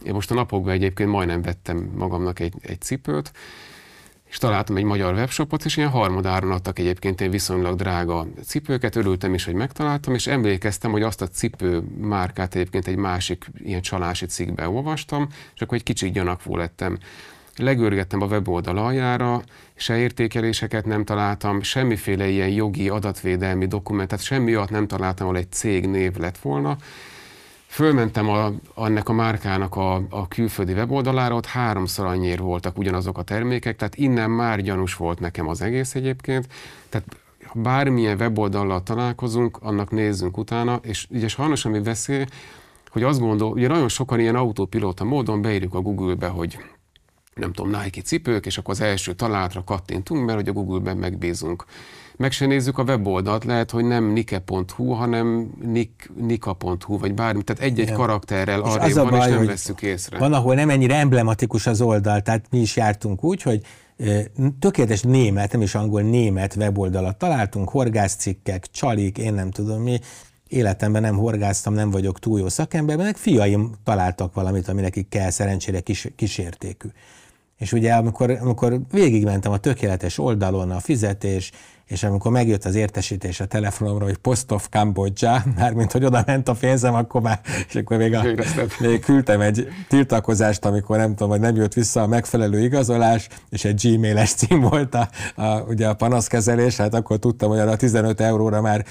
Én 0.03 0.13
most 0.13 0.31
a 0.31 0.33
napokban 0.33 0.73
egyébként 0.73 1.09
majdnem 1.09 1.41
vettem 1.41 1.91
magamnak 1.95 2.39
egy, 2.39 2.53
egy 2.61 2.81
cipőt, 2.81 3.31
és 4.29 4.37
találtam 4.37 4.77
egy 4.77 4.83
magyar 4.83 5.13
webshopot, 5.13 5.65
és 5.65 5.77
ilyen 5.77 5.89
harmadáron 5.89 6.51
adtak 6.51 6.79
egyébként 6.79 7.21
én 7.21 7.29
viszonylag 7.29 7.75
drága 7.75 8.27
cipőket, 8.45 8.95
örültem 8.95 9.33
is, 9.33 9.45
hogy 9.45 9.53
megtaláltam, 9.53 10.13
és 10.13 10.27
emlékeztem, 10.27 10.91
hogy 10.91 11.01
azt 11.01 11.21
a 11.21 11.27
cipő 11.27 11.83
márkát 11.97 12.55
egyébként 12.55 12.87
egy 12.87 12.95
másik 12.95 13.45
ilyen 13.57 13.81
csalási 13.81 14.25
cikkben 14.25 14.67
olvastam, 14.67 15.27
és 15.55 15.61
akkor 15.61 15.77
egy 15.77 15.83
kicsit 15.83 16.13
gyanakvó 16.13 16.57
lettem. 16.57 16.97
Legörgettem 17.57 18.21
a 18.21 18.25
weboldal 18.25 18.77
aljára, 18.77 19.41
se 19.75 19.97
értékeléseket 19.97 20.85
nem 20.85 21.05
találtam, 21.05 21.61
semmiféle 21.61 22.27
ilyen 22.27 22.49
jogi, 22.49 22.89
adatvédelmi 22.89 23.65
dokumentet, 23.65 24.23
semmi 24.23 24.55
olyat 24.55 24.69
nem 24.69 24.87
találtam, 24.87 25.27
ahol 25.27 25.37
egy 25.37 25.51
cég 25.51 25.87
név 25.87 26.15
lett 26.15 26.37
volna, 26.37 26.77
Fölmentem 27.75 28.29
a, 28.29 28.51
annak 28.73 29.09
a 29.09 29.13
márkának 29.13 29.75
a, 29.75 29.95
a 30.09 30.27
külföldi 30.27 30.73
weboldalára, 30.73 31.35
ott 31.35 31.45
háromszor 31.45 32.05
annyiért 32.05 32.39
voltak 32.39 32.77
ugyanazok 32.77 33.17
a 33.17 33.21
termékek, 33.21 33.75
tehát 33.75 33.95
innen 33.95 34.31
már 34.31 34.61
gyanús 34.61 34.95
volt 34.95 35.19
nekem 35.19 35.47
az 35.47 35.61
egész 35.61 35.95
egyébként. 35.95 36.47
Tehát 36.89 37.07
ha 37.45 37.59
bármilyen 37.59 38.17
weboldallal 38.17 38.83
találkozunk, 38.83 39.57
annak 39.61 39.91
nézzünk 39.91 40.37
utána, 40.37 40.79
és 40.83 41.07
ugye 41.09 41.27
sajnos 41.27 41.65
ami 41.65 41.83
veszély, 41.83 42.25
hogy 42.89 43.03
azt 43.03 43.19
gondol, 43.19 43.51
ugye 43.51 43.67
nagyon 43.67 43.89
sokan 43.89 44.19
ilyen 44.19 44.35
autópilóta 44.35 45.03
módon 45.03 45.41
beírjuk 45.41 45.73
a 45.73 45.81
Google-be, 45.81 46.27
hogy 46.27 46.57
nem 47.33 47.53
tudom, 47.53 47.81
Nike 47.81 48.01
cipők, 48.01 48.45
és 48.45 48.57
akkor 48.57 48.73
az 48.73 48.81
első 48.81 49.13
találatra 49.13 49.63
kattintunk, 49.63 50.25
mert 50.25 50.37
hogy 50.37 50.49
a 50.49 50.53
Google-ben 50.53 50.97
megbízunk 50.97 51.65
meg 52.17 52.31
se 52.31 52.45
nézzük 52.45 52.77
a 52.77 52.83
weboldalt, 52.83 53.43
lehet, 53.43 53.71
hogy 53.71 53.85
nem 53.85 54.05
nike.hu, 54.05 54.89
hanem 54.91 55.51
nik, 55.61 56.11
nika.hu, 56.15 56.97
vagy 56.97 57.13
bármi, 57.13 57.43
tehát 57.43 57.61
egy-egy 57.61 57.85
Igen. 57.85 57.95
karakterrel 57.95 58.61
arra 58.61 58.93
van, 58.93 59.09
baj, 59.09 59.29
és 59.29 59.35
nem 59.35 59.45
vesszük 59.45 59.81
észre. 59.81 60.17
Van, 60.17 60.33
ahol 60.33 60.55
nem 60.55 60.69
ennyire 60.69 60.95
emblematikus 60.95 61.67
az 61.67 61.81
oldal, 61.81 62.21
tehát 62.21 62.45
mi 62.49 62.59
is 62.59 62.75
jártunk 62.75 63.23
úgy, 63.23 63.41
hogy 63.41 63.61
tökéletes 64.59 65.01
német, 65.01 65.51
nem 65.51 65.61
is 65.61 65.75
angol, 65.75 66.01
német 66.01 66.55
weboldalat 66.55 67.17
találtunk, 67.17 67.69
horgászcikkek, 67.69 68.67
csalik, 68.71 69.17
én 69.17 69.33
nem 69.33 69.51
tudom 69.51 69.81
mi, 69.81 69.99
életemben 70.47 71.01
nem 71.01 71.15
horgáztam, 71.15 71.73
nem 71.73 71.91
vagyok 71.91 72.19
túl 72.19 72.39
jó 72.39 72.49
szakember, 72.49 72.97
mert 72.97 73.17
fiaim 73.17 73.71
találtak 73.83 74.33
valamit, 74.33 74.67
ami 74.67 74.81
nekik 74.81 75.09
kell, 75.09 75.29
szerencsére 75.29 75.79
kis, 75.79 76.07
kísértékű. 76.15 76.87
És 77.57 77.73
ugye 77.73 77.93
amikor, 77.93 78.29
amikor 78.29 78.79
végigmentem 78.91 79.51
a 79.51 79.57
tökéletes 79.57 80.17
oldalon 80.17 80.71
a 80.71 80.79
fizetés, 80.79 81.51
és 81.87 82.03
amikor 82.03 82.31
megjött 82.31 82.65
az 82.65 82.75
értesítés 82.75 83.39
a 83.39 83.45
telefonomra, 83.45 84.05
hogy 84.05 84.17
Post 84.17 84.51
of 84.51 84.67
Cambodia, 84.69 85.43
mármint 85.57 85.91
hogy 85.91 86.05
oda 86.05 86.23
ment 86.25 86.49
a 86.49 86.53
pénzem, 86.53 86.93
akkor 86.93 87.21
már, 87.21 87.39
és 87.67 87.75
akkor 87.75 87.97
még, 87.97 88.13
a, 88.13 88.23
még 88.79 88.99
küldtem 88.99 89.41
egy 89.41 89.67
tiltakozást, 89.87 90.65
amikor 90.65 90.97
nem 90.97 91.09
tudom, 91.09 91.29
hogy 91.29 91.39
nem 91.39 91.55
jött 91.55 91.73
vissza 91.73 92.01
a 92.01 92.07
megfelelő 92.07 92.63
igazolás, 92.63 93.27
és 93.49 93.65
egy 93.65 93.81
gmail-es 93.81 94.33
cím 94.33 94.59
volt 94.59 94.95
a, 94.95 95.09
a, 95.35 95.59
ugye 95.61 95.87
a 95.87 95.93
panaszkezelés, 95.93 96.77
hát 96.77 96.93
akkor 96.93 97.17
tudtam, 97.17 97.49
hogy 97.49 97.59
arra 97.59 97.75
15 97.75 98.21
euróra 98.21 98.61
már 98.61 98.85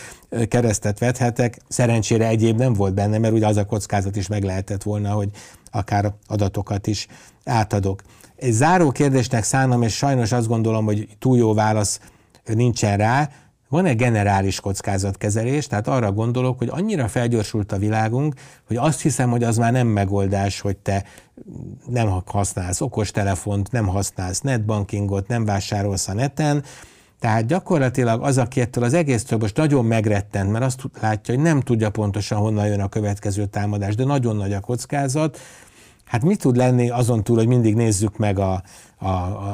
keresztet 0.49 0.99
vethetek. 0.99 1.59
Szerencsére 1.69 2.27
egyéb 2.27 2.59
nem 2.59 2.73
volt 2.73 2.95
benne, 2.95 3.19
mert 3.19 3.35
ugye 3.35 3.47
az 3.47 3.57
a 3.57 3.65
kockázat 3.65 4.17
is 4.17 4.27
meg 4.27 4.43
lehetett 4.43 4.83
volna, 4.83 5.11
hogy 5.11 5.29
akár 5.71 6.15
adatokat 6.27 6.87
is 6.87 7.07
átadok. 7.45 8.03
Egy 8.37 8.53
záró 8.53 8.91
kérdésnek 8.91 9.45
szánom, 9.45 9.83
és 9.83 9.97
sajnos 9.97 10.33
azt 10.33 10.47
gondolom, 10.47 10.85
hogy 10.85 11.09
túl 11.19 11.37
jó 11.37 11.55
válasz 11.55 12.01
nincsen 12.45 12.97
rá, 12.97 13.31
van 13.69 13.87
egy 13.87 13.97
generális 13.97 14.61
kockázatkezelés, 14.61 15.67
tehát 15.67 15.89
arra 15.89 16.13
gondolok, 16.13 16.59
hogy 16.59 16.69
annyira 16.71 17.09
felgyorsult 17.09 17.73
a 17.73 17.79
világunk, 17.79 18.35
hogy 18.67 18.77
azt 18.77 19.01
hiszem, 19.01 19.31
hogy 19.31 19.43
az 19.43 19.57
már 19.57 19.73
nem 19.73 19.87
megoldás, 19.87 20.61
hogy 20.61 20.77
te 20.77 21.05
nem 21.87 22.21
használsz 22.27 22.81
okostelefont, 22.81 23.73
nem 23.73 23.87
használsz 23.87 24.41
netbankingot, 24.41 25.29
nem 25.29 25.45
vásárolsz 25.45 26.09
a 26.09 26.15
neten, 26.15 26.65
tehát 27.21 27.47
gyakorlatilag 27.47 28.23
az, 28.23 28.39
aki 28.39 28.61
ettől 28.61 28.85
az 28.85 28.95
egésztől 28.95 29.39
most 29.39 29.57
nagyon 29.57 29.85
megrettent, 29.85 30.51
mert 30.51 30.65
azt 30.65 30.83
látja, 31.01 31.35
hogy 31.35 31.43
nem 31.43 31.61
tudja 31.61 31.91
pontosan 31.91 32.39
honnan 32.39 32.67
jön 32.67 32.81
a 32.81 32.89
következő 32.89 33.47
támadás, 33.47 33.95
de 33.95 34.05
nagyon 34.05 34.37
nagy 34.37 34.53
a 34.53 34.61
kockázat, 34.61 35.39
hát 36.15 36.23
mi 36.23 36.37
tud 36.37 36.57
lenni 36.57 36.91
azon 36.91 37.23
túl, 37.23 37.37
hogy 37.37 37.47
mindig 37.47 37.75
nézzük 37.75 38.17
meg 38.17 38.39
a, 38.39 38.63
a, 38.99 39.09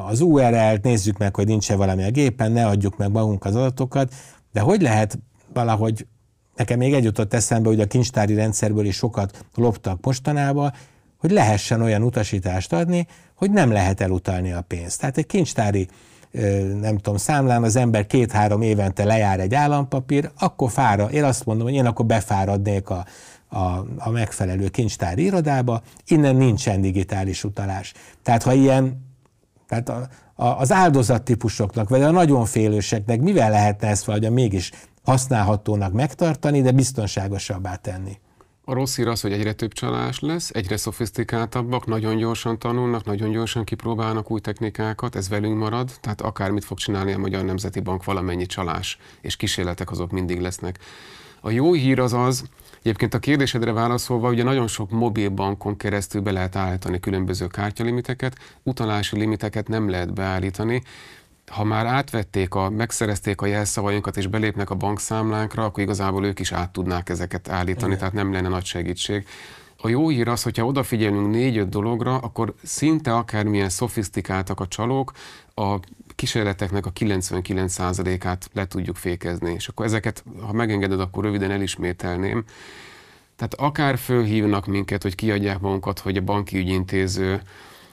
az 0.08 0.20
URL-t, 0.20 0.82
nézzük 0.82 1.18
meg, 1.18 1.34
hogy 1.34 1.46
nincs-e 1.46 1.76
valami 1.76 2.04
a 2.04 2.10
gépen, 2.10 2.52
ne 2.52 2.66
adjuk 2.66 2.96
meg 2.96 3.10
magunk 3.10 3.44
az 3.44 3.56
adatokat, 3.56 4.14
de 4.52 4.60
hogy 4.60 4.82
lehet 4.82 5.18
valahogy, 5.52 6.06
nekem 6.56 6.78
még 6.78 6.92
egy 6.92 7.04
jutott 7.04 7.34
eszembe, 7.34 7.68
hogy 7.68 7.80
a 7.80 7.86
kincstári 7.86 8.34
rendszerből 8.34 8.84
is 8.84 8.96
sokat 8.96 9.44
loptak 9.54 10.04
mostanában, 10.04 10.72
hogy 11.18 11.30
lehessen 11.30 11.82
olyan 11.82 12.02
utasítást 12.02 12.72
adni, 12.72 13.06
hogy 13.34 13.50
nem 13.50 13.70
lehet 13.72 14.00
elutalni 14.00 14.52
a 14.52 14.60
pénzt. 14.60 15.00
Tehát 15.00 15.18
egy 15.18 15.26
kincstári 15.26 15.88
nem 16.80 16.96
tudom, 16.96 17.16
számlán 17.16 17.62
az 17.62 17.76
ember 17.76 18.06
két-három 18.06 18.62
évente 18.62 19.04
lejár 19.04 19.40
egy 19.40 19.54
állampapír, 19.54 20.30
akkor 20.38 20.70
fára, 20.70 21.10
én 21.10 21.24
azt 21.24 21.44
mondom, 21.44 21.66
hogy 21.66 21.74
én 21.74 21.86
akkor 21.86 22.06
befáradnék 22.06 22.90
a, 22.90 23.04
a, 23.50 23.86
a 23.98 24.10
megfelelő 24.10 24.68
kincstári 24.68 25.24
irodába, 25.24 25.82
innen 26.06 26.36
nincsen 26.36 26.80
digitális 26.80 27.44
utalás. 27.44 27.92
Tehát 28.22 28.42
ha 28.42 28.52
ilyen, 28.52 29.06
tehát 29.68 29.88
a, 29.88 30.08
a, 30.34 30.46
az 30.46 30.72
áldozattípusoknak, 30.72 31.88
vagy 31.88 32.02
a 32.02 32.10
nagyon 32.10 32.44
félőseknek 32.44 33.20
mivel 33.20 33.50
lehetne 33.50 33.88
ezt 33.88 34.04
valahogy 34.04 34.30
mégis 34.30 34.70
használhatónak 35.04 35.92
megtartani, 35.92 36.62
de 36.62 36.70
biztonságosabbá 36.70 37.76
tenni? 37.76 38.18
A 38.64 38.72
rossz 38.72 38.96
hír 38.96 39.08
az, 39.08 39.20
hogy 39.20 39.32
egyre 39.32 39.52
több 39.52 39.72
csalás 39.72 40.20
lesz, 40.20 40.50
egyre 40.52 40.76
szofisztikáltabbak, 40.76 41.86
nagyon 41.86 42.16
gyorsan 42.16 42.58
tanulnak, 42.58 43.04
nagyon 43.04 43.30
gyorsan 43.30 43.64
kipróbálnak 43.64 44.30
új 44.30 44.40
technikákat, 44.40 45.16
ez 45.16 45.28
velünk 45.28 45.58
marad, 45.58 45.90
tehát 46.00 46.20
akármit 46.20 46.64
fog 46.64 46.78
csinálni 46.78 47.12
a 47.12 47.18
Magyar 47.18 47.44
Nemzeti 47.44 47.80
Bank, 47.80 48.04
valamennyi 48.04 48.46
csalás 48.46 48.98
és 49.20 49.36
kísérletek 49.36 49.90
azok 49.90 50.10
mindig 50.10 50.40
lesznek. 50.40 50.78
A 51.40 51.50
jó 51.50 51.72
hír 51.72 52.00
az 52.00 52.12
az, 52.12 52.44
Egyébként 52.82 53.14
a 53.14 53.18
kérdésedre 53.18 53.72
válaszolva, 53.72 54.28
ugye 54.28 54.42
nagyon 54.42 54.66
sok 54.66 54.90
mobilbankon 54.90 55.76
keresztül 55.76 56.20
be 56.20 56.30
lehet 56.30 56.56
állítani 56.56 57.00
különböző 57.00 57.46
kártyalimiteket, 57.46 58.36
utalási 58.62 59.18
limiteket 59.18 59.68
nem 59.68 59.88
lehet 59.88 60.14
beállítani, 60.14 60.82
ha 61.50 61.64
már 61.64 61.86
átvették, 61.86 62.54
a, 62.54 62.70
megszerezték 62.70 63.40
a 63.40 63.46
jelszavainkat 63.46 64.16
és 64.16 64.26
belépnek 64.26 64.70
a 64.70 64.74
bankszámlánkra, 64.74 65.64
akkor 65.64 65.82
igazából 65.82 66.24
ők 66.24 66.38
is 66.38 66.52
át 66.52 66.70
tudnák 66.70 67.08
ezeket 67.08 67.48
állítani, 67.48 67.86
Igen. 67.86 67.98
tehát 67.98 68.14
nem 68.14 68.32
lenne 68.32 68.48
nagy 68.48 68.64
segítség. 68.64 69.26
A 69.76 69.88
jó 69.88 70.08
hír 70.08 70.28
az, 70.28 70.42
hogyha 70.42 70.66
odafigyelünk 70.66 71.30
négy-öt 71.30 71.68
dologra, 71.68 72.18
akkor 72.18 72.54
szinte 72.62 73.14
akármilyen 73.14 73.68
szofisztikáltak 73.68 74.60
a 74.60 74.66
csalók, 74.66 75.12
a 75.54 75.78
kísérleteknek 76.20 76.86
a 76.86 76.92
99%-át 76.92 78.50
le 78.52 78.66
tudjuk 78.66 78.96
fékezni. 78.96 79.52
És 79.52 79.68
akkor 79.68 79.86
ezeket, 79.86 80.24
ha 80.40 80.52
megengeded, 80.52 81.00
akkor 81.00 81.24
röviden 81.24 81.50
elismételném. 81.50 82.44
Tehát 83.36 83.54
akár 83.54 83.98
fölhívnak 83.98 84.66
minket, 84.66 85.02
hogy 85.02 85.14
kiadják 85.14 85.60
magunkat, 85.60 85.98
hogy 85.98 86.16
a 86.16 86.20
banki 86.20 86.56
ügyintéző, 86.56 87.40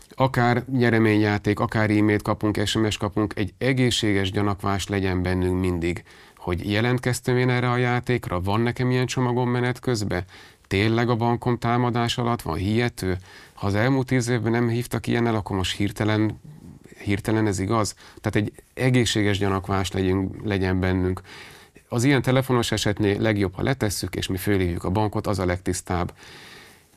akár 0.09 0.63
nyereményjáték, 0.71 1.59
akár 1.59 1.89
e-mailt 1.89 2.21
kapunk, 2.21 2.65
SMS 2.65 2.97
kapunk, 2.97 3.33
egy 3.35 3.53
egészséges 3.57 4.31
gyanakvás 4.31 4.87
legyen 4.87 5.21
bennünk 5.23 5.59
mindig, 5.59 6.03
hogy 6.37 6.71
jelentkeztem 6.71 7.37
én 7.37 7.49
erre 7.49 7.69
a 7.69 7.77
játékra, 7.77 8.41
van 8.41 8.61
nekem 8.61 8.91
ilyen 8.91 9.05
csomagom 9.05 9.49
menet 9.49 9.79
közben, 9.79 10.23
tényleg 10.67 11.09
a 11.09 11.15
bankom 11.15 11.57
támadás 11.57 12.17
alatt 12.17 12.41
van 12.41 12.57
hihető? 12.57 13.17
Ha 13.53 13.67
az 13.67 13.75
elmúlt 13.75 14.07
tíz 14.07 14.27
évben 14.27 14.51
nem 14.51 14.69
hívtak 14.69 15.07
ilyennel, 15.07 15.35
akkor 15.35 15.55
most 15.55 15.75
hirtelen 15.75 16.39
hirtelen 17.07 17.47
ez 17.47 17.59
igaz? 17.59 17.95
Tehát 18.21 18.47
egy 18.47 18.63
egészséges 18.73 19.37
gyanakvás 19.37 19.91
legyen, 19.91 20.31
legyen 20.43 20.79
bennünk. 20.79 21.21
Az 21.89 22.03
ilyen 22.03 22.21
telefonos 22.21 22.71
esetnél 22.71 23.21
legjobb, 23.21 23.53
ha 23.55 23.63
letesszük, 23.63 24.15
és 24.15 24.27
mi 24.27 24.37
fölhívjuk 24.37 24.83
a 24.83 24.89
bankot, 24.89 25.27
az 25.27 25.39
a 25.39 25.45
legtisztább 25.45 26.13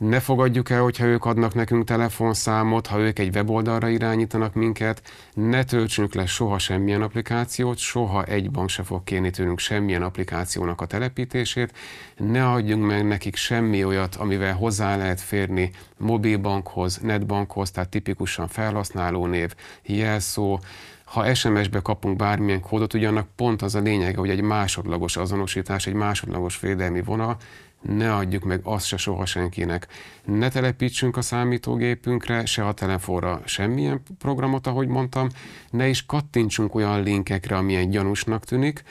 ne 0.01 0.20
fogadjuk 0.20 0.70
el, 0.70 0.82
hogyha 0.82 1.05
ők 1.05 1.24
adnak 1.24 1.55
nekünk 1.55 1.84
telefonszámot, 1.84 2.86
ha 2.86 2.98
ők 2.98 3.18
egy 3.18 3.34
weboldalra 3.34 3.88
irányítanak 3.88 4.55
minket, 4.55 5.03
ne 5.34 5.64
töltsünk 5.64 6.14
le 6.14 6.26
soha 6.26 6.59
semmilyen 6.59 7.03
applikációt, 7.03 7.78
soha 7.78 8.24
egy 8.24 8.51
bank 8.51 8.68
se 8.68 8.82
fog 8.82 9.05
kérni 9.05 9.30
tőlünk 9.30 9.59
semmilyen 9.59 10.03
applikációnak 10.03 10.80
a 10.80 10.86
telepítését, 10.86 11.72
ne 12.16 12.48
adjunk 12.48 12.86
meg 12.86 13.07
nekik 13.07 13.36
semmi 13.36 13.84
olyat, 13.84 14.14
amivel 14.14 14.55
hozzá 14.55 14.96
lehet 14.96 15.20
férni 15.20 15.70
mobilbankhoz, 15.96 16.96
netbankhoz, 16.96 17.70
tehát 17.70 17.88
tipikusan 17.88 18.48
felhasználónév, 18.48 19.55
jelszó, 19.82 20.61
ha 21.05 21.34
SMS-be 21.34 21.80
kapunk 21.80 22.16
bármilyen 22.16 22.61
kódot, 22.61 22.94
ugyanak 22.94 23.28
pont 23.36 23.62
az 23.62 23.74
a 23.74 23.80
lényege, 23.80 24.18
hogy 24.18 24.30
egy 24.30 24.40
másodlagos 24.40 25.16
azonosítás, 25.16 25.86
egy 25.86 25.94
másodlagos 25.94 26.61
védelmi 26.61 27.03
vonal, 27.03 27.36
ne 27.80 28.14
adjuk 28.14 28.44
meg 28.44 28.60
azt 28.62 28.86
se 28.86 28.96
soha 28.96 29.26
senkinek. 29.26 29.86
Ne 30.24 30.48
telepítsünk 30.48 31.16
a 31.16 31.22
számítógépünkre, 31.22 32.44
se 32.44 32.66
a 32.66 32.72
telefonra 32.72 33.40
semmilyen 33.44 34.02
programot, 34.18 34.66
ahogy 34.66 34.88
mondtam, 34.88 35.28
ne 35.70 35.88
is 35.88 36.06
kattintsunk 36.06 36.74
olyan 36.74 37.02
linkekre, 37.02 37.56
amilyen 37.56 37.90
gyanúsnak 37.90 38.44
tűnik. 38.44 38.82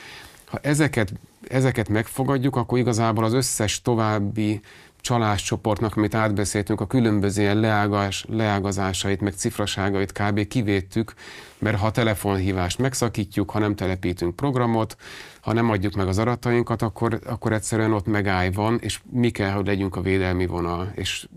Ha 0.45 0.59
ezeket, 0.61 1.13
ezeket 1.47 1.89
megfogadjuk, 1.89 2.55
akkor 2.55 2.77
igazából 2.77 3.23
az 3.23 3.33
összes 3.33 3.81
további 3.81 4.61
csaláscsoportnak, 5.02 5.95
amit 5.95 6.16
átbeszéltünk, 6.16 6.82
a 6.82 6.88
különböző 6.88 7.41
ilyen 7.41 7.60
leágás, 7.60 8.26
leágazásait, 8.30 9.22
meg 9.22 9.34
cifraságait 9.34 10.12
kb. 10.12 10.47
kivédtük, 10.47 11.14
mert 11.58 11.78
ha 11.78 11.86
a 11.86 11.91
telefonhívást 11.91 12.80
megszakítjuk, 12.80 13.52
ha 13.52 13.60
nem 13.60 13.76
telepítünk 13.76 14.36
programot, 14.36 14.95
ha 15.41 15.54
nem 15.54 15.70
adjuk 15.70 15.93
meg 15.93 16.08
az 16.08 16.18
adatainkat, 16.18 16.82
akkor, 16.82 17.20
akkor 17.26 17.54
egyszerűen 17.54 17.93
ott 17.93 18.06
megáll 18.06 18.52
van, 18.52 18.78
és 18.82 19.00
mi 19.12 19.30
kell, 19.30 19.52
hogy 19.52 19.66
legyünk 19.66 19.95
a 19.95 20.02
védelmi 20.02 20.45
vonal, 20.45 20.91
és 20.95 21.28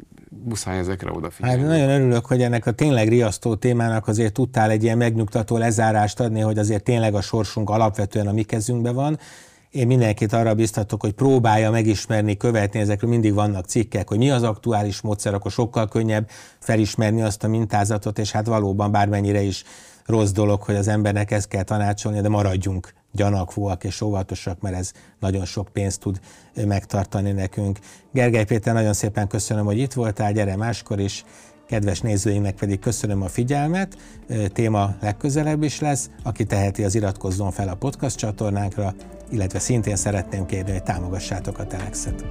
muszáj 0.45 0.79
ezekre 0.79 1.11
odafigyelni. 1.13 1.61
Hát 1.61 1.69
nagyon 1.69 1.89
örülök, 1.89 2.27
hogy 2.27 2.43
ennek 2.43 2.67
a 2.67 2.73
tényleg 2.73 3.09
riasztó 3.09 3.55
témának 3.55 4.09
azért 4.09 4.33
tudtál 4.33 4.71
egy 4.71 4.83
ilyen 4.83 4.97
megnyugtató 4.97 5.57
lezárást 5.57 6.21
adni, 6.21 6.41
hogy 6.41 6.59
azért 6.59 6.85
tényleg 6.85 7.15
a 7.15 7.21
sorsunk 7.21 7.71
alapvetően 7.71 8.27
a 8.27 8.33
mi 8.33 8.43
kezünkben 8.43 8.95
van, 8.95 9.19
én 9.73 9.87
mindenkit 9.87 10.33
arra 10.33 10.55
biztatok, 10.55 11.01
hogy 11.01 11.13
próbálja 11.13 11.71
megismerni, 11.71 12.37
követni, 12.37 12.81
ezekről 12.81 13.11
mindig 13.11 13.35
vannak 13.35 13.67
cikkek, 13.67 14.09
hogy 14.09 14.19
mi 14.19 14.31
az 14.31 14.43
aktuális 14.43 15.01
módszer, 15.01 15.35
akkor 15.35 15.51
sokkal 15.51 15.89
könnyebb 15.89 16.29
felismerni 16.59 17.23
azt 17.23 17.45
a 17.45 17.49
mintázatot, 17.49 18.19
és 18.19 18.31
hát 18.31 18.47
valóban 18.47 18.91
bármennyire 18.91 19.41
is 19.41 19.65
rossz 20.07 20.31
dolog, 20.31 20.63
hogy 20.63 20.75
az 20.75 20.89
embernek 20.89 21.31
ezt 21.31 21.49
kell 21.49 21.63
tanácsolni, 21.63 22.21
de 22.21 22.29
maradjunk 22.29 22.93
gyanakvóak 23.13 23.85
és 23.85 24.01
óvatosak, 24.01 24.61
mert 24.61 24.77
ez 24.77 24.93
nagyon 25.21 25.45
sok 25.45 25.69
pénzt 25.69 26.01
tud 26.01 26.21
megtartani 26.67 27.33
nekünk. 27.33 27.79
Gergely 28.13 28.45
Péter, 28.45 28.75
nagyon 28.75 28.93
szépen 28.93 29.29
köszönöm, 29.29 29.65
hogy 29.65 29.79
itt 29.79 29.93
voltál, 29.93 30.33
gyere 30.33 30.57
máskor 30.57 31.01
is. 31.01 31.25
Kedves 31.67 32.01
nézőinknek 32.01 32.55
pedig 32.55 32.79
köszönöm 32.79 33.23
a 33.23 33.29
figyelmet, 33.29 33.97
téma 34.53 34.95
legközelebb 35.01 35.63
is 35.63 35.81
lesz, 35.81 36.11
aki 36.23 36.45
teheti, 36.45 36.85
az 36.85 36.95
iratkozzon 36.95 37.51
fel 37.51 37.69
a 37.69 37.75
podcast 37.75 38.17
csatornánkra, 38.17 38.95
illetve 39.33 39.59
szintén 39.59 39.97
szeretném 39.97 40.47
kérni, 40.47 40.71
hogy 40.71 40.83
támogassátok 40.83 41.59
a 41.59 41.67
Telexet. 41.67 42.25